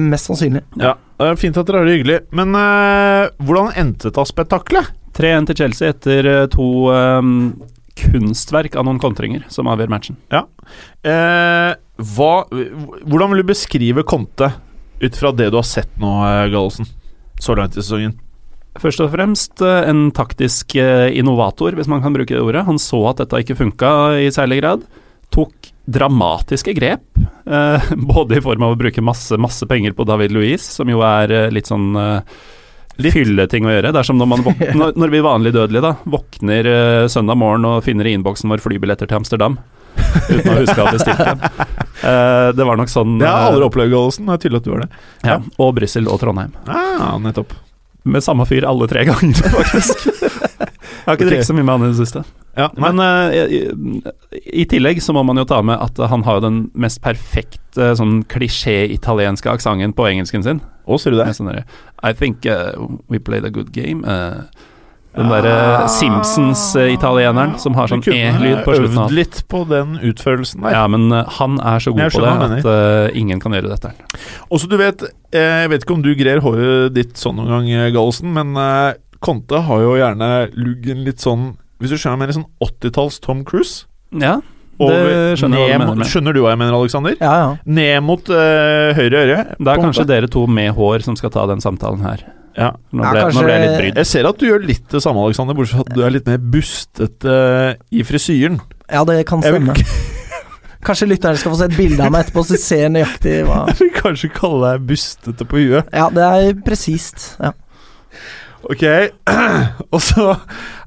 Mest 0.00 0.28
sannsynlig. 0.30 0.64
Ja, 0.80 0.96
Fint 1.38 1.56
at 1.56 1.66
dere 1.68 1.82
har 1.82 1.88
det 1.88 1.98
hyggelig. 1.98 2.20
Men 2.34 2.54
eh, 2.58 3.30
hvordan 3.44 3.72
endte 3.80 4.12
da 4.14 4.24
spetakkelet? 4.28 4.92
3-1 5.14 5.46
til 5.46 5.60
Chelsea 5.62 5.92
etter 5.94 6.26
eh, 6.26 6.46
to 6.50 6.66
eh, 6.90 7.20
kunstverk 7.98 8.76
av 8.78 8.86
noen 8.88 9.00
kontringer 9.02 9.46
som 9.52 9.68
avgjør 9.70 9.92
matchen. 9.92 10.18
Eh, 10.34 11.70
hva, 12.14 12.32
hvordan 12.50 13.32
vil 13.32 13.42
du 13.42 13.50
beskrive 13.52 14.04
Conte 14.06 14.50
ut 15.02 15.18
fra 15.18 15.32
det 15.36 15.50
du 15.52 15.58
har 15.60 15.66
sett 15.68 15.92
nå, 16.00 16.12
eh, 16.26 16.48
Gallosen? 16.52 16.88
Så 17.40 17.56
langt 17.58 17.76
i 17.76 17.82
sesongen. 17.82 18.16
Først 18.82 19.02
og 19.04 19.12
fremst 19.12 19.62
eh, 19.62 19.86
en 19.90 20.08
taktisk 20.14 20.74
eh, 20.80 21.12
innovator, 21.14 21.76
hvis 21.78 21.90
man 21.90 22.02
kan 22.02 22.14
bruke 22.16 22.34
det 22.34 22.42
ordet. 22.42 22.64
Han 22.66 22.80
så 22.82 23.04
at 23.12 23.22
dette 23.22 23.44
ikke 23.44 23.58
funka 23.60 23.90
i 24.24 24.32
særlig 24.34 24.60
grad. 24.62 24.82
Tok 25.34 25.70
dramatiske 25.90 26.74
grep, 26.74 27.06
eh, 27.46 27.92
både 28.14 28.38
i 28.38 28.42
form 28.44 28.66
av 28.66 28.74
å 28.74 28.80
bruke 28.80 29.04
masse, 29.04 29.38
masse 29.38 29.66
penger 29.70 29.94
på 29.94 30.06
David 30.08 30.34
Louise, 30.34 30.66
som 30.66 30.90
jo 30.90 31.04
er 31.06 31.52
litt 31.54 31.70
sånn 31.70 31.92
eh, 32.00 32.36
fylleting 32.98 33.66
å 33.66 33.72
gjøre. 33.74 33.92
Det 33.94 34.02
er 34.02 34.08
som 34.08 34.18
når, 34.20 34.30
man 34.30 34.44
våkner, 34.46 34.92
når, 35.02 35.12
vi 35.12 35.22
vanlig 35.24 35.54
dødelige 35.56 35.84
da 35.84 35.94
våkner 36.04 36.68
uh, 36.70 37.06
søndag 37.10 37.38
morgen 37.40 37.66
og 37.68 37.82
finner 37.86 38.08
i 38.08 38.14
innboksen 38.16 38.52
vår 38.52 38.62
flybilletter 38.64 39.10
til 39.10 39.20
Amsterdam. 39.20 39.58
Uten 40.30 40.50
å 40.50 40.58
huske 40.60 40.78
å 40.80 40.86
ha 40.88 40.94
bestilt 40.94 41.22
dem. 41.22 41.44
Uh, 42.04 42.50
det 42.54 42.66
var 42.66 42.78
nok 42.78 42.90
sånn 42.92 43.16
Det 43.20 43.28
har 43.28 43.38
jeg 43.38 43.46
eh, 43.46 43.52
aldri 43.52 43.68
opplevd, 43.68 43.94
Gallosen. 43.94 44.26
Det 44.28 44.34
er 44.34 44.42
tydelig 44.42 44.62
at 44.62 44.66
du 44.66 44.72
har 44.74 44.82
det. 44.84 44.90
ja, 45.24 45.38
Og 45.64 45.70
Brussel 45.78 46.10
og 46.10 46.20
Trondheim. 46.22 46.52
Ah, 46.66 47.14
nettopp. 47.22 47.54
Med 48.04 48.20
samme 48.20 48.44
fyr 48.44 48.66
alle 48.68 48.88
tre 48.90 49.06
ganger, 49.08 49.46
faktisk. 49.58 50.23
Jeg 51.04 51.10
har 51.10 51.18
ikke 51.18 51.28
drukket 51.30 51.46
så 51.50 51.54
mye 51.56 51.66
med 51.68 51.74
han 51.78 51.86
i 51.86 51.92
det 51.92 52.00
siste. 52.00 52.24
Ja, 52.56 52.68
Men 52.78 53.00
uh, 53.02 53.34
i, 53.34 53.60
i 54.62 54.64
tillegg 54.70 55.00
så 55.02 55.12
må 55.16 55.24
man 55.26 55.36
jo 55.40 55.44
ta 55.50 55.58
med 55.66 55.74
at 55.82 55.98
han 56.10 56.22
har 56.22 56.38
jo 56.38 56.44
den 56.46 56.60
mest 56.78 57.00
perfekte 57.02 57.90
sånn 57.98 58.20
klisjé-italienske 58.30 59.50
aksenten 59.50 59.92
på 59.98 60.06
engelsken 60.06 60.46
sin. 60.46 60.60
Å, 60.86 60.98
ser 61.02 61.16
du 61.16 61.18
det? 61.18 61.32
Sånn 61.34 61.50
der, 61.50 61.64
I 62.06 62.12
think 62.14 62.46
uh, 62.46 62.78
we 63.10 63.18
played 63.18 63.44
a 63.44 63.50
good 63.50 63.74
game. 63.74 64.06
Uh, 64.06 64.46
den 65.14 65.28
Ah. 65.30 65.36
derre 65.38 65.88
Simpsons-italieneren 65.94 67.52
som 67.62 67.76
har 67.78 67.86
sånn 67.90 68.02
E-lyd 68.10 68.64
på 68.66 68.74
slutten. 68.74 68.98
øvd 69.04 69.12
litt 69.14 69.36
på 69.50 69.60
den 69.70 69.92
utførelsen 70.02 70.64
der. 70.64 70.74
Ja, 70.74 70.86
men 70.90 71.06
uh, 71.12 71.22
han 71.38 71.60
er 71.62 71.78
så 71.84 71.92
god 71.94 72.10
på 72.14 72.22
det 72.24 72.32
at 72.32 72.66
uh, 72.66 73.18
ingen 73.18 73.38
kan 73.42 73.54
gjøre 73.54 73.70
dette. 73.74 73.92
Også 74.50 74.66
du 74.70 74.76
vet 74.80 75.04
eh, 75.34 75.62
Jeg 75.64 75.70
vet 75.72 75.84
ikke 75.84 75.94
om 75.96 76.02
du 76.04 76.10
greier 76.18 76.42
håret 76.44 76.94
ditt 76.94 77.14
sånn 77.20 77.38
noen 77.38 77.50
gang, 77.52 77.70
eh, 77.70 77.90
Gallosen, 77.94 78.32
men 78.34 78.54
eh, 78.58 78.94
Conte 79.24 79.60
har 79.66 79.84
jo 79.84 79.94
gjerne 79.98 80.30
luggen 80.52 81.04
litt 81.06 81.22
sånn 81.24 81.54
Hvis 81.82 81.94
du 81.94 81.98
skjønner 81.98 82.20
mer 82.20 82.34
sånn 82.36 82.48
80-talls 82.64 83.20
Tom 83.24 83.42
Cruise. 83.48 83.86
Ja, 84.14 84.38
det 84.78 85.34
skjønner 85.38 85.64
jeg 85.64 85.78
du 85.78 85.84
mener. 85.84 86.08
Skjønner 86.10 86.34
du 86.34 86.40
hva 86.42 86.54
jeg 86.54 86.60
mener, 86.62 86.76
Alexander? 86.78 87.16
Ja, 87.20 87.34
ja. 87.40 87.50
Ned 87.66 88.00
mot 88.06 88.30
uh, 88.30 88.94
høyre 88.96 89.20
øre. 89.24 89.36
det 89.58 89.74
er 89.74 89.82
kanskje 89.82 90.06
dere 90.08 90.30
to 90.30 90.46
med 90.50 90.72
hår 90.76 91.04
som 91.06 91.18
skal 91.18 91.32
ta 91.34 91.46
den 91.50 91.62
samtalen 91.64 92.02
her. 92.06 92.24
Ja. 92.54 92.72
Nå 92.94 93.02
Ja, 93.04 93.12
kanskje... 93.26 93.40
nå 93.40 93.46
ble 93.46 93.54
jeg 93.54 93.64
litt 93.64 93.78
brydd. 93.80 94.00
Jeg 94.02 94.10
ser 94.10 94.30
at 94.30 94.40
du 94.40 94.46
gjør 94.48 94.66
litt 94.66 94.86
det 94.90 95.02
samme, 95.02 95.22
Alexander, 95.26 95.56
bortsett 95.58 95.80
fra 95.80 95.86
at 95.88 95.94
du 95.98 96.02
er 96.06 96.14
litt 96.14 96.28
mer 96.30 96.42
bustete 96.54 97.38
i 97.90 98.04
frisyren. 98.06 98.60
ja, 98.90 99.02
det 99.08 99.22
kan 99.30 99.42
stemme. 99.44 99.74
Kanskje 100.84 101.08
lytterne 101.08 101.40
skal 101.40 101.54
få 101.54 101.58
se 101.62 101.66
et 101.70 101.76
bilde 101.78 102.04
av 102.04 102.12
meg 102.12 102.26
etterpå, 102.26 102.42
så 102.44 102.58
de 102.58 102.60
ser 102.60 102.90
nøyaktig 102.92 103.38
hva 103.48 103.62
jeg 103.70 103.78
vil 103.78 103.92
kanskje 103.96 104.28
kalle 104.36 104.74
deg 104.74 104.82
bustete 104.90 105.46
på 105.48 105.62
huet. 105.62 105.88
Ja, 105.96 106.10
det 106.12 106.26
er 106.26 106.58
presist. 106.66 107.30
Ja. 107.40 107.54
Ok, 108.70 108.84
og 109.94 110.00
så 110.02 110.34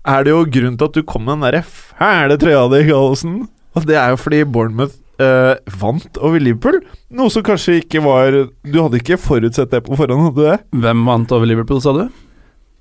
er 0.08 0.26
det 0.26 0.32
jo 0.34 0.46
grunnen 0.50 0.78
til 0.80 0.90
at 0.90 0.96
du 0.98 1.04
kom 1.06 1.26
med 1.28 1.38
den 1.38 1.46
derre 1.48 1.64
fæle 1.68 2.38
trøya 2.42 2.64
di, 2.74 2.84
Gallosen. 2.90 3.42
Og 3.78 3.86
det 3.86 3.98
er 4.00 4.14
jo 4.14 4.22
fordi 4.22 4.40
Bournemouth 4.50 4.96
eh, 5.22 5.58
vant 5.82 6.18
over 6.18 6.42
Liverpool. 6.42 6.80
Noe 7.14 7.34
som 7.34 7.46
kanskje 7.46 7.80
ikke 7.84 8.02
var 8.04 8.34
Du 8.66 8.80
hadde 8.82 9.00
ikke 9.02 9.20
forutsett 9.22 9.74
det 9.74 9.84
på 9.86 9.98
forhånd, 10.00 10.30
hadde 10.30 10.40
du 10.40 10.48
det? 10.48 10.58
Hvem 10.86 11.04
vant 11.08 11.36
over 11.36 11.50
Liverpool, 11.50 11.82
sa 11.84 11.94
du? 11.96 12.08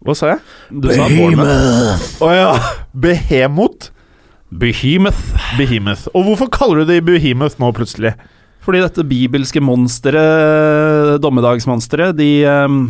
Hva 0.07 0.15
sa 0.17 0.33
jeg? 0.35 0.41
Du 0.71 0.89
sa 0.93 1.09
Bournemouth. 1.11 2.09
Å 2.25 2.31
ja! 2.33 2.49
Behemoth. 2.93 3.91
Behemoth. 4.55 5.35
Behemoth. 5.59 6.07
Og 6.15 6.31
hvorfor 6.31 6.51
kaller 6.53 6.85
du 6.85 6.93
det 6.95 7.03
Behemoth 7.05 7.61
nå, 7.61 7.73
plutselig? 7.77 8.15
Fordi 8.67 8.81
dette 8.83 9.05
bibelske 9.07 9.61
monsteret, 9.63 11.21
dommedagsmonsteret, 11.23 12.17
de, 12.19 12.31
ehm, 12.51 12.81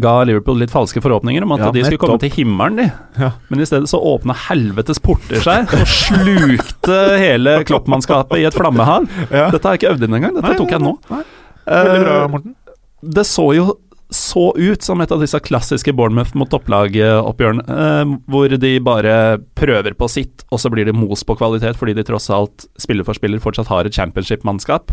ga 0.00 0.12
Liverpool 0.28 0.58
litt 0.60 0.70
falske 0.72 1.00
forhåpninger 1.04 1.42
om 1.46 1.52
at 1.56 1.60
Ja, 1.66 1.70
de 1.72 1.84
skulle 1.84 1.98
komme 2.02 2.14
opp. 2.18 2.20
til 2.24 2.30
himmelen, 2.30 2.76
de. 2.76 2.86
Ja. 3.20 3.30
Men 3.50 3.60
i 3.60 3.66
stedet 3.68 3.88
så 3.90 4.00
åpna 4.00 4.34
helvetes 4.48 4.98
porter 5.02 5.40
seg 5.44 5.72
og 5.76 5.86
slukte 5.86 6.98
hele 7.20 7.58
kloppmannskapet 7.68 8.38
i 8.42 8.46
et 8.48 8.54
flammehav. 8.56 9.08
Ja. 9.30 9.48
Dette 9.52 9.62
har 9.68 9.76
jeg 9.76 9.82
ikke 9.84 9.94
øvd 9.94 10.06
inn 10.08 10.18
engang, 10.20 10.34
dette 10.38 10.48
Nei, 10.52 10.58
tok 10.60 10.70
jeg 10.76 10.84
nå. 10.84 10.94
nei. 11.10 11.22
Veldig 11.66 12.04
bra, 12.06 12.22
Eh, 12.24 12.28
Morten. 12.28 12.54
det 13.02 13.26
så 13.26 13.48
jo 13.56 13.74
så 14.14 14.52
ut 14.54 14.82
som 14.86 15.00
et 15.02 15.10
av 15.10 15.18
disse 15.18 15.34
klassiske 15.42 15.90
Bournemouth 15.92 16.30
mot 16.38 16.48
topplagoppgjørene, 16.48 17.64
eh, 17.66 18.12
hvor 18.30 18.48
de 18.56 18.78
bare 18.78 19.38
prøver 19.58 19.96
på 19.98 20.06
sitt, 20.08 20.44
og 20.52 20.60
så 20.62 20.70
blir 20.70 20.86
det 20.86 20.94
mos 20.94 21.24
på 21.26 21.34
kvalitet 21.36 21.74
fordi 21.74 21.92
de 21.96 22.04
tross 22.06 22.30
alt, 22.30 22.68
spiller 22.78 23.02
for 23.04 23.14
spiller, 23.18 23.40
fortsatt 23.42 23.66
har 23.66 23.84
et 23.84 23.92
championship-mannskap. 23.98 24.92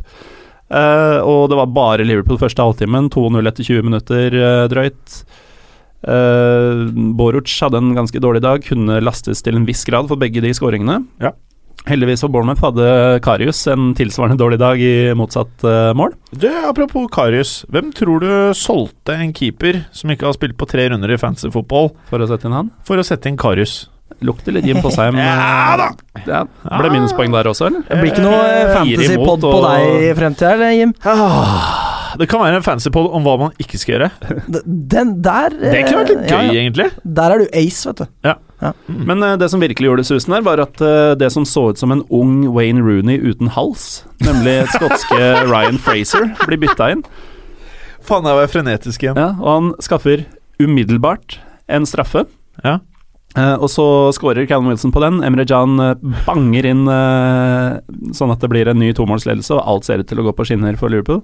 Eh, 0.74 1.20
og 1.22 1.48
det 1.52 1.60
var 1.60 1.74
bare 1.74 2.06
Liverpool 2.08 2.40
første 2.42 2.64
halvtimen, 2.66 3.12
2-0 3.14 3.50
etter 3.52 3.68
20 3.68 3.90
minutter 3.90 4.38
eh, 4.40 4.68
drøyt. 4.72 5.24
Uh, 6.04 6.90
Boruc 7.16 7.48
hadde 7.64 7.80
en 7.80 7.94
ganske 7.96 8.20
dårlig 8.20 8.42
dag, 8.44 8.60
kunne 8.66 8.98
lastes 9.00 9.40
til 9.40 9.56
en 9.56 9.64
viss 9.64 9.86
grad 9.88 10.10
for 10.10 10.20
begge 10.20 10.42
de 10.44 10.52
skåringene. 10.52 10.98
Ja. 11.24 11.32
Heldigvis 11.88 12.22
for 12.24 12.32
Bournemouth 12.32 12.64
hadde 12.64 12.88
Karius 13.24 13.62
en 13.72 13.94
tilsvarende 13.96 14.40
dårlig 14.40 14.60
dag 14.60 14.80
i 14.84 15.14
motsatt 15.20 15.64
uh, 15.64 15.94
mål. 15.96 16.12
Du, 16.36 16.50
apropos 16.68 17.08
Karius. 17.12 17.54
Hvem 17.72 17.94
tror 17.96 18.24
du 18.24 18.30
solgte 18.56 19.16
en 19.16 19.32
keeper 19.36 19.86
som 19.96 20.12
ikke 20.12 20.28
har 20.28 20.36
spilt 20.36 20.60
på 20.60 20.68
tre 20.72 20.90
runder 20.92 21.12
i 21.12 21.20
fancy 21.20 21.52
fotball, 21.56 21.94
For 22.12 22.24
å 22.24 22.28
sette 22.28 22.48
inn 22.52 22.56
han. 22.60 22.72
for 22.88 23.00
å 23.00 23.08
sette 23.08 23.32
inn 23.32 23.40
Karius? 23.40 23.86
Lukter 24.22 24.56
litt 24.56 24.68
Jim 24.70 24.82
Fosheim. 24.84 25.18
Ja 25.24 25.78
da! 25.80 25.90
Ja, 26.28 26.44
ble 26.80 26.92
minuspoeng 26.94 27.34
der 27.34 27.50
også, 27.50 27.68
eller? 27.72 27.82
Det 27.88 27.98
blir 28.00 28.12
ikke 28.14 28.24
noe 28.24 28.44
eh, 28.46 28.70
fantasy-pod 28.76 29.44
på 29.44 29.58
deg 29.66 30.04
i 30.04 30.14
fremtida, 30.18 30.54
eller, 30.56 30.76
Jim? 30.78 30.94
Ah, 31.10 32.14
det 32.20 32.28
kan 32.30 32.44
være 32.44 32.60
en 32.60 32.66
fancy 32.66 32.92
pod 32.94 33.10
om 33.16 33.26
hva 33.26 33.36
man 33.42 33.54
ikke 33.62 33.80
skal 33.82 33.96
gjøre. 33.96 34.10
Den 34.94 35.16
der 35.26 35.56
Det 35.58 35.84
kunne 35.88 36.04
vært 36.04 36.12
litt 36.14 36.24
eh, 36.24 36.30
gøy, 36.30 36.38
ja, 36.38 36.42
ja. 36.46 36.62
egentlig. 36.62 36.88
Der 37.20 37.36
er 37.36 37.44
du 37.44 37.48
ace, 37.50 37.90
vet 37.90 38.04
du. 38.04 38.06
Ja 38.28 38.72
Men 38.88 39.24
eh, 39.26 39.36
det 39.42 39.50
som 39.52 39.64
virkelig 39.64 39.90
gjorde 39.90 40.04
det 40.06 40.10
susen 40.12 40.36
her, 40.38 40.46
var 40.46 40.62
at 40.64 40.84
eh, 40.84 41.16
det 41.20 41.32
som 41.34 41.48
så 41.50 41.70
ut 41.74 41.82
som 41.82 41.94
en 41.96 42.06
ung 42.14 42.46
Wayne 42.54 42.84
Rooney 42.86 43.18
uten 43.20 43.52
hals, 43.56 44.04
nemlig 44.24 44.60
skotske 44.76 45.20
Ryan 45.50 45.82
Fraser, 45.82 46.30
blir 46.46 46.62
bytta 46.62 46.92
inn. 46.94 47.04
Faen, 48.04 48.28
jeg 48.28 48.40
var 48.40 48.50
frenetisk 48.52 49.06
igjen. 49.06 49.20
Ja, 49.20 49.34
og 49.40 49.50
han 49.50 49.74
skaffer 49.84 50.26
umiddelbart 50.62 51.40
en 51.72 51.88
straffe. 51.90 52.28
Ja. 52.64 52.78
Eh, 53.38 53.56
og 53.56 53.70
så 53.72 53.86
skårer 54.14 54.48
Callum 54.50 54.70
Wilson 54.70 54.94
på 54.94 55.02
den. 55.04 55.24
Emre 55.26 55.46
Can 55.50 55.80
uh, 55.82 55.96
banger 56.28 56.68
inn 56.70 56.86
uh, 56.86 57.82
sånn 58.14 58.34
at 58.34 58.44
det 58.44 58.52
blir 58.52 58.70
en 58.70 58.82
ny 58.82 58.92
tomålsledelse, 58.94 59.56
og 59.58 59.66
alt 59.70 59.90
ser 59.90 60.04
ut 60.04 60.10
til 60.10 60.22
å 60.22 60.28
gå 60.28 60.36
på 60.38 60.46
skinner 60.50 60.78
for 60.80 60.94
Liverpool. 60.94 61.24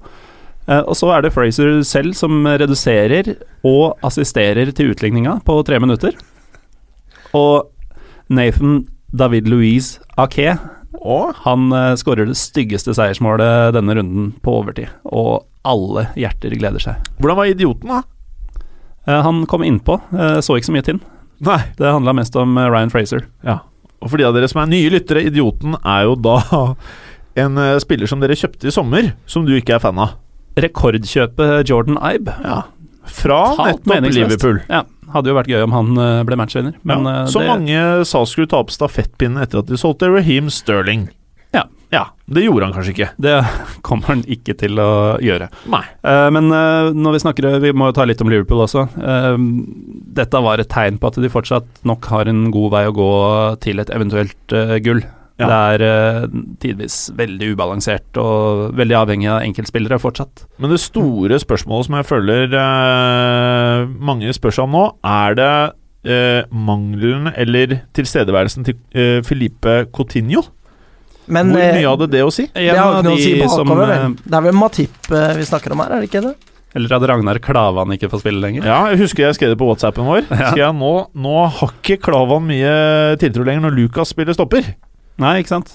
Eh, 0.70 0.82
og 0.84 0.96
så 0.98 1.10
er 1.16 1.26
det 1.26 1.34
Fraser 1.34 1.82
selv 1.88 2.18
som 2.18 2.46
reduserer 2.46 3.34
og 3.68 4.00
assisterer 4.06 4.72
til 4.76 4.94
utligninga 4.94 5.40
på 5.46 5.60
tre 5.68 5.80
minutter. 5.82 6.18
Og 7.38 7.70
Nathan 8.30 8.84
David 9.14 9.50
Louise 9.50 10.02
Ake 10.18 10.58
han 11.00 11.70
uh, 11.72 11.96
skårer 11.96 12.28
det 12.28 12.36
styggeste 12.36 12.92
seiersmålet 12.98 13.72
denne 13.74 13.96
runden 13.96 14.32
på 14.44 14.58
overtid. 14.60 14.90
Og 15.06 15.46
alle 15.64 16.10
hjerter 16.20 16.52
gleder 16.60 16.82
seg. 16.84 17.08
hvordan 17.20 17.38
var 17.38 17.52
idioten, 17.52 17.94
da? 17.94 18.02
Eh, 19.08 19.22
han 19.24 19.46
kom 19.46 19.64
innpå, 19.64 20.00
uh, 20.12 20.40
så 20.44 20.58
ikke 20.58 20.70
så 20.70 20.76
mye 20.76 20.88
til. 20.90 21.00
Nei. 21.46 21.60
Det 21.78 21.92
handla 21.92 22.14
mest 22.18 22.36
om 22.40 22.58
eh, 22.58 22.70
Ryan 22.72 22.92
Fraser. 22.94 23.28
Ja. 23.46 23.60
Og 24.00 24.12
for 24.12 24.20
de 24.20 24.28
av 24.28 24.36
dere 24.36 24.48
som 24.52 24.62
er 24.64 24.72
nye 24.72 24.92
lyttere, 24.94 25.26
idioten 25.28 25.76
er 25.80 26.08
jo 26.08 26.16
da 26.20 26.40
en 27.44 27.60
eh, 27.60 27.78
spiller 27.84 28.10
som 28.10 28.24
dere 28.24 28.38
kjøpte 28.40 28.70
i 28.70 28.76
sommer, 28.76 29.14
som 29.30 29.48
du 29.48 29.56
ikke 29.58 29.78
er 29.78 29.84
fan 29.84 30.00
av. 30.02 30.18
Rekordkjøpet 30.60 31.70
Jordan 31.70 32.00
Ibe. 32.02 32.36
Ja. 32.44 32.64
Fra 33.10 33.42
Talt 33.58 33.88
nettopp. 33.90 34.14
Liverpool. 34.14 34.60
Ja, 34.70 34.84
hadde 35.16 35.32
jo 35.32 35.38
vært 35.40 35.50
gøy 35.50 35.64
om 35.66 35.74
han 35.74 35.96
eh, 35.98 36.24
ble 36.28 36.38
matchvinner, 36.38 36.76
men 36.86 37.08
ja. 37.08 37.24
Så 37.32 37.42
det, 37.42 37.50
mange 37.50 37.86
sa 38.06 38.22
skulle 38.30 38.50
ta 38.52 38.60
opp 38.62 38.74
stafettpinnen 38.74 39.42
etter 39.42 39.64
at 39.64 39.72
de 39.72 39.80
solgte 39.80 40.12
Raheem 40.12 40.52
Sterling. 40.54 41.08
Ja. 41.94 42.06
Det 42.30 42.44
gjorde 42.44 42.68
han 42.68 42.76
kanskje 42.76 42.94
ikke. 42.94 43.10
det 43.18 43.36
kommer 43.88 44.14
han 44.14 44.24
ikke 44.30 44.54
til 44.60 44.80
å 44.82 45.18
gjøre. 45.24 45.50
Nei. 45.74 45.84
Uh, 46.06 46.28
men 46.36 46.52
uh, 46.54 46.92
når 46.94 47.18
vi 47.18 47.22
snakker 47.24 47.48
Vi 47.64 47.72
må 47.74 47.90
jo 47.90 47.96
ta 47.98 48.06
litt 48.06 48.22
om 48.22 48.30
Liverpool 48.30 48.62
også. 48.66 48.86
Uh, 48.98 49.38
dette 50.20 50.44
var 50.46 50.62
et 50.62 50.70
tegn 50.70 51.00
på 51.02 51.10
at 51.10 51.22
de 51.22 51.32
fortsatt 51.32 51.86
nok 51.88 52.10
har 52.14 52.30
en 52.30 52.50
god 52.54 52.76
vei 52.76 52.84
å 52.90 52.96
gå 52.96 53.14
til 53.64 53.82
et 53.82 53.90
eventuelt 53.94 54.56
eh, 54.56 54.78
gull. 54.84 55.02
Ja. 55.40 55.48
Det 55.48 55.58
er 55.58 55.84
uh, 55.88 56.40
tidvis 56.60 56.98
veldig 57.16 57.54
ubalansert 57.54 58.18
og 58.20 58.76
veldig 58.76 58.98
avhengig 59.00 59.30
av 59.32 59.44
enkeltspillere 59.46 60.00
fortsatt. 60.04 60.44
Men 60.60 60.74
det 60.74 60.82
store 60.84 61.40
spørsmålet 61.40 61.88
som 61.88 61.96
jeg 61.96 62.10
føler 62.10 62.56
uh, 62.58 63.86
mange 64.04 64.34
spør 64.36 64.58
seg 64.58 64.68
om 64.68 64.76
nå, 64.76 64.86
er 65.08 65.40
det 65.40 65.54
uh, 66.12 66.42
mangelen 66.52 67.32
eller 67.32 67.80
tilstedeværelsen 67.96 68.68
til 68.68 68.82
uh, 69.00 69.22
Filipe 69.24 69.86
Coutinho? 69.96 70.44
Men 71.30 71.54
Hvor 71.54 71.62
eh, 71.64 71.76
mye 71.78 71.90
hadde 71.94 72.08
det 72.12 72.22
å 72.26 72.30
si? 72.34 72.48
det 72.56 72.70
har 72.74 73.00
ikke 73.00 73.06
noe 73.06 73.18
å 73.18 73.22
si 73.22 73.34
bakover, 73.40 73.56
som, 73.56 73.74
vel. 73.80 74.16
Det 74.26 74.38
er 74.40 74.46
vel 74.48 74.58
Matip 74.58 75.12
eh, 75.14 75.34
vi 75.38 75.46
snakker 75.50 75.76
om 75.76 75.84
her, 75.84 75.94
er 75.96 76.04
det 76.04 76.10
ikke 76.10 76.24
det? 76.26 76.34
Eller 76.78 76.96
at 77.00 77.06
Ragnar 77.10 77.40
Klavan 77.42 77.94
ikke 77.96 78.10
får 78.12 78.22
spille 78.22 78.42
lenger. 78.44 78.66
Ja, 78.70 78.80
jeg 78.92 79.00
husker 79.02 79.26
jeg 79.26 79.38
skrev 79.40 79.54
det 79.56 79.60
på 79.62 79.66
WhatsAppen 79.70 80.06
vår. 80.06 80.28
Ja. 80.30 80.52
Jeg 80.66 80.76
nå, 80.78 80.92
nå 81.18 81.38
har 81.50 81.72
ikke 81.80 81.98
Klavan 82.10 82.46
mye 82.46 82.74
tiltro 83.22 83.46
lenger 83.48 83.66
når 83.66 83.78
Lucas 83.78 84.14
spiller 84.14 84.38
stopper. 84.38 84.68
Nei, 85.20 85.40
ikke 85.42 85.56
sant? 85.56 85.72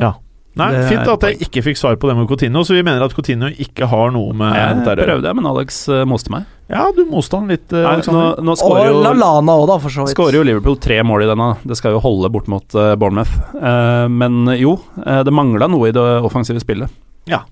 Ja. 0.00 0.14
Nei, 0.60 0.68
Det 0.74 0.86
Fint 0.90 1.08
at 1.08 1.24
jeg 1.28 1.46
ikke 1.46 1.62
fikk 1.70 1.78
svar 1.78 1.96
på 2.00 2.08
det 2.10 2.16
med 2.18 2.28
Coutinho, 2.28 2.64
så 2.66 2.74
vi 2.74 2.82
mener 2.84 3.04
at 3.06 3.14
Coutinho 3.16 3.48
ikke 3.64 3.86
har 3.88 4.10
noe 4.12 4.34
med 4.36 4.56
Jeg 4.58 4.80
dette 4.80 4.90
å 4.90 4.96
gjøre. 4.96 5.06
prøvde, 5.12 5.34
men 5.38 5.48
Alex 5.52 5.78
uh, 5.88 6.02
moste 6.10 6.32
meg. 6.34 6.48
Ja, 6.70 6.92
du 6.94 7.02
moste 7.10 7.34
han 7.34 7.48
litt, 7.50 7.66
eh, 7.72 7.82
Nei, 7.82 7.82
nå, 7.82 7.92
Alexander. 7.96 8.42
nå 8.46 8.52
Og 8.54 8.60
skårer 8.60 8.88
jo 8.92 8.98
Lalana 9.02 9.56
òg, 9.58 9.66
da, 9.72 9.76
for 9.82 9.90
så 9.90 10.04
vidt. 10.06 10.14
Skårer 10.14 10.38
jo 10.38 10.46
Liverpool 10.46 10.76
tre 10.78 11.00
mål 11.02 11.24
i 11.24 11.30
denne. 11.32 11.48
Det 11.66 11.78
skal 11.78 11.96
jo 11.96 12.02
holde 12.04 12.30
bort 12.30 12.50
mot 12.52 12.76
uh, 12.78 12.92
Bournemouth. 13.00 13.32
Uh, 13.56 14.06
men 14.06 14.46
jo, 14.54 14.76
uh, 15.02 15.22
det 15.26 15.34
mangla 15.34 15.66
noe 15.70 15.90
i 15.90 15.94
det 15.96 16.04
offensive 16.22 16.62
spillet. 16.62 16.92
Ja. 17.30 17.42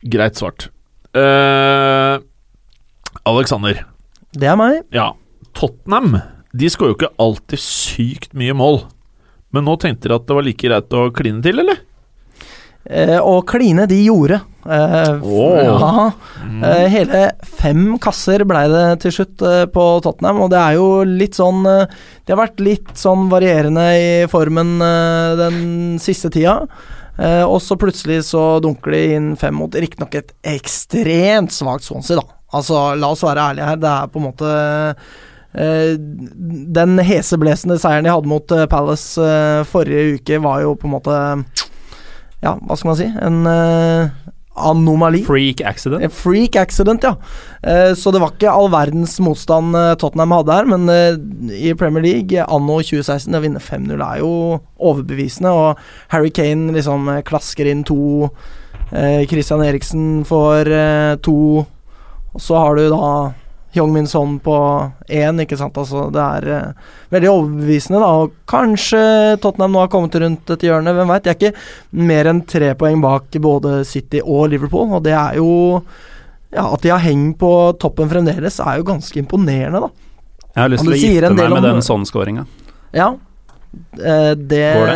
Greit 0.00 0.40
svart. 0.40 0.70
Eh, 1.12 2.16
Alexander. 3.28 3.82
Det 4.32 4.48
er 4.48 4.56
meg. 4.56 4.84
Ja, 4.94 5.10
Tottenham 5.58 6.20
De 6.54 6.68
skårer 6.70 6.94
jo 6.94 6.96
ikke 7.00 7.12
alltid 7.20 7.60
sykt 7.60 8.32
mye 8.38 8.54
mål. 8.56 8.84
Men 9.52 9.66
nå 9.66 9.74
tenkte 9.82 10.08
dere 10.08 10.20
at 10.22 10.28
det 10.28 10.38
var 10.38 10.46
like 10.46 10.70
greit 10.70 10.96
å 10.96 11.08
kline 11.12 11.42
til, 11.44 11.60
eller? 11.60 11.84
å 13.20 13.36
og 13.36 13.44
kline, 13.50 13.84
de 13.90 13.98
gjorde. 14.06 14.40
Eh, 14.66 15.22
oh. 15.22 15.56
Ja. 15.64 16.12
uh, 16.64 16.86
hele 16.92 17.30
fem 17.42 17.94
kasser 18.02 18.44
ble 18.44 18.66
det 18.68 18.84
til 19.04 19.14
slutt 19.14 19.44
uh, 19.44 19.64
på 19.72 19.84
Tottenham, 20.04 20.42
og 20.44 20.50
det 20.52 20.58
er 20.60 20.76
jo 20.76 20.88
litt 21.08 21.38
sånn 21.38 21.62
Det 21.64 21.88
De 22.28 22.34
har 22.34 22.42
vært 22.42 22.60
litt 22.60 22.90
sånn 23.00 23.30
varierende 23.32 23.86
i 23.96 24.10
formen 24.30 24.76
den 25.40 25.96
siste 26.02 26.30
tida. 26.32 26.60
Og 27.20 27.58
så 27.60 27.76
plutselig 27.76 28.22
så 28.30 28.60
dunker 28.64 28.94
de 28.94 29.00
inn 29.16 29.32
fem 29.36 29.52
mot 29.52 29.74
riktignok 29.74 30.14
et 30.16 30.30
ekstremt 30.46 31.52
svakt 31.52 31.84
Swansea, 31.84 32.16
da. 32.20 32.38
Altså, 32.56 32.78
la 32.96 33.10
oss 33.12 33.24
være 33.26 33.48
ærlige 33.50 33.66
her, 33.66 33.80
det 33.82 33.90
er 33.90 34.08
på 34.12 34.20
en 34.20 34.26
måte 34.28 34.52
Den 36.78 37.02
heseblesende 37.04 37.76
seieren 37.82 38.06
de 38.06 38.14
hadde 38.14 38.30
mot 38.30 38.54
Palace 38.72 39.26
forrige 39.68 40.16
uke, 40.16 40.40
var 40.46 40.62
jo 40.64 40.76
på 40.78 40.88
en 40.88 40.94
måte 40.94 41.18
Ja, 42.40 42.54
hva 42.54 42.78
skal 42.78 42.92
man 42.92 43.00
si? 43.02 43.10
En 43.20 43.42
anomali. 44.60 45.22
Freak 45.26 45.62
accident. 45.66 46.12
Freak 46.14 46.56
accident, 46.60 47.04
ja. 47.06 47.14
Eh, 47.62 47.92
så 47.98 48.12
det 48.12 48.22
var 48.22 48.34
ikke 48.34 48.52
all 48.52 48.70
verdens 48.72 49.18
motstand 49.22 49.76
eh, 49.76 49.94
Tottenham 50.00 50.36
hadde 50.36 50.56
her, 50.56 50.70
men 50.70 50.88
eh, 50.92 51.18
i 51.56 51.74
Premier 51.78 52.04
League 52.04 52.46
anno 52.46 52.78
2016 52.84 53.36
å 53.36 53.42
vinne 53.44 53.62
5-0 53.62 53.96
er 53.96 54.22
jo 54.22 54.32
overbevisende, 54.80 55.52
og 55.52 56.12
Harry 56.14 56.32
Kane 56.34 56.74
liksom 56.76 57.08
eh, 57.12 57.22
klasker 57.26 57.68
inn 57.70 57.84
to. 57.88 58.30
Eh, 58.90 59.26
Christian 59.30 59.62
Eriksen 59.64 60.24
får 60.28 60.72
eh, 60.74 61.14
to. 61.24 61.66
Og 62.30 62.42
så 62.42 62.58
har 62.58 62.78
du 62.78 62.88
da 62.92 63.06
Hyung-Min 63.74 64.08
Son 64.10 64.38
på 64.42 64.54
én, 65.06 65.38
ikke 65.44 65.56
sant. 65.60 65.76
Altså, 65.78 66.08
det 66.10 66.22
er 66.24 66.46
uh, 66.50 66.90
veldig 67.14 67.30
overbevisende, 67.30 68.00
da. 68.02 68.08
Og 68.24 68.32
kanskje 68.50 69.02
Tottenham 69.42 69.76
nå 69.76 69.84
har 69.84 69.90
kommet 69.92 70.16
rundt 70.18 70.50
et 70.56 70.64
hjørne, 70.66 70.94
hvem 70.96 71.12
veit. 71.12 71.22
De 71.26 71.30
er 71.30 71.38
ikke 71.38 71.52
mer 72.10 72.30
enn 72.32 72.40
tre 72.50 72.72
poeng 72.74 72.98
bak 73.04 73.30
både 73.38 73.84
City 73.86 74.22
og 74.24 74.48
Liverpool, 74.50 74.90
og 74.98 75.04
det 75.06 75.14
er 75.14 75.38
jo 75.38 75.50
ja, 76.50 76.64
At 76.66 76.82
de 76.82 76.90
har 76.90 76.98
heng 77.04 77.28
på 77.38 77.48
toppen 77.78 78.08
fremdeles, 78.10 78.56
er 78.58 78.80
jo 78.80 78.88
ganske 78.88 79.20
imponerende, 79.22 79.84
da. 79.86 79.90
Jeg 80.56 80.62
har 80.64 80.70
lyst 80.72 80.82
til 80.82 80.96
å 80.96 80.98
gifte 80.98 81.28
meg 81.36 81.44
med 81.52 81.58
om- 81.60 81.66
den 81.68 81.84
sånn-skåringa. 81.86 82.42
Ja. 82.92 83.12
Uh, 83.94 84.34
det, 84.34 84.64
Går 84.74 84.88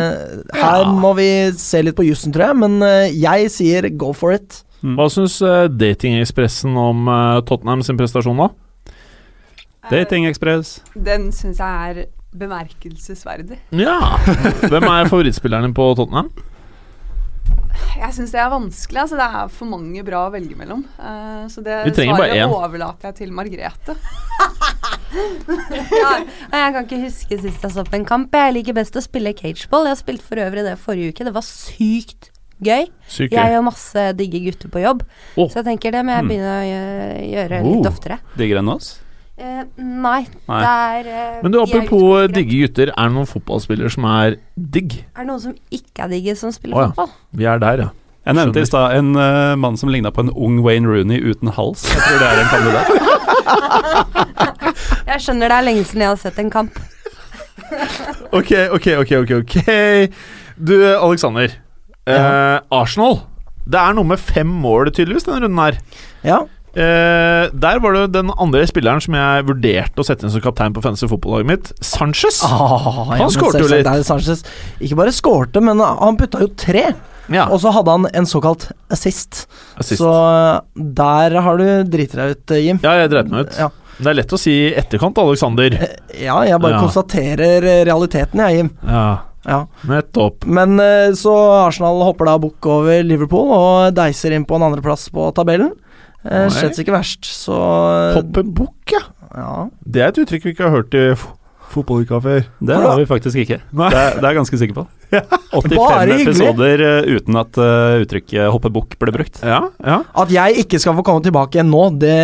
Her 0.51 0.81
Ja. 0.83 0.91
må 0.91 1.13
vi 1.15 1.29
se 1.55 1.79
litt 1.81 1.95
på 1.95 2.03
jussen, 2.03 2.33
tror 2.35 2.49
jeg, 2.49 2.57
men 2.59 2.75
uh, 2.83 3.07
jeg 3.07 3.47
sier 3.55 3.87
go 3.95 4.11
for 4.11 4.35
it. 4.35 4.63
Hva 4.83 5.07
syns 5.09 5.37
uh, 5.41 5.69
Datingekspressen 5.71 6.75
om 6.75 7.07
Tottenham 7.47 7.81
sin 7.87 7.95
prestasjon, 7.95 8.35
da? 8.43 8.49
Dating 9.91 10.25
Express. 10.29 10.79
Den 10.95 11.31
syns 11.35 11.59
jeg 11.61 11.89
er 11.91 12.05
bemerkelsesverdig. 12.35 13.57
Ja 13.71 14.17
Hvem 14.67 14.83
er 14.91 15.07
favorittspillerne 15.11 15.69
på 15.77 15.85
Tottenham? 15.95 16.29
Jeg 17.95 18.11
syns 18.15 18.31
det 18.31 18.39
er 18.39 18.49
vanskelig. 18.51 18.99
Altså, 19.05 19.15
det 19.19 19.25
er 19.27 19.47
for 19.51 19.67
mange 19.71 20.03
bra 20.07 20.25
å 20.27 20.31
velge 20.33 20.55
mellom. 20.59 20.81
Uh, 20.99 21.45
så 21.51 21.61
det 21.63 21.77
svaret 21.95 22.43
overlater 22.47 23.11
jeg 23.11 23.15
til 23.21 23.31
Margrethe. 23.35 23.95
Ja, 25.15 26.11
jeg 26.51 26.73
kan 26.75 26.81
ikke 26.83 26.99
huske 27.05 27.37
sist 27.39 27.63
jeg 27.63 27.71
så 27.75 27.83
på 27.87 27.95
en 27.99 28.07
kamp. 28.07 28.35
Jeg 28.35 28.55
liker 28.57 28.75
best 28.75 28.95
å 28.99 29.03
spille 29.03 29.31
cageball. 29.37 29.87
Jeg 29.87 29.95
har 29.95 30.01
spilt 30.01 30.23
for 30.25 30.41
øvrig 30.43 30.65
det 30.67 30.75
forrige 30.81 31.13
uke. 31.13 31.27
Det 31.27 31.35
var 31.35 31.45
sykt 31.47 32.31
gøy. 32.63 32.87
Sykt 33.11 33.35
Jeg 33.35 33.57
og 33.59 33.65
masse 33.69 34.05
digge 34.19 34.41
gutter 34.47 34.71
på 34.71 34.83
jobb. 34.83 35.05
Oh. 35.37 35.47
Så 35.47 35.61
jeg 35.61 35.67
tenker 35.71 35.95
det 35.95 36.03
må 36.07 36.15
jeg 36.15 36.23
Mm. 36.25 36.29
begynne 36.31 36.53
å 36.59 36.67
gjøre 37.31 37.61
Oh. 37.63 37.71
litt 37.75 37.91
oftere. 37.91 38.19
Diggere 38.35 38.59
enn 38.63 38.73
oss? 38.75 38.91
Eh, 39.35 39.67
nei, 39.75 40.23
Nei. 40.47 40.61
det 40.63 40.71
er 40.71 41.07
uh, 41.11 41.43
Men 41.43 41.51
du, 41.51 41.57
apropos 41.59 42.31
digge 42.31 42.55
gutter, 42.61 42.87
er 42.95 43.03
det 43.09 43.15
noen 43.17 43.27
fotballspillere 43.27 43.91
som 43.91 44.05
er 44.07 44.37
digg? 44.55 45.03
Er 45.11 45.25
det 45.25 45.27
noen 45.27 45.41
som 45.43 45.51
ikke 45.75 46.05
er 46.05 46.09
digge, 46.13 46.37
som 46.39 46.53
spiller 46.55 46.77
oh, 46.77 46.81
ja. 46.85 46.93
fotball? 46.93 47.11
Vi 47.35 47.43
er 47.51 47.59
der, 47.59 47.75
ja. 47.83 47.89
Jeg 48.25 48.33
nevnte 48.39 48.63
i 48.63 48.69
stad 48.69 48.95
en 48.95 49.11
uh, 49.19 49.59
mann 49.59 49.75
som 49.77 49.91
ligna 49.91 50.09
på 50.15 50.23
en 50.23 50.31
ung 50.31 50.63
Wayne 50.63 50.87
Rooney 50.87 51.19
uten 51.19 51.51
hals. 51.53 51.83
Jeg 51.91 51.99
tror 52.05 52.17
det 52.23 52.29
er 52.31 52.37
en 52.41 52.51
kandidat. 52.53 52.87
Jeg 55.11 55.21
skjønner 55.21 55.51
det 55.51 55.57
er 55.59 55.65
lenge 55.67 55.83
siden 55.85 56.01
jeg 56.01 56.09
har 56.09 56.17
sett 56.19 56.39
en 56.41 56.49
kamp. 56.51 56.79
Ok, 58.35 58.51
ok, 58.75 58.87
ok, 58.99 59.11
ok, 59.21 59.31
ok 59.39 59.53
Du, 60.59 60.73
Alexander. 60.83 61.47
Eh, 62.05 62.57
Arsenal. 62.73 63.19
Det 63.65 63.79
er 63.79 63.93
noe 63.97 64.05
med 64.05 64.19
fem 64.21 64.47
mål, 64.47 64.91
tydeligvis, 64.93 65.23
denne 65.25 65.39
runden 65.45 65.61
her. 65.61 65.73
Ja. 66.25 66.39
Eh, 66.75 67.45
der 67.55 67.79
var 67.79 67.93
det 67.95 68.05
den 68.17 68.31
andre 68.35 68.65
spilleren 68.67 68.99
som 69.03 69.15
jeg 69.15 69.45
vurderte 69.47 70.01
å 70.01 70.05
sette 70.07 70.25
inn 70.27 70.33
som 70.33 70.43
kaptein 70.43 70.73
på 70.75 70.81
fantasy 70.83 71.07
fotballaget 71.07 71.47
mitt. 71.47 71.69
Sanchez. 71.85 72.41
Ah, 72.43 73.05
Han 73.13 73.21
ja, 73.23 73.27
skårte 73.31 73.61
jo 73.63 73.69
litt. 73.71 73.87
Sanchez. 74.07 74.43
Ikke 74.83 74.97
bare 74.99 75.13
skårte, 75.15 75.61
men 75.63 75.79
han 75.79 76.17
putta 76.19 76.41
jo 76.43 76.49
tre. 76.59 76.89
Ja, 77.31 77.47
Og 77.49 77.57
så 77.63 77.71
hadde 77.73 77.89
han 77.89 78.03
en 78.13 78.27
såkalt 78.29 78.67
assist. 78.93 79.45
assist. 79.79 79.97
Så 80.03 80.11
eh, 80.11 80.59
der 80.75 81.39
har 81.41 81.57
du 81.57 81.65
driti 81.89 82.19
deg 82.19 82.35
ut, 82.35 82.51
eh, 82.53 82.59
Jim. 82.67 82.79
Ja, 82.83 82.97
jeg 83.01 83.09
dreit 83.15 83.31
meg 83.31 83.47
ut. 83.47 83.57
Ja. 83.57 83.69
Det 83.95 84.11
er 84.11 84.17
lett 84.19 84.33
å 84.35 84.37
si 84.37 84.51
i 84.67 84.73
etterkant, 84.75 85.17
Alexander. 85.17 85.71
Ja, 86.19 86.41
jeg 86.43 86.59
bare 86.59 86.75
Ja. 86.75 86.81
konstaterer 86.83 87.63
eh, 87.63 87.85
realiteten, 87.87 88.43
jeg, 88.43 88.57
Jim. 88.59 88.69
Ja, 88.85 89.07
Ja. 89.47 89.61
nettopp. 89.87 90.45
Men 90.45 90.77
eh, 90.79 91.11
så 91.15 91.33
Arsenal 91.65 92.03
hopper 92.03 92.25
da 92.25 92.37
bukk 92.37 92.65
over 92.67 93.01
Liverpool 93.07 93.51
og 93.55 93.95
deiser 93.95 94.33
inn 94.35 94.43
på 94.45 94.55
en 94.59 94.67
andreplass 94.67 95.07
på 95.09 95.31
tabellen. 95.33 95.71
Eh. 96.25 96.49
Slett 96.53 96.79
ikke 96.81 96.95
verst, 96.95 97.25
så 97.29 97.55
Hoppe 98.17 98.43
bukk, 98.45 98.95
ja. 98.95 99.03
Ja. 99.35 99.55
Det 99.85 100.01
er 100.01 100.13
et 100.13 100.21
uttrykk 100.23 100.45
vi 100.47 100.53
ikke 100.55 100.69
har 100.69 100.79
hørt 100.81 100.95
i 100.97 101.09
f 101.15 101.27
fotballuka 101.75 102.19
før. 102.23 102.43
Det 102.63 102.75
har 102.77 102.93
vi 102.95 103.05
faktisk 103.09 103.39
ikke. 103.41 103.57
Det 103.59 103.85
er, 103.89 104.13
det 104.15 104.23
er 104.23 104.27
jeg 104.29 104.37
ganske 104.37 104.59
sikker 104.61 104.75
på. 104.77 104.83
85 105.55 106.11
episoder 106.21 106.83
eh, 106.85 107.07
uten 107.17 107.37
at 107.39 107.57
uh, 107.59 107.97
uttrykket 108.03 108.47
'hoppe 108.53 108.69
bukk' 108.71 108.95
ble 109.01 109.11
brukt. 109.11 109.41
Ja, 109.43 109.59
ja. 109.83 109.97
At 110.15 110.31
jeg 110.31 110.61
ikke 110.63 110.79
skal 110.79 110.95
få 110.95 111.03
komme 111.03 111.23
tilbake 111.25 111.57
igjen 111.57 111.71
nå, 111.73 111.83
det 111.99 112.15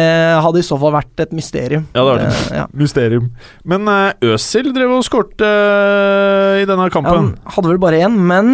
hadde 0.46 0.62
i 0.62 0.66
så 0.66 0.78
fall 0.80 0.94
vært 0.96 1.26
et 1.26 1.34
mysterium. 1.36 1.88
Ja, 1.92 2.04
det 2.06 2.08
var 2.08 2.22
det. 2.22 2.30
Uh, 2.32 2.58
ja. 2.62 2.66
Mysterium. 2.84 3.32
Men 3.68 3.90
uh, 3.92 4.34
Øsil 4.34 4.72
drev 4.78 4.94
og 5.00 5.04
skårte 5.10 5.48
eh, 5.48 6.62
i 6.64 6.70
denne 6.70 6.88
kampen. 6.94 7.34
Han 7.34 7.56
hadde 7.58 7.74
vel 7.74 7.82
bare 7.82 8.04
én, 8.08 8.16
men 8.32 8.54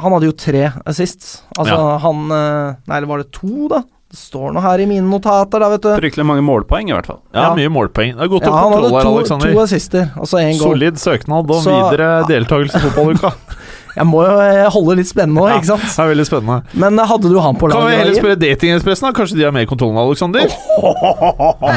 han 0.00 0.14
hadde 0.14 0.30
jo 0.30 0.36
tre 0.36 0.68
assist. 0.88 1.40
Altså 1.58 1.74
Ja. 1.76 1.96
han 2.04 2.22
eh, 2.30 2.76
Nei, 2.86 2.96
eller 3.00 3.10
var 3.10 3.24
det 3.24 3.32
to, 3.36 3.66
da? 3.72 3.82
Det 4.10 4.18
står 4.18 4.52
noe 4.56 4.62
her 4.64 4.80
i 4.82 4.86
mine 4.90 5.06
notater, 5.06 5.62
da, 5.62 5.68
vet 5.70 5.84
du. 5.84 5.90
Fryktelig 6.00 6.24
mange 6.26 6.42
målpoeng, 6.42 6.88
i 6.90 6.94
hvert 6.96 7.06
fall. 7.06 7.20
Ja, 7.32 7.44
Ja. 7.44 7.54
mye 7.54 7.70
målpoeng. 7.70 8.16
Det 8.18 8.24
er 8.26 8.30
godt 8.32 8.42
Ja, 8.42 8.50
å 8.50 8.54
han 8.58 8.72
kontroll 8.72 8.90
her, 8.90 9.04
hadde 9.06 9.52
to, 9.54 9.60
assister, 9.62 10.10
altså 10.18 10.40
én. 10.42 10.58
Solid 10.58 10.94
søknad 10.98 11.48
og 11.50 11.62
Så- 11.62 11.70
videre 11.70 12.26
deltakelse 12.26 12.74
i 12.74 12.80
fotballuka. 12.90 13.32
Jeg 13.96 14.06
må 14.06 14.20
jo 14.22 14.34
eh, 14.44 14.66
holde 14.70 14.94
litt 15.00 15.08
spennende 15.10 15.42
òg, 15.42 15.56
ikke 15.58 15.68
sant? 15.72 15.82
Ja, 15.82 15.90
Det 15.96 16.02
er 16.04 16.10
veldig 16.12 16.26
spennende. 16.28 16.58
Men 16.84 16.98
eh, 17.02 17.08
hadde 17.10 17.30
du 17.32 17.38
han 17.42 17.56
på 17.58 17.70
Kan 17.72 17.86
vi 17.88 17.96
heller 17.98 18.14
spørre 18.18 18.36
Datingekspressen, 18.38 19.08
da? 19.08 19.12
Kanskje 19.16 19.38
de 19.40 19.46
har 19.48 19.54
mer 19.56 19.66
kontroll 19.70 19.90
enn 19.94 20.02
Alexander? 20.04 20.46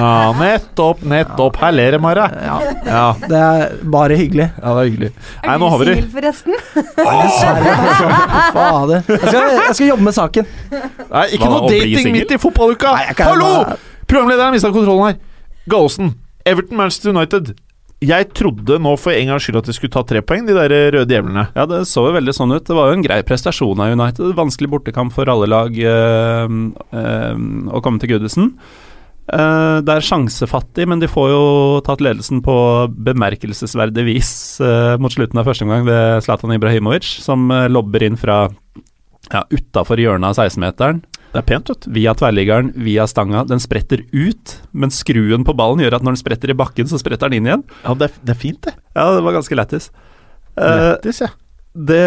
Ja, 0.03 0.11
nettopp, 0.37 1.01
nettopp. 1.09 1.57
Her 1.61 1.73
ler 1.75 1.95
de, 1.95 1.99
Mara. 2.03 2.27
Ja, 2.45 2.57
Ja, 2.87 3.05
det 3.27 3.39
er 3.39 3.73
bare 3.95 4.15
hyggelig. 4.19 4.47
ja, 4.53 4.73
det 4.77 4.83
er 4.83 4.87
hyggelig. 4.91 5.11
Nei, 5.43 5.55
nå 5.61 5.69
har 5.73 5.81
vi 5.81 5.87
det. 5.89 5.95
singel, 5.97 6.11
forresten? 6.13 6.53
Fader. 8.53 9.03
Jeg 9.09 9.19
skal, 9.19 9.49
jeg 9.67 9.75
skal 9.77 9.87
jobbe 9.87 10.07
med 10.07 10.15
saken. 10.17 10.47
Nei, 10.71 11.25
ikke 11.35 11.43
Hva, 11.47 11.51
noe 11.53 11.61
å 11.65 11.71
bli 11.71 11.81
dating 11.95 12.13
midt 12.15 12.33
i 12.35 12.39
fotballuka! 12.41 12.93
Nei, 12.97 13.05
jeg 13.09 13.17
kan 13.19 13.31
Hallo! 13.33 13.51
Programlederen 14.09 14.49
har 14.51 14.55
mista 14.55 14.71
kontrollen 14.73 15.05
her. 15.11 15.19
Gallosen. 15.71 16.13
Everton 16.45 16.77
Manchester 16.79 17.13
United. 17.13 17.53
Jeg 18.03 18.29
trodde 18.35 18.79
nå 18.83 18.93
for 18.99 19.15
en 19.15 19.29
gangs 19.31 19.45
skyld 19.45 19.61
at 19.61 19.67
de 19.69 19.75
skulle 19.75 19.93
ta 19.93 20.03
tre 20.07 20.21
poeng, 20.25 20.45
de 20.47 20.55
der 20.57 20.73
røde 20.93 21.07
djevlene. 21.07 21.45
Ja, 21.55 21.67
det 21.69 21.83
så 21.89 22.07
jo 22.09 22.15
veldig 22.15 22.33
sånn 22.35 22.55
ut. 22.55 22.65
Det 22.67 22.75
var 22.75 22.89
jo 22.89 22.97
en 22.97 23.05
grei 23.05 23.21
prestasjon 23.27 23.83
av 23.83 23.93
United. 23.95 24.33
Vanskelig 24.37 24.71
bortekamp 24.73 25.13
for 25.15 25.29
alle 25.31 25.47
lag 25.51 25.77
øh, 25.77 26.57
øh, 26.99 27.45
å 27.71 27.83
komme 27.85 28.03
til 28.03 28.13
Goodison. 28.13 28.51
Uh, 29.23 29.79
det 29.79 29.93
er 29.93 30.03
sjansefattig, 30.03 30.83
men 30.91 30.99
de 30.99 31.07
får 31.07 31.29
jo 31.31 31.43
tatt 31.87 32.01
ledelsen 32.03 32.41
på 32.43 32.55
bemerkelsesverdig 33.07 34.03
vis 34.09 34.33
uh, 34.59 34.99
mot 34.99 35.13
slutten 35.13 35.39
av 35.39 35.47
første 35.47 35.63
omgang 35.63 35.85
ved 35.87 36.25
Zlatan 36.25 36.51
Ibrahimovic, 36.57 37.07
som 37.23 37.47
uh, 37.47 37.69
lobber 37.71 38.03
inn 38.03 38.19
fra 38.19 38.41
ja, 39.31 39.45
utafor 39.47 40.01
hjørnet 40.03 40.33
av 40.33 40.43
16-meteren. 40.43 40.99
Det 41.33 41.41
er 41.41 41.45
pent, 41.49 41.69
vet 41.71 41.85
du. 41.85 41.89
Via 41.95 42.13
tverrliggeren, 42.13 42.67
via 42.85 43.07
stanga. 43.09 43.41
Den 43.49 43.61
spretter 43.61 44.03
ut, 44.13 44.51
men 44.69 44.93
skruen 44.93 45.45
på 45.47 45.55
ballen 45.57 45.81
gjør 45.81 45.97
at 45.97 46.05
når 46.05 46.13
den 46.13 46.21
spretter 46.21 46.53
i 46.53 46.55
bakken, 46.57 46.85
så 46.89 46.99
spretter 47.01 47.31
den 47.31 47.41
inn 47.41 47.47
igjen. 47.49 47.63
Ja, 47.81 47.95
det 47.97 48.11
er, 48.11 48.19
det 48.21 48.35
er 48.35 48.37
fint, 48.37 48.59
det. 48.67 48.75
Ja, 48.93 49.07
det 49.15 49.23
var 49.25 49.33
ganske 49.33 49.57
lættis. 49.57 49.89
Lættis, 50.53 50.91
Lettis, 50.91 51.21
ja. 51.25 51.31
det 51.89 52.03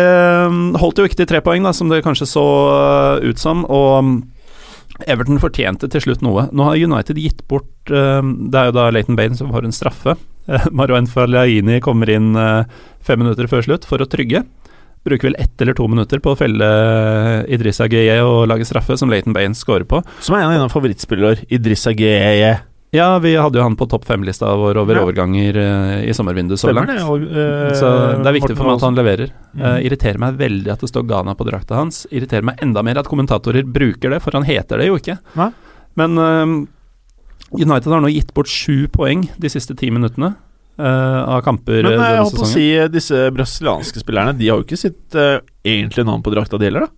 mm, 0.52 0.76
holdt 0.78 1.02
jo 1.02 1.08
ikke 1.08 1.18
til 1.18 1.30
tre 1.32 1.40
poeng, 1.42 1.66
da, 1.66 1.72
som 1.74 1.90
det 1.90 2.04
kanskje 2.06 2.28
så 2.30 2.46
uh, 2.70 3.26
ut 3.26 3.42
som. 3.42 3.64
Og 3.66 3.96
mm, 4.06 4.14
Everton 5.10 5.42
fortjente 5.42 5.90
til 5.90 6.06
slutt 6.06 6.22
noe. 6.22 6.46
Nå 6.54 6.70
har 6.70 6.78
United 6.78 7.18
gitt 7.18 7.42
bort 7.50 7.90
uh, 7.90 8.22
Det 8.22 8.60
er 8.60 8.70
jo 8.70 8.76
da 8.78 8.86
Leighton 8.94 9.18
Baines 9.18 9.42
som 9.42 9.50
får 9.50 9.66
en 9.66 9.74
straffe. 9.74 10.14
Marouane 10.78 11.10
Fellaini 11.10 11.80
kommer 11.82 12.14
inn 12.14 12.30
fem 13.02 13.18
minutter 13.18 13.50
før 13.50 13.66
slutt 13.66 13.90
for 13.90 13.98
å 13.98 14.06
trygge. 14.06 14.44
Bruker 15.06 15.28
vel 15.30 15.36
ett 15.38 15.62
eller 15.62 15.76
to 15.78 15.86
minutter 15.88 16.18
på 16.22 16.32
å 16.34 16.38
felle 16.38 16.66
uh, 16.66 17.44
Idrissa 17.52 17.86
Gueye 17.90 18.18
og 18.26 18.48
lage 18.50 18.66
straffe, 18.66 18.96
som 18.98 19.10
Leighton 19.12 19.32
Baines 19.36 19.60
scorer 19.62 19.86
på. 19.86 20.00
Som 20.20 20.34
er 20.34 20.42
en 20.42 20.50
av 20.50 20.56
dine 20.58 20.72
favorittspillere, 20.72 21.46
Idrissa 21.54 21.92
Gueye. 21.94 22.56
Ja, 22.94 23.18
vi 23.20 23.32
hadde 23.36 23.58
jo 23.58 23.64
han 23.66 23.74
på 23.76 23.86
topp 23.90 24.06
fem-lista 24.08 24.52
vår 24.56 24.78
over 24.80 24.96
Ja. 24.96 25.02
overganger 25.04 25.56
uh, 25.58 25.96
i 26.06 26.14
sommervinduet 26.14 26.58
så 26.62 26.72
langt. 26.72 26.88
det? 26.90 27.02
og, 27.02 27.22
uh, 27.22 27.74
Så 27.76 27.90
det 28.22 28.30
er 28.30 28.36
viktig 28.38 28.56
for 28.56 28.64
meg 28.70 28.78
at 28.78 28.86
han 28.86 28.96
leverer. 28.98 29.32
Eh, 29.56 29.78
irriterer 29.88 30.18
meg 30.22 30.36
veldig 30.38 30.72
at 30.72 30.80
det 30.84 30.88
står 30.90 31.06
Ghana 31.08 31.34
på 31.34 31.46
drakta 31.48 31.76
hans. 31.78 32.06
Irriterer 32.10 32.44
meg 32.44 32.58
enda 32.62 32.82
mer 32.86 32.98
at 33.00 33.08
kommentatorer 33.10 33.64
bruker 33.64 34.10
det, 34.14 34.22
for 34.22 34.32
han 34.36 34.44
heter 34.44 34.78
det 34.82 34.86
jo 34.90 34.96
ikke. 35.00 35.18
Hva? 35.34 35.50
Men 35.96 36.18
eh, 36.18 36.56
United 37.56 37.90
har 37.92 38.00
nå 38.04 38.10
gitt 38.12 38.32
bort 38.34 38.48
sju 38.50 38.86
poeng 38.92 39.26
de 39.38 39.48
siste 39.52 39.76
ti 39.78 39.90
minuttene 39.90 40.32
eh, 40.34 40.40
av 40.84 41.40
kamper 41.46 41.82
Men 41.86 41.94
eh, 41.94 42.02
eh, 42.02 42.14
jeg 42.16 42.20
håper 42.20 42.24
holdt 42.26 42.38
på 42.40 42.44
å 42.44 42.50
si 42.50 42.66
eh, 42.76 42.90
disse 42.92 43.22
brasilianske 43.32 44.02
spillerne 44.02 44.36
De 44.36 44.50
har 44.50 44.60
jo 44.60 44.66
ikke 44.66 44.78
sitt 44.80 45.16
uh, 45.16 45.38
egentlige 45.64 46.04
navn 46.08 46.24
på 46.24 46.32
drakta, 46.34 46.60
de 46.60 46.68
heller, 46.68 46.86
da? 46.86 46.92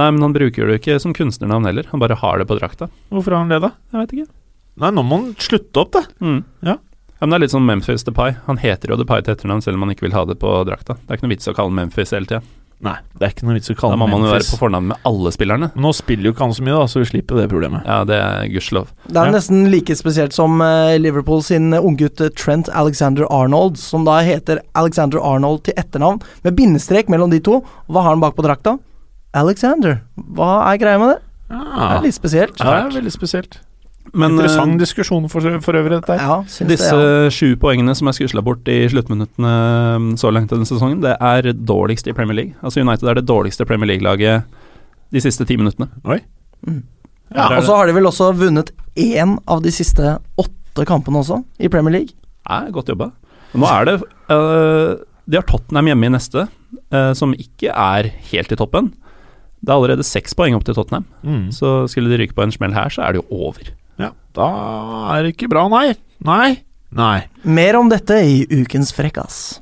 Nei, 0.00 0.08
men 0.14 0.22
han 0.22 0.34
bruker 0.34 0.66
det 0.66 0.76
jo 0.76 0.80
ikke 0.80 0.98
som 1.02 1.14
kunstnernavn 1.16 1.66
heller. 1.66 1.88
Han 1.90 2.02
bare 2.02 2.14
har 2.18 2.38
det 2.38 2.46
på 2.46 2.54
drakta. 2.60 2.86
Hvorfor 3.10 3.34
har 3.34 3.42
han 3.42 3.50
det, 3.50 3.58
da? 3.64 3.72
Jeg 3.90 3.98
vet 4.04 4.12
ikke. 4.14 4.32
Nei, 4.84 4.90
nå 4.94 5.02
må 5.02 5.18
han 5.18 5.32
slutte 5.42 5.82
opp, 5.82 5.90
da. 5.96 6.04
Mm. 6.22 6.36
Ja. 6.68 6.76
Ja, 7.20 7.26
men 7.26 7.34
Det 7.34 7.38
er 7.40 7.42
litt 7.42 7.54
som 7.56 7.66
Memphis 7.66 8.06
Depay. 8.06 8.36
Han 8.46 8.60
heter 8.62 8.94
jo 8.94 9.00
Depay 9.00 9.24
til 9.26 9.34
etternavn 9.34 9.64
selv 9.66 9.80
om 9.80 9.84
han 9.84 9.96
ikke 9.96 10.06
vil 10.06 10.14
ha 10.14 10.22
det 10.30 10.38
på 10.40 10.52
drakta. 10.68 10.94
Det 11.00 11.10
er 11.10 11.18
ikke 11.18 11.26
noe 11.26 11.34
vits 11.34 11.50
å 11.50 11.56
kalle 11.56 11.72
han 11.72 11.80
Memphis 11.80 12.14
hele 12.14 12.30
tida. 12.30 12.40
Nei, 12.82 12.94
det 13.18 13.26
er 13.26 13.32
ikke 13.34 13.44
noe 13.44 13.54
vits 13.58 13.68
å 13.68 13.74
Da 13.76 13.96
må 14.00 14.06
man 14.08 14.22
jo 14.22 14.30
være 14.30 14.38
Memphis. 14.40 14.50
på 14.54 14.58
fornavn 14.62 14.86
med 14.88 14.96
alle 15.04 15.30
spillerne. 15.34 15.66
Nå 15.76 15.90
spiller 15.92 16.24
jo 16.24 16.32
ikke 16.32 16.46
han 16.46 16.54
så 16.56 16.62
mye, 16.64 16.78
da, 16.78 16.86
så 16.88 17.02
vi 17.02 17.08
slipper 17.10 17.36
det 17.36 17.50
problemet. 17.50 17.84
Ja, 17.84 17.98
det 18.08 18.16
er 18.16 18.46
gudskjelov. 18.48 18.86
Det 19.06 19.16
er 19.20 19.26
Ja. 19.26 19.32
nesten 19.34 19.70
like 19.70 19.92
spesielt 20.00 20.32
som 20.32 20.60
eh, 20.62 20.96
Liverpool 20.98 21.42
sin 21.42 21.72
unggutt 21.76 22.20
eh, 22.24 22.30
Trent 22.30 22.70
Alexander 22.72 23.26
Arnold, 23.30 23.76
som 23.76 24.04
da 24.08 24.20
heter 24.24 24.60
Alexander 24.74 25.18
Arnold 25.20 25.64
til 25.64 25.74
etternavn, 25.76 26.22
med 26.42 26.56
bindestrek 26.56 27.08
mellom 27.12 27.28
de 27.30 27.40
to. 27.40 27.60
Hva 27.90 28.02
har 28.02 28.10
han 28.16 28.20
bak 28.20 28.34
på 28.34 28.42
drakta? 28.48 28.78
Alexander. 29.34 30.00
Hva 30.16 30.72
er 30.72 30.78
greia 30.80 30.98
med 30.98 31.08
det? 31.14 31.18
Det 31.50 31.58
Ja, 31.60 31.98
er 31.98 32.02
litt 32.02 32.14
spesielt. 32.14 32.56
ja 32.58 32.64
det 32.88 32.94
er 32.96 33.00
veldig 33.02 33.12
spesielt. 33.12 33.58
Men 34.12 34.32
eh, 34.32 34.36
Interessant 34.40 34.78
diskusjon 34.80 35.28
for, 35.30 35.44
for 35.62 35.76
øvrig, 35.78 36.00
dette 36.00 36.16
her. 36.18 36.22
Ja, 36.24 36.38
Disse 36.66 36.66
det, 36.66 37.08
ja. 37.26 37.30
sju 37.30 37.52
poengene 37.60 37.94
som 37.94 38.08
er 38.10 38.16
skusla 38.16 38.42
bort 38.42 38.66
i 38.72 38.78
sluttminuttene 38.90 39.52
um, 39.96 40.08
så 40.18 40.32
langt 40.34 40.50
denne 40.50 40.66
sesongen, 40.66 41.02
det 41.04 41.12
er 41.20 41.50
dårligst 41.54 42.08
i 42.10 42.14
Premier 42.16 42.34
League. 42.40 42.54
Altså 42.64 42.80
United 42.82 43.06
er 43.12 43.20
det 43.20 43.26
dårligste 43.28 43.66
Premier 43.68 43.92
League-laget 43.92 44.42
de 45.14 45.20
siste 45.22 45.44
ti 45.46 45.56
minuttene. 45.60 45.88
Mm. 46.66 46.82
Ja, 47.34 47.46
og 47.56 47.62
så 47.66 47.76
har 47.78 47.86
de 47.86 47.94
vel 47.94 48.08
også 48.10 48.32
vunnet 48.34 48.72
én 48.98 49.36
av 49.46 49.62
de 49.62 49.70
siste 49.74 50.16
åtte 50.40 50.86
kampene 50.88 51.20
også, 51.22 51.42
i 51.62 51.70
Premier 51.70 52.00
League. 52.00 52.16
Ja, 52.48 52.64
godt 52.74 52.90
jobba. 52.90 53.12
Nå 53.54 53.66
er 53.66 53.86
det 53.88 53.94
øh, 54.30 54.96
De 55.30 55.38
har 55.38 55.46
Tottenham 55.46 55.86
hjemme 55.90 56.06
i 56.06 56.12
neste, 56.16 56.46
øh, 56.94 57.12
som 57.18 57.34
ikke 57.38 57.70
er 57.74 58.10
helt 58.32 58.50
i 58.54 58.58
toppen. 58.58 58.92
Det 59.60 59.70
er 59.70 59.76
allerede 59.76 60.06
seks 60.06 60.34
poeng 60.34 60.56
opp 60.56 60.64
til 60.66 60.74
Tottenham, 60.74 61.04
Mm. 61.22 61.50
så 61.52 61.86
skulle 61.86 62.10
de 62.10 62.18
ryke 62.22 62.34
på 62.34 62.42
en 62.42 62.52
smell 62.54 62.72
her, 62.74 62.88
så 62.88 63.02
er 63.02 63.12
det 63.12 63.20
jo 63.22 63.26
over. 63.44 63.70
Da 64.36 64.50
er 65.16 65.24
det 65.26 65.34
ikke 65.34 65.50
bra, 65.50 65.66
nei. 65.72 65.94
Nei. 66.26 66.60
Nei. 66.94 67.16
Mer 67.46 67.78
om 67.80 67.90
dette 67.90 68.18
i 68.26 68.44
ukens 68.62 68.94
Frekkas. 68.94 69.60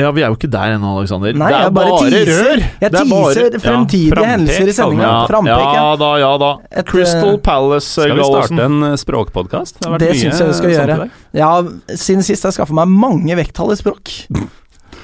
Ja, 0.00 0.08
vi 0.16 0.22
er 0.24 0.30
jo 0.32 0.36
ikke 0.38 0.48
der 0.48 0.76
ennå, 0.76 0.94
Aleksander. 0.96 1.34
Det 1.36 1.56
er 1.58 1.72
bare 1.74 1.96
rør! 1.98 2.62
Jeg 2.80 2.92
Det 2.92 3.00
er 3.00 3.08
teaser 3.10 3.56
fremtidige 3.60 4.26
hendelser 4.30 4.70
i 4.70 4.74
sendinga. 4.76 5.04
Ja, 5.04 5.26
Frampek, 5.28 5.50
ja 5.50 5.74
ja. 5.76 5.90
da, 6.00 6.10
ja 6.22 6.30
da. 6.40 6.50
Et, 6.70 6.86
Crystal 6.88 7.34
eh, 7.34 7.40
Palace, 7.44 7.90
Skal 7.98 8.16
vi 8.16 8.28
starte 8.30 8.64
en 8.64 8.96
språkpodkast? 9.02 9.82
Det, 9.84 10.00
Det 10.00 10.14
syns 10.16 10.40
jeg 10.40 10.48
vi 10.48 10.56
skal 10.60 10.74
gjøre. 10.76 11.10
Ja, 11.36 11.50
siden 11.92 12.24
sist 12.24 12.46
har 12.46 12.54
jeg 12.54 12.60
skaffa 12.62 12.78
meg 12.80 12.94
mange 12.94 13.36
vekttall 13.42 13.74
i 13.74 13.78
språk. 13.80 14.14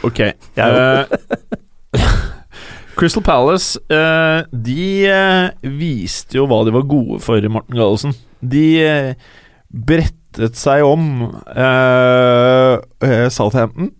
Ok. 0.06 0.22
Jeg 0.56 1.12
Eh, 1.96 2.02
Crystal 2.96 3.22
Palace, 3.22 3.76
uh, 3.92 4.46
de 4.48 5.04
uh, 5.12 5.68
viste 5.76 6.38
jo 6.38 6.46
hva 6.48 6.62
de 6.64 6.72
var 6.72 6.86
gode 6.88 7.20
for, 7.20 7.48
Morten 7.52 7.76
Gallosen. 7.76 8.16
De 8.52 8.66
eh, 8.84 9.12
brettet 9.68 10.58
seg 10.58 10.84
om 10.86 11.06
eh, 11.52 12.74
eh, 13.06 13.26
Southampton 13.32 13.92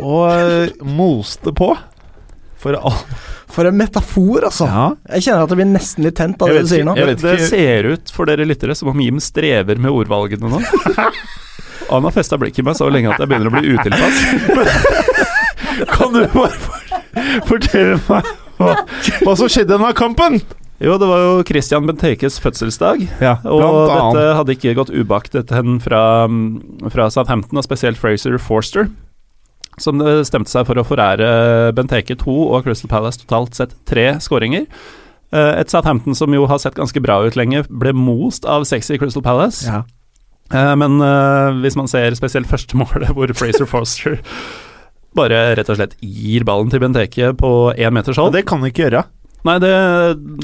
og 0.00 0.82
moste 0.88 1.52
på. 1.56 1.72
For 2.62 2.78
all 2.78 3.00
For 3.52 3.68
en 3.68 3.76
metafor, 3.76 4.46
altså. 4.48 4.64
Ja. 4.70 4.84
Jeg 5.16 5.26
kjenner 5.26 5.44
at 5.44 5.50
det 5.52 5.58
blir 5.58 5.68
nesten 5.68 6.06
litt 6.06 6.16
tent 6.16 6.40
av 6.40 6.48
det 6.48 6.62
du 6.64 6.70
sier 6.70 6.86
nå. 6.88 6.94
Det 6.96 7.34
ser 7.50 7.90
ut 7.90 8.12
for 8.14 8.30
dere 8.30 8.46
lyttere 8.48 8.76
som 8.78 8.88
om 8.92 9.00
Jim 9.02 9.18
strever 9.20 9.76
med 9.82 9.92
ordvalgene 9.92 10.48
nå. 10.54 10.62
Han 11.92 12.06
har 12.06 12.14
festa 12.14 12.38
blikket 12.40 12.62
i 12.62 12.64
meg 12.64 12.78
så 12.78 12.88
lenge 12.88 13.12
at 13.12 13.20
jeg 13.20 13.28
begynner 13.28 13.50
å 13.50 13.56
bli 13.58 13.74
utilpass. 13.74 14.16
Kan 15.92 16.14
du 16.14 16.22
bare 16.32 16.56
fortelle 17.50 17.98
meg 18.06 18.30
hva, 18.62 18.72
hva 19.26 19.34
som 19.36 19.50
skjedde 19.50 19.74
denne 19.74 19.92
kampen? 19.98 20.40
Jo, 20.82 20.96
det 20.98 21.06
var 21.06 21.20
jo 21.22 21.34
Christian 21.46 21.86
Bentekes 21.86 22.40
fødselsdag. 22.42 23.04
Ja, 23.22 23.36
Og 23.46 23.62
dette 23.86 24.24
hadde 24.38 24.54
ikke 24.56 24.74
gått 24.74 24.90
ubaktet 24.90 25.52
hen 25.54 25.76
fra, 25.82 26.26
mm, 26.26 26.90
fra 26.90 27.06
Southampton, 27.12 27.60
og 27.60 27.64
spesielt 27.66 28.00
Fraser 28.00 28.34
Forster, 28.42 28.88
som 29.78 30.02
stemte 30.26 30.50
seg 30.50 30.66
for 30.66 30.74
å 30.80 30.84
forære 30.84 31.28
Benteke 31.76 32.16
to 32.18 32.34
og 32.52 32.64
Crystal 32.66 32.90
Palace 32.90 33.22
totalt 33.22 33.54
sett 33.54 33.76
tre 33.88 34.14
skåringer. 34.20 34.66
Eh, 35.32 35.60
Et 35.62 35.70
Southampton 35.70 36.14
som 36.18 36.34
jo 36.34 36.46
har 36.46 36.58
sett 36.58 36.74
ganske 36.74 37.00
bra 37.00 37.20
ut 37.24 37.36
lenge, 37.38 37.62
ble 37.70 37.92
most 37.94 38.44
av 38.44 38.64
sexy 38.68 38.98
Crystal 38.98 39.22
Palace. 39.22 39.64
Ja. 39.64 39.84
Eh, 40.52 40.74
Men 40.76 41.00
eh, 41.00 41.62
hvis 41.62 41.76
man 41.78 41.86
ser 41.88 42.10
spesielt 42.18 42.50
første 42.50 42.76
målet, 42.82 43.14
hvor 43.14 43.32
Fraser 43.32 43.64
Forster 43.70 44.18
bare 45.14 45.54
rett 45.56 45.68
og 45.68 45.76
slett 45.76 45.94
gir 46.00 46.42
ballen 46.44 46.70
til 46.72 46.80
Benteke 46.80 47.32
på 47.36 47.72
én 47.76 47.92
meters 47.92 48.16
hold 48.16 48.32
ja, 48.32 48.40
det 48.40 48.46
kan 48.48 48.60
han 48.60 48.70
ikke 48.72 48.88
gjøre. 48.90 49.04
Nei, 49.42 49.56
det, 49.58 49.70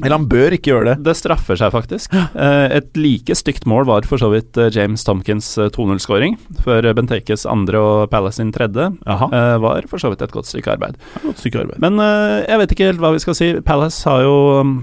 Eller 0.02 0.14
han 0.16 0.26
bør 0.30 0.56
ikke 0.56 0.72
gjøre 0.72 0.88
det. 0.90 0.94
det 1.06 1.14
straffer 1.18 1.58
seg 1.60 1.70
faktisk. 1.74 2.14
Eh, 2.34 2.76
Et 2.80 2.98
like 2.98 3.36
stygt 3.38 3.66
mål 3.70 3.86
var 3.86 4.06
for 4.10 4.18
så 4.18 4.30
vidt 4.32 4.58
eh, 4.58 4.70
James 4.74 5.04
Tomkins 5.06 5.52
eh, 5.58 5.70
2-0-skåring, 5.74 6.34
før 6.64 6.88
Bentekes 6.98 7.46
andre 7.46 7.78
og 7.78 8.10
Palace 8.10 8.40
sin 8.42 8.50
tredje 8.54 8.90
Jaha. 9.06 9.30
eh, 9.30 9.56
var 9.62 9.86
for 9.90 10.02
så 10.02 10.10
vidt 10.10 10.22
et 10.26 10.34
godt 10.34 10.50
stykke 10.50 10.74
arbeid. 10.74 10.98
Godt 11.22 11.38
stykke 11.44 11.62
arbeid. 11.64 11.80
Men 11.84 11.98
eh, 12.02 12.44
jeg 12.48 12.62
vet 12.64 12.74
ikke 12.76 12.90
helt 12.92 13.02
hva 13.04 13.12
vi 13.14 13.22
skal 13.22 13.38
si. 13.38 13.52
Palace 13.66 14.02
har 14.10 14.22
jo 14.26 14.36
mm, 14.66 14.78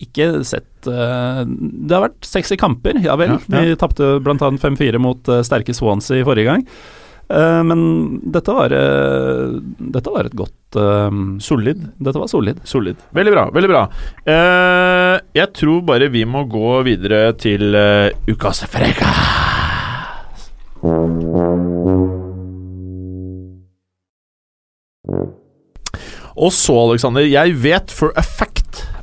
ikke 0.00 0.26
sett 0.48 0.86
uh, 0.88 1.42
Det 1.44 1.92
har 1.92 2.06
vært 2.06 2.24
sexy 2.24 2.56
kamper, 2.56 2.96
ja 3.04 3.16
vel. 3.20 3.34
Ja, 3.34 3.40
ja. 3.52 3.64
Vi 3.66 3.76
tapte 3.80 4.14
bl.a. 4.24 4.36
5-4 4.38 5.00
mot 5.02 5.28
uh, 5.28 5.42
sterke 5.44 5.74
Swansea 5.76 6.24
forrige 6.24 6.48
gang. 6.48 6.62
Eh, 7.32 7.62
men 7.64 7.82
dette 8.32 8.52
var, 8.52 8.72
eh, 8.76 9.54
dette 9.78 10.12
var 10.12 10.28
et 10.28 10.36
godt 10.36 10.76
eh, 10.76 11.14
Solid. 11.40 11.86
Dette 11.96 12.20
var 12.20 12.28
solid. 12.28 12.60
Solid. 12.68 13.00
Veldig 13.16 13.32
bra. 13.32 13.46
veldig 13.54 13.70
bra 13.70 13.82
Jeg 15.32 15.48
tror 15.56 15.80
bare 15.88 16.10
vi 16.12 16.26
må 16.28 16.44
gå 16.50 16.82
videre 16.84 17.32
til 17.40 17.72
ukas 18.28 18.64
freka. 18.68 19.08
Og 26.32 26.52
så, 26.52 26.74
Alexander, 26.88 27.24
jeg 27.28 27.56
vet 27.62 27.92
for 27.92 28.12
a 28.16 28.24
fact 28.24 28.51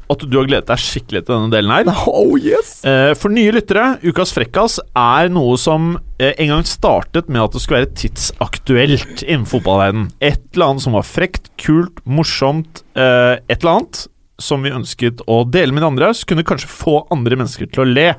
at 0.10 0.24
du 0.26 0.38
har 0.40 0.48
gledet 0.50 0.66
deg 0.72 0.80
skikkelig 0.82 1.22
til 1.28 1.36
denne 1.36 1.52
delen 1.54 1.72
her. 1.74 1.90
Oh 2.10 2.34
yes! 2.42 2.80
Eh, 2.88 3.12
For 3.20 3.30
nye 3.34 3.52
lyttere, 3.54 4.00
Ukas 4.06 4.32
frekkas 4.34 4.80
er 4.98 5.30
noe 5.34 5.58
som 5.62 5.92
eh, 6.18 6.32
en 6.42 6.54
gang 6.56 6.66
startet 6.68 7.30
med 7.30 7.44
at 7.44 7.54
det 7.54 7.62
skulle 7.62 7.84
være 7.84 7.94
tidsaktuelt 8.02 9.22
innen 9.28 9.46
fotballverdenen. 9.50 10.08
Et 10.24 10.42
eller 10.56 10.72
annet 10.72 10.86
som 10.86 10.96
var 10.98 11.06
frekt, 11.08 11.52
kult, 11.62 12.02
morsomt, 12.10 12.82
eh, 12.98 13.38
et 13.46 13.60
eller 13.62 13.76
annet 13.80 14.02
som 14.40 14.64
vi 14.64 14.72
ønsket 14.72 15.22
å 15.28 15.42
dele 15.52 15.76
med 15.76 15.84
de 15.84 15.90
andre, 15.92 16.10
så 16.16 16.26
kunne 16.30 16.46
kanskje 16.48 16.70
få 16.72 17.02
andre 17.12 17.36
mennesker 17.42 17.68
til 17.74 17.84
å 17.84 17.90
le. 17.90 18.10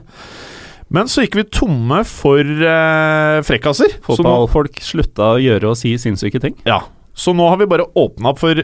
Men 0.92 1.06
så 1.08 1.22
gikk 1.24 1.38
vi 1.38 1.44
tomme 1.54 2.02
for 2.08 2.42
eh, 2.44 3.38
frekkaser. 3.46 3.98
Fotballfolk 4.04 4.80
slutta 4.84 5.34
å 5.36 5.40
gjøre 5.40 5.70
og 5.70 5.78
si 5.80 5.94
sinnssyke 6.02 6.42
ting. 6.42 6.56
ja, 6.68 6.82
så 7.20 7.32
nå 7.36 7.48
har 7.50 7.58
vi 7.60 7.66
bare 7.68 7.84
åpna 7.98 8.30
opp 8.32 8.38
for 8.40 8.60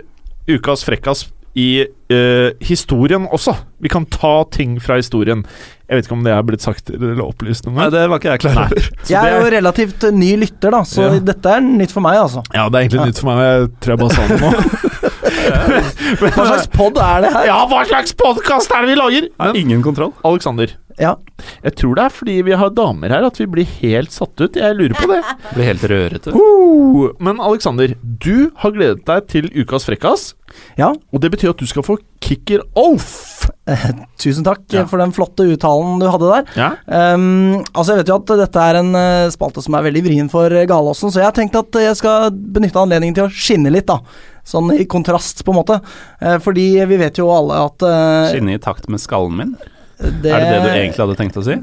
Ukas 0.49 0.85
frekkas 0.87 1.25
i 1.57 1.87
uh, 2.13 2.51
historien 2.61 3.25
også. 3.33 3.55
Vi 3.81 3.89
kan 3.89 4.05
ta 4.13 4.43
ting 4.53 4.77
fra 4.83 4.99
historien. 5.01 5.45
Jeg 5.89 5.97
vet 5.97 6.09
ikke 6.09 6.17
om 6.19 6.25
det 6.27 6.33
er 6.35 6.45
blitt 6.45 6.65
sagt 6.65 6.91
eller 6.93 7.23
opplyst 7.25 7.69
noe. 7.69 7.77
Nei, 7.79 7.87
det 7.95 8.03
var 8.11 8.21
ikke 8.21 8.35
jeg 8.35 8.43
klar 8.43 8.61
over. 8.67 8.89
Jeg 9.09 9.31
er 9.31 9.37
jo 9.39 9.51
relativt 9.55 10.05
eh, 10.09 10.13
ny 10.13 10.33
lytter, 10.43 10.75
da, 10.75 10.83
så 10.85 11.07
Ja. 11.07 11.19
dette 11.33 11.53
er 11.57 11.63
nytt 11.65 11.95
for 11.95 12.05
meg, 12.05 12.19
altså. 12.21 12.43
Ja, 12.53 12.67
det 12.69 12.81
er 12.81 12.87
egentlig 12.89 13.07
nytt 13.13 13.23
for 13.23 13.31
meg. 13.31 13.45
Jeg 13.47 13.69
tror 13.81 13.95
jeg 13.95 14.03
bare 14.03 14.17
sa 14.19 14.27
det 14.29 14.41
nå. 14.43 14.51
Hva 15.27 16.33
slags 16.47 16.67
pod 16.73 16.99
er 17.03 17.25
det 17.27 17.33
her? 17.35 17.47
Ja, 17.51 17.61
hva 17.71 17.85
slags 17.89 18.15
podkast 18.19 18.73
er 18.75 18.85
det 18.87 18.95
vi 18.95 18.99
lager? 19.01 19.29
Men 19.43 19.59
ingen 19.63 19.83
kontroll. 19.85 20.13
Alexander, 20.27 20.75
Ja. 20.99 21.15
jeg 21.63 21.75
tror 21.77 21.95
det 21.99 22.05
er 22.07 22.13
fordi 22.15 22.37
vi 22.47 22.55
har 22.57 22.71
damer 22.73 23.13
her 23.13 23.27
at 23.27 23.37
vi 23.37 23.45
blir 23.53 23.67
helt 23.83 24.13
satt 24.15 24.33
ut. 24.41 24.57
Jeg 24.57 24.77
lurer 24.79 24.95
på 24.97 25.09
det. 25.11 25.19
Blir 25.57 25.67
helt 25.69 25.85
rørete. 25.93 26.33
Uh, 26.33 27.11
men 27.21 27.41
Alexander, 27.45 27.93
du 28.03 28.51
har 28.63 28.73
gledet 28.73 29.05
deg 29.05 29.27
til 29.29 29.51
ukas 29.61 29.85
frekkas. 29.85 30.31
Ja. 30.79 30.93
Og 31.13 31.21
det 31.21 31.31
betyr 31.35 31.51
at 31.53 31.61
du 31.61 31.67
skal 31.69 31.85
få 31.85 31.99
kicker 32.25 32.63
off. 32.81 33.45
Tusen 34.17 34.47
takk 34.47 34.63
Ja. 34.73 34.81
eh, 34.85 34.87
for 34.89 35.03
den 35.03 35.13
flotte 35.13 35.45
uttalen 35.53 35.99
du 36.01 36.07
hadde 36.09 36.31
der. 36.31 36.47
Ja. 36.57 36.69
Um, 37.13 37.59
altså 37.75 37.93
Jeg 37.97 38.05
vet 38.05 38.13
jo 38.15 38.17
at 38.23 38.33
dette 38.41 38.63
er 38.71 38.79
en 38.81 38.95
eh, 38.97 39.27
spalte 39.35 39.61
som 39.65 39.75
er 39.77 39.85
veldig 39.91 40.05
vrien 40.07 40.31
for 40.33 40.49
eh, 40.55 40.65
Galåsen, 40.71 41.13
så 41.13 41.21
jeg 41.21 41.29
har 41.29 41.37
tenkt 41.37 41.59
at 41.61 41.77
jeg 41.83 41.99
skal 42.01 42.31
benytte 42.33 42.81
anledningen 42.81 43.19
til 43.19 43.27
å 43.29 43.35
skinne 43.35 43.75
litt, 43.75 43.87
da. 43.91 44.01
Sånn 44.47 44.71
i 44.79 44.85
kontrast, 44.87 45.43
på 45.45 45.51
en 45.55 45.59
måte. 45.61 45.81
Eh, 46.23 46.37
fordi 46.45 46.69
vi 46.87 46.99
vet 47.01 47.19
jo 47.19 47.27
alle 47.35 47.65
at 47.67 47.83
eh, 47.83 48.29
Skinne 48.37 48.55
i 48.55 48.63
takt 48.63 48.87
med 48.93 49.03
skallen 49.03 49.35
min. 49.41 49.57
det, 49.99 50.31
Er 50.31 50.43
det 50.45 50.49
det 50.53 50.61
du 50.63 50.69
egentlig 50.71 51.03
hadde 51.03 51.17
tenkt 51.19 51.39
å 51.41 51.45
si? 51.47 51.57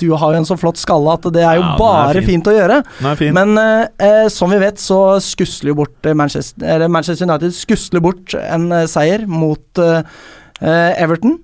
Du 0.00 0.06
har 0.16 0.32
jo 0.34 0.38
en 0.40 0.46
så 0.48 0.56
flott 0.58 0.80
skalle 0.80 1.14
at 1.18 1.26
det 1.34 1.42
er 1.44 1.58
jo 1.60 1.64
Ja, 1.66 1.74
bare 1.78 2.14
er 2.16 2.20
fin. 2.22 2.30
fint 2.40 2.48
å 2.50 2.54
gjøre. 2.56 2.80
Fin. 3.20 3.34
Men 3.36 3.54
eh, 3.60 3.84
eh, 4.02 4.28
som 4.34 4.50
vi 4.50 4.58
vet, 4.62 4.80
så 4.82 5.18
skusler 5.22 5.76
bort 5.78 6.06
eh, 6.08 6.16
Manchester, 6.16 6.64
eller 6.66 6.88
Manchester 6.90 7.28
United 7.28 7.54
skusler 7.54 8.00
bort 8.02 8.34
en 8.40 8.70
eh, 8.72 8.86
seier 8.90 9.26
mot 9.30 9.78
eh, 9.84 10.00
eh, 10.62 11.02
Everton. 11.04 11.38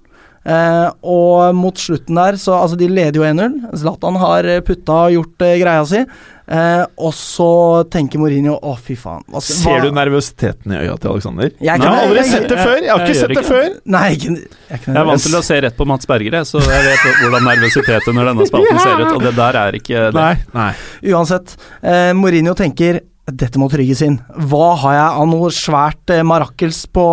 Eh, 0.45 0.89
og 1.09 1.55
mot 1.57 1.79
slutten 1.81 2.19
der, 2.19 2.37
så 2.37 2.53
altså 2.59 2.77
de 2.77 2.89
leder 2.91 3.17
jo 3.17 3.25
1-0. 3.25 3.55
Zlatan 3.81 4.19
har 4.21 4.45
eh, 4.45 4.59
putta 4.67 5.05
og 5.07 5.15
gjort 5.15 5.45
eh, 5.47 5.55
greia 5.63 5.87
si. 5.89 6.03
Eh, 6.47 6.83
og 7.01 7.13
så 7.17 7.49
tenker 7.89 8.21
Mourinho 8.21 8.59
å, 8.61 8.75
fy 8.77 8.95
faen. 9.01 9.23
Hva 9.33 9.41
Ser 9.43 9.79
hva- 9.79 9.83
du 9.87 9.95
nervøsiteten 9.97 10.75
i 10.75 10.81
øya 10.85 10.99
til 11.01 11.11
Alexander? 11.15 11.49
Jeg 11.57 11.65
Jeg 11.65 11.81
har 11.81 12.03
aldri 12.03 12.17
jeg- 12.21 12.27
sett 12.35 12.49
det 12.49 12.59
før. 12.59 12.81
Jeg 12.83 12.91
har 12.91 13.01
ikke 13.07 13.15
sett 13.21 13.35
det 13.39 13.45
før. 13.47 13.81
Nei, 13.87 14.11
er 14.13 14.19
Jeg 14.19 14.97
er 14.97 15.05
vant 15.05 15.23
til 15.23 15.39
å 15.39 15.43
se 15.43 15.61
rett 15.61 15.77
på 15.77 15.87
Mats 15.87 16.07
Berger, 16.07 16.45
så 16.45 16.61
jeg 16.61 16.85
vet 16.85 17.17
hvordan 17.23 17.43
nervøsitet 17.49 18.09
under 18.09 18.25
denne 18.27 18.47
spalten 18.47 18.79
ser 18.79 19.01
ut. 19.07 19.15
Og 19.17 19.23
det 19.23 19.35
der 19.37 19.57
er 19.57 19.73
ikke 19.73 20.13
det. 20.13 20.15
Nei. 20.15 20.37
Nei. 20.53 20.73
Uansett, 21.15 21.57
eh, 21.83 22.13
Mourinho 22.13 22.55
tenker 22.55 23.01
dette 23.27 23.57
må 23.57 23.71
trygges 23.73 24.03
inn. 24.05 24.19
Hva 24.37 24.77
har 24.77 24.93
jeg 24.93 25.19
av 25.23 25.27
noe 25.31 25.49
svært 25.49 26.11
eh, 26.13 26.21
marakkels 26.23 26.85
på, 26.93 27.05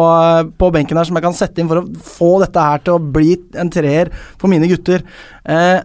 eh, 0.42 0.44
på 0.60 0.70
benken 0.74 0.98
her 0.98 1.06
som 1.06 1.16
jeg 1.16 1.24
kan 1.24 1.34
sette 1.34 1.60
inn 1.60 1.70
for 1.70 1.80
å 1.80 1.88
få 1.96 2.40
dette 2.42 2.60
her 2.60 2.80
til 2.80 2.98
å 3.00 3.12
bli 3.14 3.38
en 3.56 3.70
treer 3.70 4.12
for 4.38 4.50
mine 4.50 4.68
gutter? 4.68 5.04
Eh, 5.46 5.80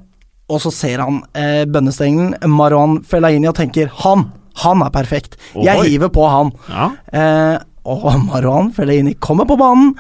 og 0.47 0.61
så 0.63 0.71
ser 0.75 1.03
han 1.03 1.23
eh, 1.35 1.65
bønnestengen 1.67 2.37
Marwan 2.53 3.01
Fellaini 3.07 3.49
og 3.51 3.57
tenker 3.59 3.89
han, 4.05 4.29
han 4.63 4.85
er 4.87 4.93
perfekt. 4.95 5.35
Jeg 5.59 5.81
Ohoi. 5.81 5.89
hiver 5.91 6.13
på 6.15 6.27
han. 6.31 6.53
Ja. 6.71 6.91
Eh, 7.11 7.57
og 7.87 8.07
Marwan 8.27 8.73
Fellaini 8.75 9.13
kommer 9.23 9.47
på 9.47 9.55
banen 9.61 9.93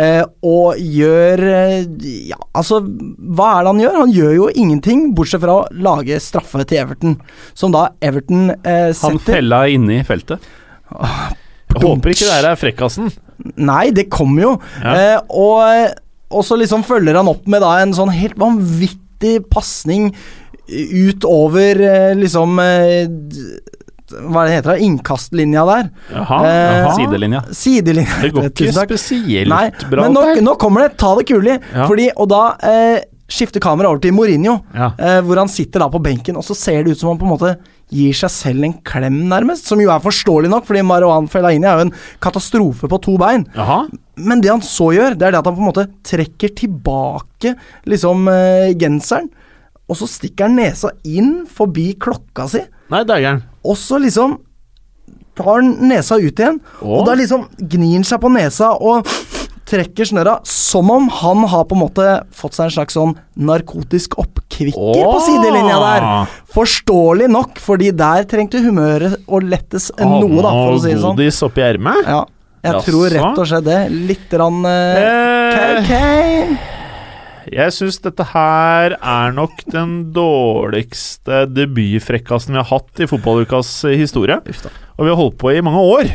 eh, 0.00 0.22
og 0.48 0.78
gjør 0.80 1.42
eh, 1.44 1.82
Ja, 2.30 2.38
altså 2.56 2.78
Hva 2.80 3.50
er 3.58 3.66
det 3.66 3.68
han 3.74 3.82
gjør? 3.82 3.98
Han 3.98 4.14
gjør 4.16 4.32
jo 4.38 4.46
ingenting, 4.62 5.02
bortsett 5.16 5.42
fra 5.44 5.58
å 5.60 5.66
lage 5.76 6.16
straffe 6.24 6.64
til 6.64 6.80
Everton, 6.80 7.18
som 7.52 7.74
da 7.76 7.90
Everton 8.00 8.48
eh, 8.62 8.88
Han 8.92 8.96
setter 8.96 9.26
fella 9.38 9.60
inne 9.72 9.98
i 9.98 10.06
feltet. 10.08 10.40
Jeg 10.94 11.82
håper 11.82 12.14
ikke 12.14 12.24
det 12.28 12.32
her 12.38 12.48
er 12.52 12.58
frekkasen. 12.60 13.12
Nei, 13.60 13.88
det 13.92 14.06
kommer 14.12 14.44
jo. 14.46 14.52
Ja. 14.80 14.94
Eh, 14.94 15.16
og, 15.28 15.94
og 16.32 16.44
så 16.46 16.56
liksom 16.60 16.84
følger 16.86 17.18
han 17.20 17.28
opp 17.28 17.48
med 17.50 17.64
da 17.64 17.76
en 17.82 17.92
sånn 17.96 18.12
helt 18.14 18.38
vanvittig 18.40 19.02
pasning 19.52 20.10
utover 20.68 21.80
eh, 21.80 22.14
liksom 22.16 22.58
eh, 22.58 23.08
Hva 24.14 24.44
det 24.46 24.54
heter 24.58 24.74
det? 24.74 24.84
Innkastlinja 24.86 25.64
der. 25.68 25.88
Jaha. 26.12 26.38
Eh, 26.46 26.76
jaha. 26.78 26.92
Sidelinja. 26.98 27.42
Sidelinja. 27.56 28.18
Det 28.22 28.30
går 28.36 28.50
ikke 28.52 28.72
spesielt 28.76 29.50
Nei, 29.50 29.64
bra. 29.90 30.06
men 30.08 30.44
nå, 30.44 30.54
kommer 30.60 30.86
det. 30.86 30.96
Ta 31.00 31.14
det 31.18 31.24
kule. 31.30 31.56
Ja. 31.72 31.86
Fordi, 31.88 32.10
og 32.16 32.28
da 32.30 32.42
eh, 32.68 32.98
skifter 33.32 33.62
kameraet 33.64 33.90
over 33.96 34.02
til 34.04 34.14
Mourinho, 34.14 34.58
Ja. 34.76 34.90
eh, 34.98 35.20
hvor 35.24 35.40
han 35.40 35.48
sitter 35.50 35.82
da 35.82 35.88
på 35.90 36.02
benken, 36.04 36.36
og 36.38 36.44
så 36.46 36.54
ser 36.56 36.84
det 36.84 36.94
ut 36.94 37.00
som 37.00 37.10
han 37.14 37.18
på 37.18 37.26
en 37.26 37.32
måte 37.34 37.54
gir 37.92 38.14
seg 38.16 38.30
selv 38.32 38.64
en 38.66 38.76
klem, 38.86 39.20
nærmest. 39.30 39.66
Som 39.68 39.80
jo 39.82 39.90
er 39.92 40.02
forståelig 40.02 40.50
nok, 40.50 40.64
fordi 40.68 40.82
Marwan 40.86 41.28
Fellaini 41.30 41.66
er 41.68 41.80
jo 41.82 41.86
en 41.88 41.94
katastrofe 42.24 42.88
på 42.90 43.00
to 43.04 43.16
bein. 43.20 43.44
Jaha. 43.54 43.84
Men 44.16 44.40
det 44.40 44.50
han 44.52 44.62
så 44.64 44.92
gjør, 44.94 45.16
det 45.18 45.26
er 45.28 45.34
det 45.34 45.40
at 45.42 45.46
han 45.50 45.56
på 45.56 45.62
en 45.64 45.68
måte 45.72 45.86
trekker 46.06 46.54
tilbake 46.54 47.54
liksom 47.90 48.28
uh, 48.30 48.70
genseren, 48.78 49.28
og 49.90 49.98
så 50.00 50.06
stikker 50.08 50.46
han 50.48 50.56
nesa 50.56 50.94
inn 51.04 51.42
forbi 51.50 51.90
klokka 52.00 52.46
si, 52.48 52.62
Nei, 52.94 53.02
dægeren. 53.04 53.42
og 53.66 53.76
så 53.76 53.98
liksom 54.00 54.38
tar 55.36 55.50
han 55.58 55.72
nesa 55.90 56.16
ut 56.22 56.38
igjen, 56.40 56.60
Åh. 56.80 56.86
og 56.94 57.08
da 57.08 57.16
liksom 57.18 57.48
gnir 57.58 57.98
han 57.98 58.06
seg 58.06 58.20
på 58.22 58.30
nesa 58.32 58.70
og 58.78 59.04
trekker 59.68 60.04
snørra 60.10 60.34
som 60.48 60.90
om 60.92 61.06
han 61.22 61.44
har 61.48 61.64
på 61.70 61.76
en 61.76 61.82
måte 61.86 62.06
fått 62.36 62.56
seg 62.58 62.66
en 62.68 62.74
slags 62.76 62.96
sånn 62.98 63.14
narkotisk 63.36 64.18
oppkvikker 64.20 64.98
på 65.08 65.22
sidelinja 65.24 65.78
der. 65.80 66.06
Forståelig 66.54 67.30
nok, 67.32 67.58
fordi 67.64 67.88
der 67.96 68.26
trengte 68.28 68.60
humøret 68.64 69.16
å 69.26 69.40
lettes 69.40 69.90
noe, 69.98 70.42
da, 70.44 70.52
for 70.52 70.76
å 70.76 70.82
si 70.84 70.92
det 70.92 71.00
sånn. 71.00 71.16
Godis 71.16 71.40
oppi 71.46 71.64
ermet? 71.64 72.04
Ja, 72.04 72.20
jeg 72.64 72.76
Jaså? 72.78 72.84
tror 72.90 73.10
rett 73.16 73.40
og 73.42 73.48
slett 73.50 73.66
det. 73.70 73.80
Litt 74.12 74.36
rann 74.40 74.60
uh, 74.64 75.00
Eh, 75.54 75.80
Kane. 75.88 76.58
jeg 77.54 77.72
syns 77.76 77.98
dette 78.04 78.24
her 78.32 78.94
er 79.00 79.34
nok 79.36 79.64
den 79.70 79.96
dårligste 80.16 81.44
debutfrekkasen 81.52 82.54
vi 82.54 82.60
har 82.62 82.68
hatt 82.70 83.00
i 83.04 83.08
fotballukas 83.10 83.72
eh, 83.88 83.96
historie. 84.00 84.38
Og 84.96 85.04
vi 85.06 85.10
har 85.12 85.18
holdt 85.18 85.36
på 85.40 85.52
i 85.52 85.60
mange 85.64 85.82
år. 85.96 86.10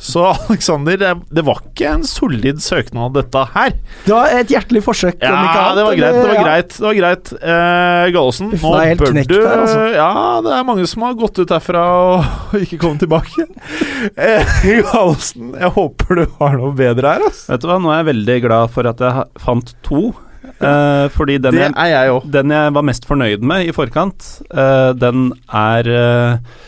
Så 0.00 0.22
Alexander, 0.48 0.96
det, 1.00 1.10
det 1.34 1.42
var 1.46 1.58
ikke 1.62 1.88
en 1.94 2.04
solid 2.06 2.60
søknad, 2.62 3.12
dette 3.16 3.42
her. 3.54 3.74
Det 4.06 4.14
var 4.14 4.32
et 4.38 4.52
hjertelig 4.52 4.82
forsøk. 4.86 5.18
Ja, 5.20 5.32
om 5.34 5.48
ikke 5.48 5.60
annet, 5.60 5.76
det 5.80 5.84
var 5.86 5.98
greit. 6.00 6.14
Det 6.14 6.28
var 6.28 6.34
Ja. 6.38 6.44
greit. 6.46 6.70
Det 6.76 6.86
var 6.86 6.96
greit. 7.00 7.32
Eh, 7.40 8.04
Gallosen, 8.14 8.52
Uff, 8.54 8.62
nå 8.64 8.72
det 8.80 8.96
bør 9.00 9.12
du 9.18 9.34
der, 9.34 9.60
altså. 9.64 9.82
Ja, 9.96 10.08
det 10.46 10.54
er 10.58 10.64
mange 10.70 10.86
som 10.90 11.02
har 11.08 11.18
gått 11.20 11.38
ut 11.42 11.52
herfra 11.56 11.84
og 11.90 12.56
ikke 12.64 12.78
kommet 12.84 13.04
tilbake. 13.04 13.46
Eh, 14.16 14.56
Gallosen, 14.88 15.52
jeg 15.60 15.70
håper 15.76 16.22
du 16.22 16.24
har 16.38 16.56
noe 16.56 16.72
bedre 16.76 17.14
her, 17.16 17.26
altså. 17.28 17.50
Vet 17.52 17.60
du 17.62 17.68
hva, 17.68 17.76
nå 17.84 17.90
er 17.92 18.00
jeg 18.00 18.08
veldig 18.14 18.38
glad 18.46 18.72
for 18.72 18.88
at 18.88 19.02
jeg 19.04 19.26
fant 19.44 19.74
to. 19.86 20.02
eh, 20.60 21.06
fordi 21.12 21.36
den 21.44 21.58
jeg, 21.60 21.72
er 21.76 21.90
jeg 21.92 22.22
den 22.32 22.50
jeg 22.56 22.72
var 22.78 22.86
mest 22.88 23.04
fornøyd 23.08 23.44
med 23.44 23.68
i 23.68 23.74
forkant, 23.76 24.24
eh, 24.50 24.90
den 24.96 25.30
er 25.52 25.90
eh, 25.92 26.58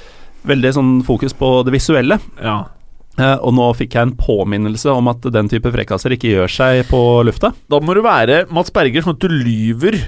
veldig 0.49 0.73
sånn 0.77 0.93
fokus 1.07 1.33
på 1.39 1.55
det 1.65 1.73
visuelle. 1.79 2.19
Ja. 2.43 2.61
Eh, 3.21 3.37
og 3.45 3.53
nå 3.57 3.69
fikk 3.77 3.97
jeg 3.97 4.09
en 4.09 4.17
påminnelse 4.17 4.93
om 4.93 5.11
at 5.13 5.27
den 5.35 5.51
type 5.53 5.73
frekkaser 5.75 6.15
ikke 6.17 6.33
gjør 6.33 6.53
seg 6.53 6.87
på 6.89 7.01
lufta. 7.29 7.53
Da 7.69 7.81
må 7.85 7.97
du 7.97 8.03
være 8.05 8.45
Mats 8.55 8.73
Berger, 8.75 9.05
sånn 9.05 9.19
at 9.19 9.25
du 9.25 9.33
lyver 9.33 9.99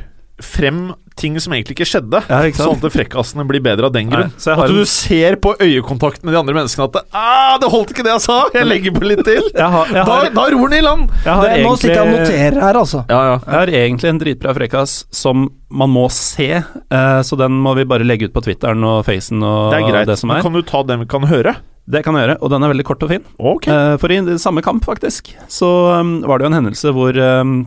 frem 0.43 0.89
ting 1.17 1.37
som 1.41 1.53
egentlig 1.55 1.77
ikke 1.77 1.87
skjedde. 1.87 2.21
Ja, 2.29 2.41
ikke? 2.49 2.59
Sånn 2.59 2.81
at 2.83 2.95
frekkasene 2.95 3.45
blir 3.47 3.62
bedre 3.62 3.87
av 3.89 3.93
den 3.95 4.09
grunn. 4.11 4.33
Nei, 4.33 4.39
så 4.41 4.51
jeg 4.51 4.59
har 4.59 4.65
at 4.65 4.71
en- 4.71 4.77
du 4.77 4.85
ser 4.91 5.37
på 5.37 5.55
øyekontakten 5.62 6.25
med 6.25 6.35
de 6.35 6.39
andre 6.41 6.55
menneskene 6.55 6.89
at 6.91 7.05
ah, 7.15 7.57
'Det 7.59 7.71
holdt 7.71 7.91
ikke 7.95 8.03
det 8.03 8.12
jeg 8.12 8.21
sa! 8.21 8.39
Jeg 8.55 8.67
legger 8.67 8.91
på 8.93 9.05
litt 9.07 9.25
til!' 9.25 9.51
Jeg 9.55 9.71
har, 9.71 9.87
jeg 9.87 10.05
Da, 10.05 10.12
har, 10.12 10.31
da 10.31 10.47
ror 10.51 10.69
den 10.69 10.79
i 10.79 10.83
land! 10.83 11.11
jeg 11.25 11.35
har 11.35 11.43
Det, 11.49 11.65
nå 11.65 11.77
sitter 11.79 11.95
jeg 11.95 12.07
og 12.07 12.21
noterer 12.21 12.61
her, 12.61 12.75
altså. 12.75 13.05
Ja, 13.09 13.21
ja. 13.31 13.39
Jeg 13.47 13.55
har 13.55 13.67
egentlig 13.67 14.09
en 14.11 14.19
dritbra 14.19 14.55
frekkas 14.55 15.05
som 15.11 15.49
man 15.71 15.91
må 15.91 16.11
se, 16.11 16.51
eh, 16.51 17.21
så 17.23 17.39
den 17.39 17.53
må 17.53 17.75
vi 17.77 17.85
bare 17.85 18.05
legge 18.05 18.25
ut 18.27 18.33
på 18.35 18.43
Twitteren 18.43 18.83
og 18.85 19.05
Facen 19.05 19.43
og 19.43 19.71
Det 19.73 19.83
er 19.83 19.91
greit. 19.91 20.07
det 20.07 20.19
som 20.19 20.29
Men 20.29 20.39
er. 20.39 20.43
kan 20.43 20.53
du 20.53 20.62
ta 20.62 20.83
den 20.83 21.01
vi 21.01 21.07
kan 21.07 21.23
høre? 21.23 21.57
Det 21.89 22.03
kan 22.03 22.15
jeg 22.15 22.29
gjøre, 22.29 22.39
og 22.41 22.51
den 22.51 22.62
er 22.65 22.69
veldig 22.73 22.85
kort 22.85 23.03
og 23.03 23.11
fin. 23.11 23.25
Okay. 23.39 23.71
Eh, 23.71 23.97
for 23.99 24.09
i 24.11 24.19
samme 24.39 24.62
kamp, 24.62 24.85
faktisk, 24.85 25.35
så 25.49 26.01
um, 26.01 26.23
var 26.23 26.39
det 26.39 26.47
jo 26.47 26.53
en 26.53 26.65
hendelse 26.65 26.93
hvor 26.97 27.12
um, 27.41 27.67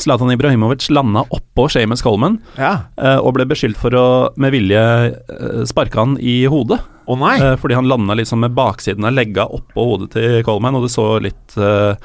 Zlatan 0.00 0.32
Ibrahimovic 0.32 0.88
landa 0.90 1.24
oppå 1.28 1.68
Shames 1.68 2.02
Coleman 2.02 2.38
Ja. 2.56 2.72
eh, 2.96 3.18
og 3.18 3.34
ble 3.36 3.44
beskyldt 3.50 3.78
for 3.80 3.94
å 3.96 4.06
med 4.40 4.54
vilje 4.54 4.80
uh, 4.80 5.62
sparke 5.68 5.98
han 6.00 6.16
i 6.20 6.44
hodet. 6.50 6.80
Oh! 7.10 7.22
Eh, 7.26 7.56
fordi 7.56 7.74
han 7.74 7.88
landa 7.90 8.14
liksom 8.14 8.40
med 8.40 8.54
baksiden 8.54 9.04
av 9.04 9.12
legga 9.12 9.46
oppå 9.50 9.84
hodet 9.84 10.12
til 10.14 10.44
Coleman, 10.46 10.76
og 10.78 10.86
det 10.86 10.92
så 10.94 11.06
litt, 11.22 11.56
eh, 11.58 11.96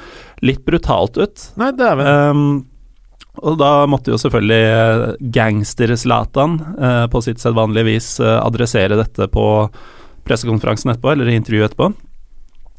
litt 0.42 0.64
brutalt 0.66 1.16
ut. 1.20 1.44
Nei, 1.60 1.70
dæven. 1.78 2.06
Um, 2.06 2.64
og 3.44 3.58
da 3.60 3.70
måtte 3.90 4.10
jo 4.14 4.18
selvfølgelig 4.18 4.64
eh, 4.72 5.04
gangster-Zlatan 5.36 6.56
uh, 6.80 7.04
på 7.12 7.20
sitt 7.24 7.42
sedvanlige 7.42 7.86
vis 7.90 8.08
eh, 8.20 8.38
adressere 8.40 8.96
dette 8.96 9.28
på 9.32 9.44
pressekonferansen 10.26 10.90
etterpå, 10.90 11.12
eller 11.12 11.28
i 11.30 11.36
intervjuet 11.38 11.70
etterpå. 11.70 11.90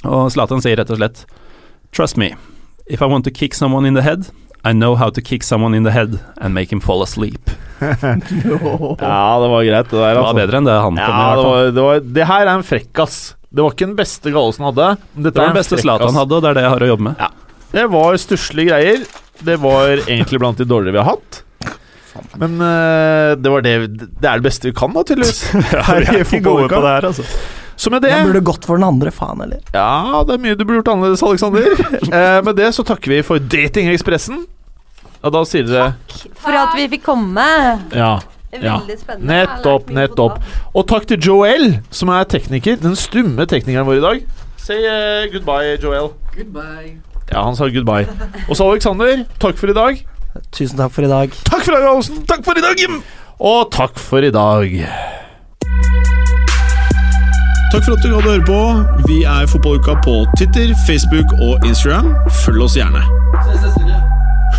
Og 0.07 0.31
Zlatan 0.33 0.61
sier 0.63 0.77
rett 0.77 0.91
og 0.93 0.99
slett 0.99 1.23
Trust 1.95 2.17
me, 2.19 2.33
if 2.91 3.01
I 3.01 3.07
want 3.07 3.23
to 3.25 3.31
kick 3.31 3.55
someone 3.55 3.87
in 3.87 3.95
the 3.95 4.03
head, 4.03 4.27
I 4.67 4.73
know 4.73 4.95
how 4.99 5.09
to 5.09 5.21
kick 5.21 5.43
someone 5.43 5.77
in 5.77 5.83
the 5.87 5.91
head 5.95 6.19
and 6.41 6.53
make 6.53 6.71
him 6.73 6.81
fall 6.83 7.01
asleep. 7.03 7.49
Ja, 7.79 9.39
det 9.41 9.47
var 9.51 9.63
greit, 9.63 9.89
det 9.89 9.97
der. 9.97 10.13
Det 10.13 10.17
var 10.17 10.23
Altså. 10.23 10.35
bedre 10.39 10.57
enn 10.59 10.67
det 10.67 10.77
han 10.81 10.95
kom 10.95 10.95
med. 10.95 11.03
Ja, 11.07 11.31
i 11.31 11.35
det, 11.37 11.47
var, 11.47 11.71
det, 11.71 11.83
var, 11.87 11.99
det 12.17 12.27
her 12.31 12.45
er 12.47 12.53
en 12.57 12.63
frekkas. 12.65 13.17
Det 13.49 13.63
var 13.63 13.73
ikke 13.75 13.87
den 13.87 13.95
beste 13.97 14.31
Gallosen 14.33 14.65
hadde. 14.67 14.87
Dette 15.13 15.31
Det 15.31 15.39
var 15.41 15.51
den 15.51 15.59
beste. 15.59 15.79
Zlatan 15.81 16.17
hadde, 16.17 16.39
og 16.39 16.43
det 16.43 16.49
er 16.49 16.57
det 16.57 16.63
jeg 16.65 16.73
har 16.73 16.85
å 16.85 16.89
jobbe 16.91 17.05
med. 17.09 17.21
Det 17.71 17.85
var 17.93 18.17
stusslige 18.21 18.71
greier. 18.71 19.05
Det 19.47 19.59
var 19.61 19.93
egentlig 20.07 20.39
blant 20.41 20.57
de 20.57 20.65
dårligere 20.67 20.97
vi 20.97 21.03
har 21.03 21.11
hatt. 21.13 21.43
Men 22.41 22.57
uh, 22.57 23.35
det 23.37 23.51
var 23.53 23.61
det 23.61 23.73
Det 23.93 24.25
er 24.25 24.39
det 24.41 24.45
beste 24.47 24.71
vi 24.71 24.73
kan, 24.73 24.89
da, 24.95 25.03
tydeligvis. 25.05 25.43
Her 25.91 26.07
i 26.17 26.23
fotballuka. 26.25 26.81
det 26.81 26.93
her, 26.95 27.09
altså. 27.11 27.25
Så 27.77 27.91
med 27.93 28.01
det 28.01 28.09
Man 28.09 28.31
burde 28.31 28.41
gått 28.41 28.65
for 28.65 28.79
den 28.79 28.87
andre, 28.87 29.11
faen 29.13 29.43
eller? 29.45 29.59
Ja, 29.75 30.23
det 30.25 30.33
er 30.33 30.41
mye 30.41 30.57
du 30.57 30.63
burde 30.65 30.79
gjort 30.79 30.89
annerledes, 30.95 31.21
Aleksander. 31.21 31.67
uh, 32.09 32.39
med 32.47 32.55
det 32.57 32.71
så 32.73 32.81
takker 32.87 33.13
vi 33.13 33.19
for 33.27 33.37
Datingekspressen. 33.37 34.47
Og 35.27 35.33
da 35.35 35.43
sier 35.47 35.67
dere 35.67 35.91
For 36.39 36.55
at 36.55 36.75
vi 36.77 36.87
fikk 36.95 37.03
komme. 37.09 37.45
Ja. 37.91 38.17
Ja. 38.55 38.77
Veldig 38.79 38.95
spennende. 39.01 39.27
Nettopp, 39.27 39.89
nettopp. 39.91 40.37
Og 40.71 40.85
takk 40.87 41.07
til 41.09 41.19
Joel, 41.19 41.81
som 41.91 42.09
er 42.15 42.23
tekniker. 42.31 42.79
Den 42.79 42.95
stumme 42.95 43.45
teknikeren 43.49 43.85
vår 43.89 43.99
i 43.99 44.05
dag. 44.05 44.23
Say 44.63 44.87
eh, 44.87 45.27
goodbye, 45.33 45.75
Joel. 45.83 46.13
Goodbye. 46.35 46.95
Ja, 47.31 47.43
han 47.43 47.55
sa 47.59 47.67
goodbye. 47.67 48.07
Og 48.47 48.55
så 48.55 48.69
Alexander, 48.71 49.25
takk 49.43 49.59
for 49.59 49.67
i 49.71 49.75
dag. 49.75 49.99
Tusen 50.55 50.79
takk 50.79 50.95
for 50.95 51.03
i 51.03 51.11
dag. 51.11 51.35
Takk 51.51 51.67
for 51.67 51.75
i 51.75 51.81
dag, 51.81 51.91
Olsen. 51.91 52.23
Takk 52.29 52.45
for 52.47 52.57
i 52.57 52.63
dag, 52.63 52.79
Jim. 52.79 53.01
Og 53.39 53.67
takk 53.71 53.99
for 53.99 54.23
i 54.23 54.31
dag. 54.31 54.79
Takk 57.67 57.83
for 57.83 57.97
at 57.97 58.03
du 58.03 58.13
hadde 58.15 58.31
høre 58.31 58.47
på. 58.47 58.61
Vi 59.11 59.21
er 59.27 59.47
Fotballuka 59.51 59.99
på 60.07 60.23
Twitter, 60.37 60.71
Facebook 60.87 61.35
og 61.43 61.67
Instagram. 61.67 62.15
Følg 62.45 62.63
oss 62.63 62.79
gjerne. 62.79 63.03